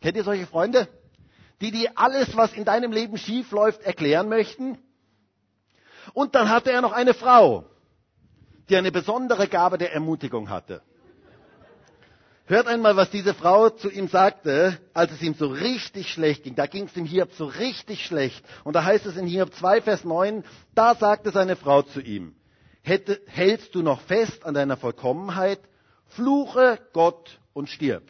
Kennt 0.00 0.16
ihr 0.16 0.22
solche 0.22 0.46
Freunde? 0.46 0.86
Die 1.60 1.72
dir 1.72 1.90
alles, 1.96 2.36
was 2.36 2.52
in 2.52 2.64
deinem 2.64 2.92
Leben 2.92 3.18
schief 3.18 3.50
läuft, 3.50 3.82
erklären 3.82 4.28
möchten? 4.28 4.78
Und 6.12 6.36
dann 6.36 6.50
hatte 6.50 6.70
er 6.70 6.82
noch 6.82 6.92
eine 6.92 7.14
Frau, 7.14 7.64
die 8.68 8.76
eine 8.76 8.92
besondere 8.92 9.48
Gabe 9.48 9.76
der 9.76 9.92
Ermutigung 9.92 10.50
hatte. 10.50 10.82
Hört 12.48 12.68
einmal, 12.68 12.94
was 12.96 13.10
diese 13.10 13.34
Frau 13.34 13.70
zu 13.70 13.90
ihm 13.90 14.06
sagte, 14.06 14.78
als 14.94 15.10
es 15.10 15.20
ihm 15.20 15.34
so 15.34 15.48
richtig 15.48 16.12
schlecht 16.12 16.44
ging. 16.44 16.54
Da 16.54 16.66
ging 16.66 16.84
es 16.84 16.92
dem 16.92 17.04
Hiob 17.04 17.32
so 17.32 17.46
richtig 17.46 18.06
schlecht. 18.06 18.44
Und 18.62 18.74
da 18.74 18.84
heißt 18.84 19.04
es 19.04 19.16
in 19.16 19.26
Hiob 19.26 19.52
2, 19.52 19.82
Vers 19.82 20.04
9, 20.04 20.44
da 20.72 20.94
sagte 20.94 21.32
seine 21.32 21.56
Frau 21.56 21.82
zu 21.82 22.00
ihm, 22.00 22.36
Hätte, 22.82 23.20
hältst 23.26 23.74
du 23.74 23.82
noch 23.82 24.00
fest 24.02 24.46
an 24.46 24.54
deiner 24.54 24.76
Vollkommenheit, 24.76 25.58
fluche 26.06 26.78
Gott 26.92 27.40
und 27.52 27.68
stirb. 27.68 28.04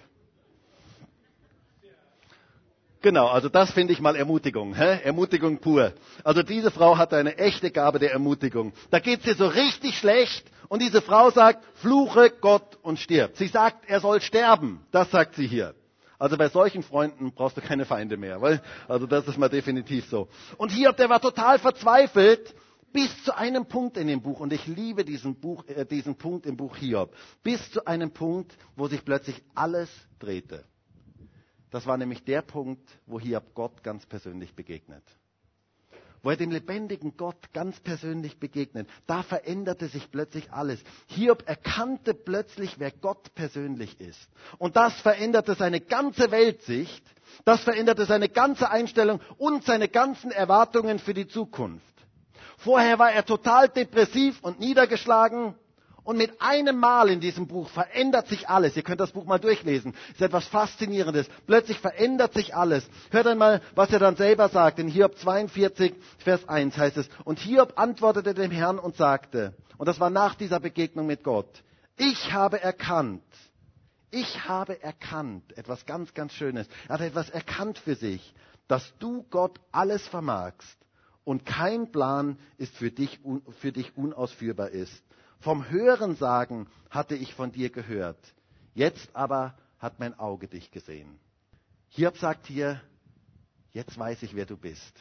Genau, 3.01 3.29
also 3.29 3.49
das 3.49 3.71
finde 3.71 3.95
ich 3.95 4.01
mal 4.01 4.17
Ermutigung. 4.17 4.75
Hä? 4.75 5.01
Ermutigung 5.03 5.59
pur. 5.59 5.95
Also 6.25 6.43
diese 6.43 6.71
Frau 6.71 6.99
hatte 6.99 7.17
eine 7.17 7.39
echte 7.39 7.71
Gabe 7.71 7.99
der 7.99 8.13
Ermutigung. 8.13 8.75
Da 8.91 8.99
geht 8.99 9.21
es 9.21 9.27
ihr 9.29 9.35
so 9.37 9.47
richtig 9.47 9.97
schlecht 9.97 10.45
und 10.69 10.83
diese 10.83 11.03
Frau 11.03 11.31
sagt, 11.31 11.65
fluche 11.75 12.31
Gott 12.41 12.79
und 12.83 12.99
stirb. 12.99 13.37
Sie 13.37 13.49
sagt, 13.49 13.89
er 13.89 14.01
soll 14.01 14.21
sterben. 14.21 14.85
Das 14.91 15.11
sagt 15.11 15.35
sie 15.35 15.47
hier. 15.47 15.75
Also 16.19 16.37
bei 16.37 16.49
solchen 16.49 16.83
Freunden 16.83 17.33
brauchst 17.33 17.57
du 17.57 17.61
keine 17.61 17.85
Feinde 17.85 18.17
mehr. 18.17 18.41
Weil, 18.41 18.63
also 18.89 19.07
das 19.07 19.29
ist 19.29 19.39
mal 19.39 19.49
definitiv 19.49 20.09
so. 20.09 20.29
Und 20.57 20.71
Hiob, 20.71 20.97
der 20.97 21.09
war 21.09 21.21
total 21.21 21.59
verzweifelt 21.59 22.55
bis 22.93 23.25
zu 23.25 23.37
einem 23.37 23.67
Punkt 23.67 23.97
in 23.97 24.07
dem 24.07 24.23
Buch. 24.23 24.41
Und 24.41 24.53
ich 24.53 24.67
liebe 24.67 25.05
diesen, 25.05 25.39
Buch, 25.39 25.65
äh, 25.67 25.85
diesen 25.85 26.17
Punkt 26.17 26.47
im 26.47 26.57
Buch 26.57 26.77
Hiob. 26.77 27.15
Bis 27.43 27.71
zu 27.71 27.87
einem 27.87 28.11
Punkt, 28.11 28.57
wo 28.75 28.89
sich 28.89 29.05
plötzlich 29.05 29.43
alles 29.55 29.91
drehte. 30.19 30.65
Das 31.71 31.87
war 31.87 31.99
nämlich 31.99 32.25
der 32.25 32.43
Punkt, 32.43 32.89
wo 33.07 33.21
Hiob 33.21 33.55
Gott 33.55 33.83
ganz 33.83 34.07
persönlich 34.07 34.55
begegnet. 34.55 35.05
Wo 36.27 36.31
er 36.31 36.37
dem 36.37 36.51
lebendigen 36.51 37.17
Gott 37.17 37.37
ganz 37.53 37.79
persönlich 37.79 38.41
begegnet. 38.41 38.89
Da 39.07 39.23
veränderte 39.23 39.87
sich 39.87 40.11
plötzlich 40.11 40.53
alles. 40.53 40.81
Hiob 41.07 41.45
erkannte 41.47 42.15
plötzlich, 42.15 42.81
wer 42.81 42.91
Gott 42.91 43.33
persönlich 43.37 44.01
ist. 44.01 44.29
Und 44.59 44.75
das 44.75 44.93
veränderte 45.03 45.55
seine 45.55 45.81
ganze 45.81 46.33
Weltsicht. 46.33 47.05
Das 47.45 47.61
veränderte 47.63 48.07
seine 48.07 48.29
ganze 48.29 48.69
Einstellung 48.73 49.21
und 49.39 49.63
seine 49.63 49.87
ganzen 49.87 50.33
Erwartungen 50.33 50.99
für 50.99 51.15
die 51.15 51.29
Zukunft. 51.29 51.95
Vorher 52.59 52.99
war 52.99 53.13
er 53.13 53.25
total 53.25 53.69
depressiv 53.69 54.41
und 54.43 54.59
niedergeschlagen 54.59 55.55
und 56.07 56.17
mit 56.17 56.41
einem 56.41 56.79
Mal 56.79 57.11
in 57.11 57.19
diesem 57.21 57.49
Buch 57.49 57.69
verändert 57.69 58.29
sich 58.29 58.49
alles. 58.49 58.77
Ihr 58.77 58.85
könnt 58.85 59.01
das 59.01 59.11
Buch 59.11 59.25
mal 59.25 59.41
durchlesen. 59.41 59.93
Es 60.11 60.15
ist 60.15 60.23
etwas 60.23 60.47
Faszinierendes. 60.47 61.27
Plötzlich 61.47 61.81
verändert 61.81 62.33
sich 62.33 62.55
alles. 62.55 62.89
Hört 63.11 63.27
einmal, 63.27 63.61
was 63.75 63.91
er 63.91 63.99
dann 63.99 64.15
selber 64.15 64.49
sagt. 64.49 64.79
In 64.79 64.87
Hiob 64.87 65.19
42, 65.19 65.95
Vers 66.19 66.49
1 66.49 66.79
heißt 66.79 66.97
es. 66.97 67.09
Und 67.25 67.41
Hiob 67.41 67.73
antwortete 67.77 68.35
dem 68.35 68.53
Herrn 68.53 68.79
und 68.79 68.97
sagte, 68.97 69.55
und 69.79 69.87
das 69.87 69.99
war 69.99 70.09
nach 70.09 70.37
dieser 70.37 70.61
Begegnung 70.61 71.07
mit 71.09 71.25
Gott, 71.25 71.65
ich 71.97 72.33
habe 72.33 72.63
erkannt, 72.63 73.25
ich 74.13 74.47
habe 74.47 74.81
erkannt, 74.81 75.59
etwas 75.59 75.87
ganz, 75.87 76.15
ganz 76.15 76.33
Schönes. 76.35 76.69
Er 76.87 76.95
hat 76.95 77.01
etwas 77.01 77.31
erkannt 77.31 77.79
für 77.79 77.97
sich, 77.97 78.33
dass 78.69 78.93
du 79.01 79.25
Gott 79.31 79.59
alles 79.73 80.07
vermagst 80.07 80.79
und 81.25 81.45
kein 81.45 81.91
Plan 81.91 82.39
ist 82.59 82.77
für 82.77 82.93
dich, 82.93 83.19
für 83.59 83.73
dich 83.73 83.97
unausführbar 83.97 84.69
ist. 84.71 85.03
Vom 85.41 85.69
Hörensagen 85.69 86.69
hatte 86.91 87.15
ich 87.15 87.35
von 87.35 87.53
dir 87.53 87.71
gehört. 87.71 88.19
Jetzt 88.75 89.15
aber 89.15 89.57
hat 89.79 89.99
mein 89.99 90.19
Auge 90.19 90.49
dich 90.49 90.71
gesehen. 90.71 91.19
Hiob 91.89 92.19
sagt 92.19 92.47
hier, 92.47 92.81
jetzt 93.73 93.99
weiß 93.99 94.23
ich, 94.23 94.35
wer 94.35 94.47
du 94.47 94.57
bist. 94.57 94.95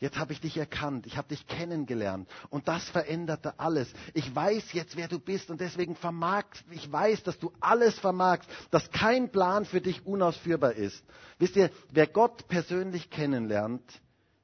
Jetzt 0.00 0.18
habe 0.18 0.32
ich 0.32 0.40
dich 0.40 0.56
erkannt, 0.56 1.06
ich 1.06 1.16
habe 1.16 1.28
dich 1.28 1.46
kennengelernt 1.46 2.28
und 2.50 2.68
das 2.68 2.86
veränderte 2.90 3.58
alles. 3.58 3.90
Ich 4.12 4.34
weiß 4.34 4.72
jetzt, 4.72 4.96
wer 4.96 5.08
du 5.08 5.18
bist 5.18 5.50
und 5.50 5.60
deswegen 5.60 5.96
vermagst, 5.96 6.62
ich 6.70 6.90
weiß, 6.90 7.22
dass 7.22 7.38
du 7.38 7.52
alles 7.60 7.98
vermagst, 7.98 8.50
dass 8.70 8.90
kein 8.90 9.30
Plan 9.30 9.64
für 9.64 9.80
dich 9.80 10.04
unausführbar 10.04 10.74
ist. 10.74 11.02
Wisst 11.38 11.56
ihr, 11.56 11.70
wer 11.90 12.06
Gott 12.06 12.48
persönlich 12.48 13.08
kennenlernt, 13.08 13.84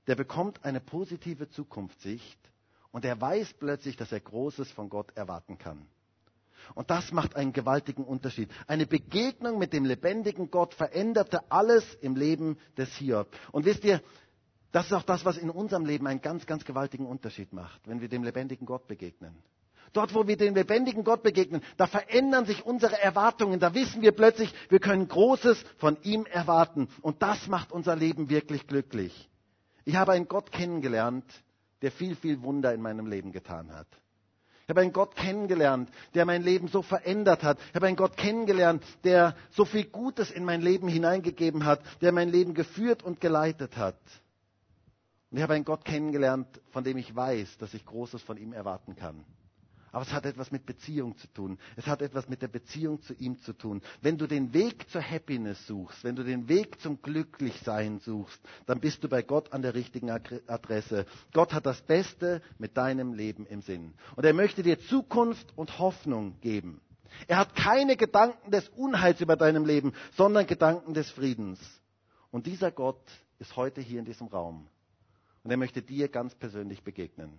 der 0.07 0.14
bekommt 0.14 0.64
eine 0.64 0.81
positive 0.81 1.51
Zukunftssicht 1.51 2.39
und 2.93 3.05
er 3.05 3.20
weiß 3.20 3.55
plötzlich, 3.55 3.97
dass 3.97 4.12
er 4.12 4.20
Großes 4.20 4.70
von 4.72 4.88
Gott 4.88 5.16
erwarten 5.16 5.59
kann. 5.59 5.86
Und 6.74 6.91
das 6.91 7.12
macht 7.12 7.36
einen 7.36 7.53
gewaltigen 7.53 8.05
Unterschied. 8.05 8.51
Eine 8.66 8.86
Begegnung 8.86 9.59
mit 9.59 9.72
dem 9.72 9.84
lebendigen 9.84 10.51
Gott 10.51 10.74
veränderte 10.74 11.51
alles 11.51 11.84
im 12.01 12.16
Leben 12.16 12.59
des 12.76 12.91
Hiob. 12.97 13.28
Und 13.53 13.64
wisst 13.64 13.84
ihr, 13.84 14.03
das 14.72 14.86
ist 14.86 14.93
auch 14.93 15.03
das, 15.03 15.24
was 15.24 15.36
in 15.36 15.51
unserem 15.51 15.84
Leben 15.84 16.07
einen 16.07 16.20
ganz, 16.20 16.47
ganz 16.47 16.64
gewaltigen 16.64 17.07
Unterschied 17.07 17.53
macht, 17.53 17.80
wenn 17.88 18.01
wir 18.01 18.09
dem 18.09 18.22
lebendigen 18.22 18.66
Gott 18.66 18.86
begegnen. 18.86 19.34
Dort, 19.93 20.14
wo 20.14 20.28
wir 20.28 20.36
dem 20.36 20.55
lebendigen 20.55 21.03
Gott 21.03 21.24
begegnen, 21.24 21.62
da 21.76 21.88
verändern 21.88 22.47
sich 22.47 22.64
unsere 22.64 23.01
Erwartungen. 23.01 23.59
Da 23.59 23.74
wissen 23.74 24.03
wir 24.03 24.12
plötzlich, 24.12 24.55
wir 24.68 24.78
können 24.78 25.09
Großes 25.09 25.64
von 25.78 25.97
ihm 26.03 26.26
erwarten. 26.26 26.88
Und 27.01 27.22
das 27.22 27.49
macht 27.49 27.72
unser 27.72 27.97
Leben 27.97 28.30
wirklich 28.30 28.68
glücklich. 28.68 29.28
Ich 29.84 29.97
habe 29.97 30.12
einen 30.12 30.28
Gott 30.28 30.53
kennengelernt, 30.53 31.24
der 31.83 31.91
viel, 31.91 32.16
viel 32.16 32.43
Wunder 32.43 32.72
in 32.74 32.83
meinem 32.83 33.07
Leben 33.07 33.33
getan 33.33 33.72
hat. 33.72 33.89
Ich 34.64 34.68
habe 34.70 34.83
einen 34.83 34.93
Gott 34.93 35.16
kennengelernt, 35.16 35.91
der 36.14 36.24
mein 36.24 36.45
Leben 36.45 36.68
so 36.68 36.83
verändert 36.83 37.43
hat. 37.43 37.59
Ich 37.70 37.74
habe 37.74 37.89
einen 37.89 37.97
Gott 37.97 38.16
kennengelernt, 38.16 38.85
der 39.03 39.35
so 39.51 39.64
viel 39.64 39.85
Gutes 39.85 40.31
in 40.31 40.45
mein 40.45 40.61
Leben 40.61 40.87
hineingegeben 40.87 41.64
hat, 41.64 41.81
der 42.01 42.12
mein 42.12 42.28
Leben 42.28 42.55
geführt 42.55 43.03
und 43.03 43.20
geleitet 43.20 43.76
hat. 43.76 43.99
Und 45.31 45.39
ich 45.39 45.43
habe 45.43 45.55
einen 45.55 45.64
Gott 45.64 45.85
kennengelernt, 45.85 46.47
von 46.70 46.85
dem 46.85 46.99
ich 46.99 47.14
weiß, 47.14 47.59
dass 47.59 47.74
ich 47.74 47.85
Großes 47.85 48.22
von 48.22 48.37
ihm 48.37 48.53
erwarten 48.53 48.95
kann. 48.95 49.24
Aber 49.93 50.03
es 50.03 50.12
hat 50.12 50.24
etwas 50.24 50.51
mit 50.53 50.66
Beziehung 50.66 51.16
zu 51.16 51.26
tun. 51.28 51.59
Es 51.76 51.86
hat 51.86 52.03
etwas 52.03 52.28
mit 52.28 52.43
der 52.43 52.49
Beziehung 52.49 53.03
zu 53.03 53.14
ihm 53.14 53.38
zu 53.41 53.53
tun. 53.53 53.82
Wenn 54.01 54.18
du 54.18 54.26
den 54.26 54.55
Weg 54.55 54.88
zur 54.91 55.03
Happiness 55.03 55.66
suchst, 55.66 56.05
wenn 56.05 56.16
du 56.16 56.22
den 56.22 56.49
Weg 56.49 56.80
zum 56.80 57.03
Glücklichsein 57.03 57.99
suchst, 57.99 58.41
dann 58.66 58.80
bist 58.80 59.03
du 59.03 59.09
bei 59.09 59.22
Gott 59.22 59.53
an 59.53 59.62
der 59.62 59.74
richtigen 59.74 60.11
Adresse. 60.11 61.07
Gott 61.32 61.53
hat 61.53 61.66
das 61.66 61.82
Beste 61.82 62.41
mit 62.59 62.76
deinem 62.76 63.14
Leben 63.14 63.47
im 63.47 63.62
Sinn. 63.62 63.95
Und 64.16 64.24
er 64.24 64.34
möchte 64.34 64.62
dir 64.62 64.78
Zukunft 64.78 65.57
und 65.57 65.78
Hoffnung 65.78 66.38
geben. 66.41 66.80
Er 67.26 67.38
hat 67.38 67.57
keine 67.57 67.97
Gedanken 67.97 68.51
des 68.51 68.68
Unheils 68.70 69.20
über 69.20 69.36
deinem 69.36 69.64
Leben, 69.64 69.93
sondern 70.16 70.47
Gedanken 70.47 70.95
des 70.95 71.11
Friedens. 71.11 71.59
Und 72.30 72.47
dieser 72.47 72.70
Gott 72.70 73.03
ist 73.41 73.57
heute 73.57 73.80
hier 73.80 73.99
in 73.99 74.05
diesem 74.05 74.28
Raum. 74.28 74.68
Und 75.43 75.51
er 75.51 75.57
möchte 75.57 75.82
dir 75.82 76.09
ganz 76.09 76.34
persönlich 76.34 76.84
begegnen. 76.84 77.32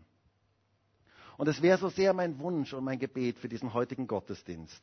Und 1.38 1.48
es 1.48 1.62
wäre 1.62 1.78
so 1.78 1.90
sehr 1.90 2.14
mein 2.14 2.40
Wunsch 2.40 2.74
und 2.74 2.84
mein 2.84 3.00
Gebet 3.00 3.38
für 3.40 3.50
diesen 3.50 3.74
heutigen 3.74 4.08
Gottesdienst, 4.08 4.82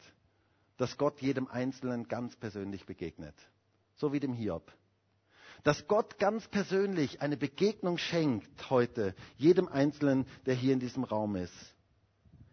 dass 0.76 0.96
Gott 0.96 1.20
jedem 1.20 1.48
Einzelnen 1.48 2.08
ganz 2.08 2.36
persönlich 2.36 2.86
begegnet. 2.86 3.34
So 3.96 4.12
wie 4.12 4.20
dem 4.20 4.32
Hiob. 4.32 4.72
Dass 5.64 5.86
Gott 5.88 6.18
ganz 6.18 6.46
persönlich 6.48 7.20
eine 7.20 7.36
Begegnung 7.36 7.98
schenkt 7.98 8.70
heute 8.70 9.14
jedem 9.36 9.68
Einzelnen, 9.68 10.26
der 10.46 10.54
hier 10.54 10.72
in 10.72 10.80
diesem 10.80 11.04
Raum 11.04 11.36
ist. 11.36 11.74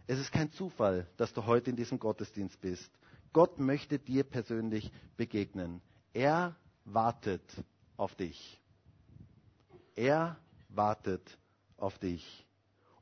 Es 0.08 0.20
ist 0.20 0.32
kein 0.32 0.52
Zufall, 0.52 1.08
dass 1.18 1.34
du 1.34 1.46
heute 1.46 1.70
in 1.70 1.76
diesem 1.76 2.00
Gottesdienst 2.00 2.60
bist. 2.62 2.91
Gott 3.34 3.60
möchte 3.60 4.00
dir 4.00 4.24
persönlich 4.24 4.91
begegnen. 5.18 5.82
Er 6.14 6.56
wartet 6.86 7.43
auf 7.98 8.16
dich. 8.16 8.62
Er 9.96 10.38
wartet 10.70 11.38
auf 11.78 11.98
dich. 12.00 12.45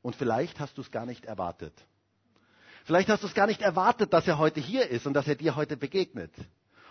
Und 0.04 0.16
vielleicht 0.16 0.60
hast 0.60 0.78
du 0.78 0.82
es 0.82 0.91
gar 0.91 1.08
nicht 1.08 1.26
erwartet. 1.26 1.74
Vielleicht 2.84 3.10
hast 3.10 3.24
du 3.24 3.28
es 3.28 3.34
gar 3.34 3.47
nicht 3.47 3.62
erwartet, 3.62 4.12
dass 4.12 4.28
er 4.28 4.38
heute 4.38 4.60
hier 4.60 4.89
ist 4.89 5.08
und 5.08 5.14
dass 5.14 5.28
er 5.28 5.36
dir 5.36 5.56
heute 5.56 5.78
begegnet. 5.78 6.32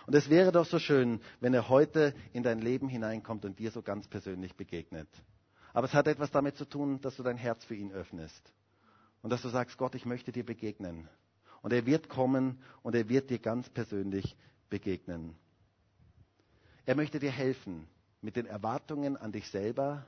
Und 0.07 0.15
es 0.15 0.29
wäre 0.29 0.51
doch 0.51 0.65
so 0.65 0.79
schön, 0.79 1.21
wenn 1.39 1.53
er 1.53 1.69
heute 1.69 2.15
in 2.33 2.43
dein 2.43 2.59
Leben 2.59 2.89
hineinkommt 2.89 3.45
und 3.45 3.59
dir 3.59 3.71
so 3.71 3.83
ganz 3.83 4.07
persönlich 4.07 4.55
begegnet. 4.55 5.07
Aber 5.73 5.85
es 5.85 5.93
hat 5.93 6.07
etwas 6.07 6.31
damit 6.31 6.57
zu 6.57 6.65
tun, 6.65 6.99
dass 7.01 7.15
du 7.15 7.23
dein 7.23 7.37
Herz 7.37 7.63
für 7.63 7.75
ihn 7.75 7.91
öffnest. 7.91 8.51
Und 9.21 9.29
dass 9.29 9.43
du 9.43 9.49
sagst, 9.49 9.77
Gott, 9.77 9.93
ich 9.95 10.05
möchte 10.05 10.31
dir 10.31 10.43
begegnen. 10.43 11.07
Und 11.61 11.71
er 11.71 11.85
wird 11.85 12.09
kommen 12.09 12.61
und 12.81 12.95
er 12.95 13.07
wird 13.07 13.29
dir 13.29 13.39
ganz 13.39 13.69
persönlich 13.69 14.35
begegnen. 14.69 15.35
Er 16.85 16.95
möchte 16.95 17.19
dir 17.19 17.31
helfen 17.31 17.87
mit 18.21 18.35
den 18.35 18.47
Erwartungen 18.47 19.15
an 19.15 19.31
dich 19.31 19.47
selber, 19.49 20.05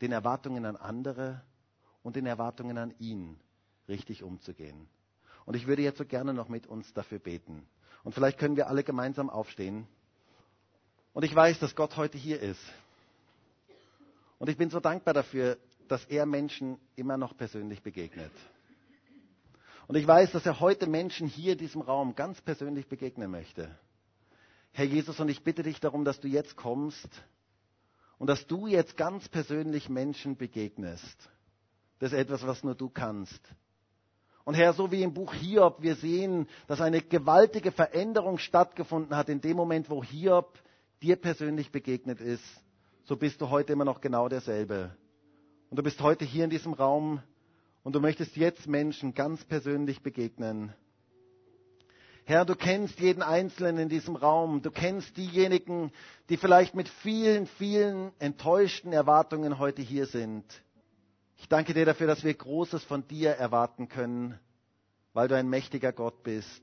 den 0.00 0.12
Erwartungen 0.12 0.64
an 0.64 0.76
andere 0.76 1.42
und 2.02 2.16
den 2.16 2.26
Erwartungen 2.26 2.78
an 2.78 2.94
ihn 2.98 3.38
richtig 3.88 4.22
umzugehen. 4.22 4.88
Und 5.44 5.54
ich 5.54 5.66
würde 5.66 5.82
jetzt 5.82 5.98
so 5.98 6.04
gerne 6.04 6.34
noch 6.34 6.48
mit 6.48 6.66
uns 6.66 6.92
dafür 6.92 7.18
beten. 7.18 7.66
Und 8.04 8.14
vielleicht 8.14 8.38
können 8.38 8.56
wir 8.56 8.68
alle 8.68 8.84
gemeinsam 8.84 9.30
aufstehen. 9.30 9.86
Und 11.12 11.24
ich 11.24 11.34
weiß, 11.34 11.58
dass 11.58 11.76
Gott 11.76 11.96
heute 11.96 12.18
hier 12.18 12.40
ist. 12.40 12.62
Und 14.38 14.48
ich 14.48 14.56
bin 14.56 14.70
so 14.70 14.80
dankbar 14.80 15.14
dafür, 15.14 15.58
dass 15.88 16.04
er 16.06 16.26
Menschen 16.26 16.78
immer 16.96 17.16
noch 17.16 17.36
persönlich 17.36 17.82
begegnet. 17.82 18.32
Und 19.88 19.96
ich 19.96 20.06
weiß, 20.06 20.32
dass 20.32 20.46
er 20.46 20.60
heute 20.60 20.86
Menschen 20.86 21.26
hier 21.26 21.52
in 21.52 21.58
diesem 21.58 21.82
Raum 21.82 22.14
ganz 22.14 22.40
persönlich 22.40 22.86
begegnen 22.88 23.30
möchte. 23.30 23.76
Herr 24.72 24.86
Jesus, 24.86 25.20
und 25.20 25.28
ich 25.28 25.44
bitte 25.44 25.62
dich 25.62 25.80
darum, 25.80 26.04
dass 26.04 26.18
du 26.18 26.28
jetzt 26.28 26.56
kommst 26.56 27.08
und 28.18 28.28
dass 28.28 28.46
du 28.46 28.66
jetzt 28.66 28.96
ganz 28.96 29.28
persönlich 29.28 29.90
Menschen 29.90 30.36
begegnest. 30.36 31.28
Das 32.02 32.10
ist 32.10 32.18
etwas, 32.18 32.44
was 32.44 32.64
nur 32.64 32.74
du 32.74 32.88
kannst. 32.88 33.40
Und 34.42 34.54
Herr, 34.54 34.72
so 34.72 34.90
wie 34.90 35.04
im 35.04 35.14
Buch 35.14 35.32
Hiob, 35.34 35.82
wir 35.82 35.94
sehen, 35.94 36.48
dass 36.66 36.80
eine 36.80 37.00
gewaltige 37.00 37.70
Veränderung 37.70 38.38
stattgefunden 38.38 39.16
hat 39.16 39.28
in 39.28 39.40
dem 39.40 39.56
Moment, 39.56 39.88
wo 39.88 40.02
Hiob 40.02 40.58
dir 41.00 41.14
persönlich 41.14 41.70
begegnet 41.70 42.20
ist, 42.20 42.42
so 43.04 43.14
bist 43.14 43.40
du 43.40 43.50
heute 43.50 43.72
immer 43.72 43.84
noch 43.84 44.00
genau 44.00 44.28
derselbe. 44.28 44.96
Und 45.70 45.76
du 45.76 45.84
bist 45.84 46.00
heute 46.00 46.24
hier 46.24 46.42
in 46.42 46.50
diesem 46.50 46.72
Raum 46.72 47.22
und 47.84 47.94
du 47.94 48.00
möchtest 48.00 48.34
jetzt 48.34 48.66
Menschen 48.66 49.14
ganz 49.14 49.44
persönlich 49.44 50.02
begegnen. 50.02 50.72
Herr, 52.24 52.44
du 52.44 52.56
kennst 52.56 52.98
jeden 52.98 53.22
Einzelnen 53.22 53.78
in 53.78 53.88
diesem 53.88 54.16
Raum. 54.16 54.60
Du 54.60 54.72
kennst 54.72 55.16
diejenigen, 55.16 55.92
die 56.30 56.36
vielleicht 56.36 56.74
mit 56.74 56.88
vielen, 56.88 57.46
vielen 57.46 58.10
enttäuschten 58.18 58.92
Erwartungen 58.92 59.60
heute 59.60 59.82
hier 59.82 60.06
sind. 60.06 60.44
Ich 61.42 61.48
danke 61.48 61.74
dir 61.74 61.84
dafür, 61.84 62.06
dass 62.06 62.22
wir 62.22 62.32
Großes 62.32 62.84
von 62.84 63.06
dir 63.08 63.30
erwarten 63.32 63.88
können, 63.88 64.38
weil 65.12 65.26
du 65.26 65.36
ein 65.36 65.48
mächtiger 65.50 65.92
Gott 65.92 66.22
bist. 66.22 66.62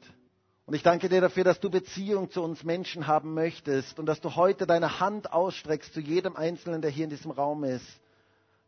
Und 0.66 0.74
ich 0.74 0.84
danke 0.84 1.10
dir 1.10 1.20
dafür, 1.20 1.44
dass 1.44 1.60
du 1.60 1.70
Beziehung 1.70 2.32
zu 2.32 2.42
uns 2.42 2.64
Menschen 2.64 3.06
haben 3.06 3.34
möchtest 3.34 4.00
und 4.00 4.06
dass 4.06 4.22
du 4.22 4.38
heute 4.38 4.66
deine 4.66 5.02
Hand 5.02 5.34
ausstreckst 5.34 5.94
zu 5.94 6.00
jedem 6.00 6.38
Einzelnen, 6.38 6.82
der 6.82 6.92
hier 6.92 7.04
in 7.04 7.10
diesem 7.10 7.30
Raum 7.32 7.66
ist. 7.66 7.86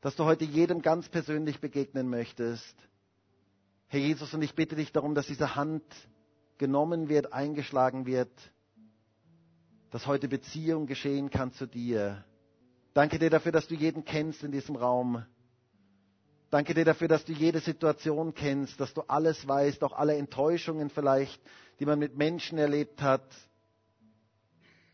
Dass 0.01 0.17
du 0.17 0.25
heute 0.25 0.43
jedem 0.43 0.81
ganz 0.81 1.07
persönlich 1.07 1.61
begegnen 1.61 2.09
möchtest. 2.09 2.75
Herr 3.87 4.01
Jesus, 4.01 4.33
und 4.33 4.41
ich 4.41 4.53
bitte 4.53 4.75
dich 4.75 4.91
darum, 4.91 5.15
dass 5.15 5.27
diese 5.27 5.55
Hand 5.55 5.83
genommen 6.57 7.07
wird, 7.07 7.31
eingeschlagen 7.31 8.05
wird, 8.05 8.31
dass 9.91 10.07
heute 10.07 10.27
Beziehung 10.27 10.87
geschehen 10.87 11.29
kann 11.29 11.53
zu 11.53 11.67
dir. 11.67 12.25
Danke 12.93 13.17
dir 13.17 13.29
dafür, 13.29 13.53
dass 13.53 13.69
du 13.69 13.75
jeden 13.75 14.03
kennst 14.03 14.43
in 14.43 14.51
diesem 14.51 14.75
Raum. 14.75 15.23
Danke 16.51 16.73
dir 16.73 16.83
dafür, 16.83 17.07
dass 17.07 17.23
du 17.23 17.31
jede 17.31 17.61
Situation 17.61 18.33
kennst, 18.33 18.77
dass 18.81 18.93
du 18.93 19.03
alles 19.07 19.47
weißt, 19.47 19.81
auch 19.85 19.93
alle 19.93 20.17
Enttäuschungen 20.17 20.89
vielleicht, 20.89 21.41
die 21.79 21.85
man 21.85 21.97
mit 21.97 22.17
Menschen 22.17 22.57
erlebt 22.57 23.01
hat. 23.01 23.23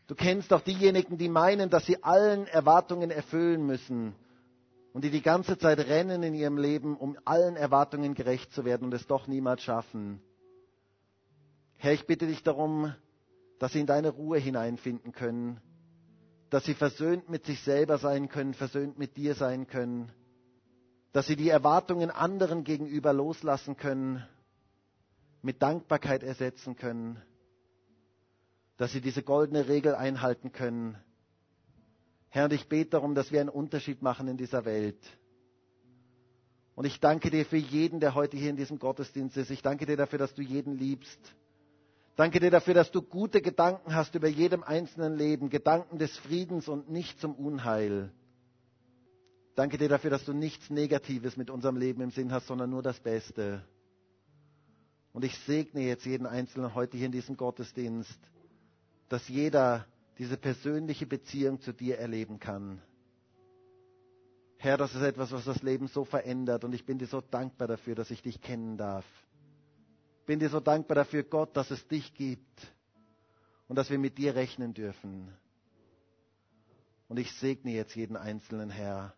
Du 0.06 0.14
kennst 0.14 0.52
auch 0.52 0.60
diejenigen, 0.60 1.18
die 1.18 1.28
meinen, 1.28 1.68
dass 1.68 1.84
sie 1.84 2.02
allen 2.04 2.46
Erwartungen 2.46 3.10
erfüllen 3.10 3.66
müssen 3.66 4.14
und 4.92 5.02
die 5.02 5.10
die 5.10 5.20
ganze 5.20 5.58
Zeit 5.58 5.80
rennen 5.80 6.22
in 6.22 6.32
ihrem 6.32 6.58
Leben, 6.58 6.96
um 6.96 7.18
allen 7.24 7.56
Erwartungen 7.56 8.14
gerecht 8.14 8.52
zu 8.52 8.64
werden 8.64 8.84
und 8.84 8.94
es 8.94 9.08
doch 9.08 9.26
niemals 9.26 9.60
schaffen. 9.62 10.22
Herr, 11.76 11.92
ich 11.92 12.06
bitte 12.06 12.28
dich 12.28 12.44
darum, 12.44 12.94
dass 13.58 13.72
sie 13.72 13.80
in 13.80 13.86
deine 13.86 14.10
Ruhe 14.10 14.38
hineinfinden 14.38 15.10
können, 15.10 15.60
dass 16.50 16.64
sie 16.64 16.74
versöhnt 16.74 17.28
mit 17.28 17.44
sich 17.46 17.60
selber 17.62 17.98
sein 17.98 18.28
können, 18.28 18.54
versöhnt 18.54 18.96
mit 18.96 19.16
dir 19.16 19.34
sein 19.34 19.66
können 19.66 20.12
dass 21.12 21.26
sie 21.26 21.36
die 21.36 21.48
Erwartungen 21.48 22.10
anderen 22.10 22.64
gegenüber 22.64 23.12
loslassen 23.12 23.76
können, 23.76 24.26
mit 25.42 25.62
Dankbarkeit 25.62 26.22
ersetzen 26.22 26.76
können, 26.76 27.20
dass 28.76 28.92
sie 28.92 29.00
diese 29.00 29.22
goldene 29.22 29.68
Regel 29.68 29.94
einhalten 29.94 30.52
können. 30.52 30.96
Herr, 32.28 32.44
und 32.44 32.52
ich 32.52 32.68
bete 32.68 32.90
darum, 32.90 33.14
dass 33.14 33.32
wir 33.32 33.40
einen 33.40 33.48
Unterschied 33.48 34.02
machen 34.02 34.28
in 34.28 34.36
dieser 34.36 34.64
Welt. 34.64 34.98
Und 36.74 36.84
ich 36.84 37.00
danke 37.00 37.30
dir 37.30 37.44
für 37.44 37.56
jeden, 37.56 37.98
der 37.98 38.14
heute 38.14 38.36
hier 38.36 38.50
in 38.50 38.56
diesem 38.56 38.78
Gottesdienst 38.78 39.36
ist. 39.36 39.50
Ich 39.50 39.62
danke 39.62 39.86
dir 39.86 39.96
dafür, 39.96 40.18
dass 40.18 40.34
du 40.34 40.42
jeden 40.42 40.78
liebst. 40.78 41.18
Danke 42.14 42.38
dir 42.40 42.50
dafür, 42.50 42.74
dass 42.74 42.90
du 42.92 43.02
gute 43.02 43.40
Gedanken 43.40 43.94
hast 43.94 44.14
über 44.14 44.28
jedem 44.28 44.62
einzelnen 44.62 45.16
Leben, 45.16 45.50
Gedanken 45.50 45.98
des 45.98 46.16
Friedens 46.18 46.68
und 46.68 46.90
nicht 46.90 47.20
zum 47.20 47.34
Unheil. 47.34 48.12
Danke 49.58 49.76
dir 49.76 49.88
dafür, 49.88 50.10
dass 50.10 50.24
du 50.24 50.32
nichts 50.32 50.70
Negatives 50.70 51.36
mit 51.36 51.50
unserem 51.50 51.76
Leben 51.76 52.00
im 52.00 52.12
Sinn 52.12 52.30
hast, 52.30 52.46
sondern 52.46 52.70
nur 52.70 52.80
das 52.80 53.00
Beste. 53.00 53.60
Und 55.12 55.24
ich 55.24 55.36
segne 55.38 55.80
jetzt 55.80 56.06
jeden 56.06 56.28
Einzelnen 56.28 56.76
heute 56.76 56.96
hier 56.96 57.06
in 57.06 57.10
diesem 57.12 57.36
Gottesdienst, 57.36 58.20
dass 59.08 59.26
jeder 59.26 59.84
diese 60.16 60.36
persönliche 60.36 61.06
Beziehung 61.06 61.60
zu 61.60 61.72
dir 61.72 61.98
erleben 61.98 62.38
kann. 62.38 62.80
Herr, 64.58 64.76
das 64.76 64.94
ist 64.94 65.02
etwas, 65.02 65.32
was 65.32 65.44
das 65.44 65.60
Leben 65.64 65.88
so 65.88 66.04
verändert 66.04 66.62
und 66.62 66.72
ich 66.72 66.86
bin 66.86 66.98
dir 67.00 67.08
so 67.08 67.20
dankbar 67.20 67.66
dafür, 67.66 67.96
dass 67.96 68.12
ich 68.12 68.22
dich 68.22 68.40
kennen 68.40 68.76
darf. 68.76 69.04
Bin 70.24 70.38
dir 70.38 70.50
so 70.50 70.60
dankbar 70.60 70.94
dafür, 70.94 71.24
Gott, 71.24 71.56
dass 71.56 71.72
es 71.72 71.84
dich 71.88 72.14
gibt 72.14 72.72
und 73.66 73.74
dass 73.74 73.90
wir 73.90 73.98
mit 73.98 74.18
dir 74.18 74.36
rechnen 74.36 74.72
dürfen. 74.72 75.34
Und 77.08 77.18
ich 77.18 77.32
segne 77.32 77.72
jetzt 77.72 77.96
jeden 77.96 78.16
Einzelnen, 78.16 78.70
Herr, 78.70 79.14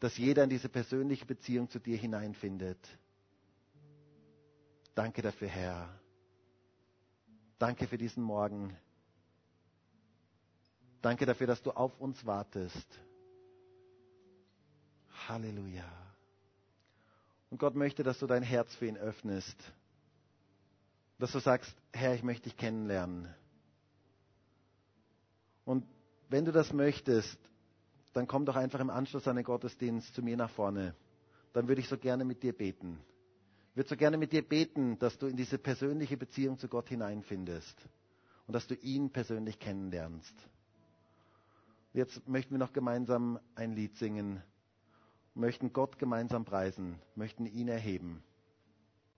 dass 0.00 0.16
jeder 0.16 0.44
in 0.44 0.50
diese 0.50 0.68
persönliche 0.68 1.26
Beziehung 1.26 1.68
zu 1.68 1.78
dir 1.78 1.96
hineinfindet. 1.96 2.78
Danke 4.94 5.22
dafür, 5.22 5.48
Herr. 5.48 6.00
Danke 7.58 7.86
für 7.86 7.98
diesen 7.98 8.22
Morgen. 8.22 8.76
Danke 11.02 11.26
dafür, 11.26 11.46
dass 11.46 11.62
du 11.62 11.70
auf 11.70 11.98
uns 12.00 12.24
wartest. 12.26 12.86
Halleluja. 15.28 15.90
Und 17.50 17.58
Gott 17.58 17.74
möchte, 17.74 18.02
dass 18.02 18.18
du 18.18 18.26
dein 18.26 18.42
Herz 18.42 18.74
für 18.74 18.86
ihn 18.86 18.96
öffnest. 18.96 19.56
Dass 21.18 21.32
du 21.32 21.40
sagst, 21.40 21.74
Herr, 21.92 22.14
ich 22.14 22.22
möchte 22.22 22.44
dich 22.44 22.56
kennenlernen. 22.56 23.32
Und 25.64 25.86
wenn 26.28 26.44
du 26.44 26.52
das 26.52 26.72
möchtest, 26.72 27.38
dann 28.12 28.26
komm 28.26 28.44
doch 28.44 28.56
einfach 28.56 28.80
im 28.80 28.90
Anschluss 28.90 29.28
an 29.28 29.36
den 29.36 29.44
Gottesdienst 29.44 30.14
zu 30.14 30.22
mir 30.22 30.36
nach 30.36 30.50
vorne. 30.50 30.94
Dann 31.52 31.68
würde 31.68 31.80
ich 31.80 31.88
so 31.88 31.98
gerne 31.98 32.24
mit 32.24 32.42
dir 32.42 32.52
beten. 32.52 32.98
Ich 33.70 33.76
würde 33.76 33.88
so 33.90 33.96
gerne 33.96 34.16
mit 34.16 34.32
dir 34.32 34.42
beten, 34.42 34.98
dass 34.98 35.18
du 35.18 35.26
in 35.26 35.36
diese 35.36 35.58
persönliche 35.58 36.16
Beziehung 36.16 36.58
zu 36.58 36.68
Gott 36.68 36.88
hineinfindest 36.88 37.76
und 38.46 38.54
dass 38.54 38.66
du 38.66 38.74
ihn 38.74 39.10
persönlich 39.10 39.58
kennenlernst. 39.58 40.34
Jetzt 41.92 42.26
möchten 42.28 42.52
wir 42.54 42.58
noch 42.58 42.72
gemeinsam 42.72 43.38
ein 43.54 43.72
Lied 43.72 43.96
singen, 43.96 44.42
möchten 45.34 45.72
Gott 45.72 45.98
gemeinsam 45.98 46.44
preisen, 46.44 46.98
möchten 47.14 47.46
ihn 47.46 47.68
erheben. 47.68 48.22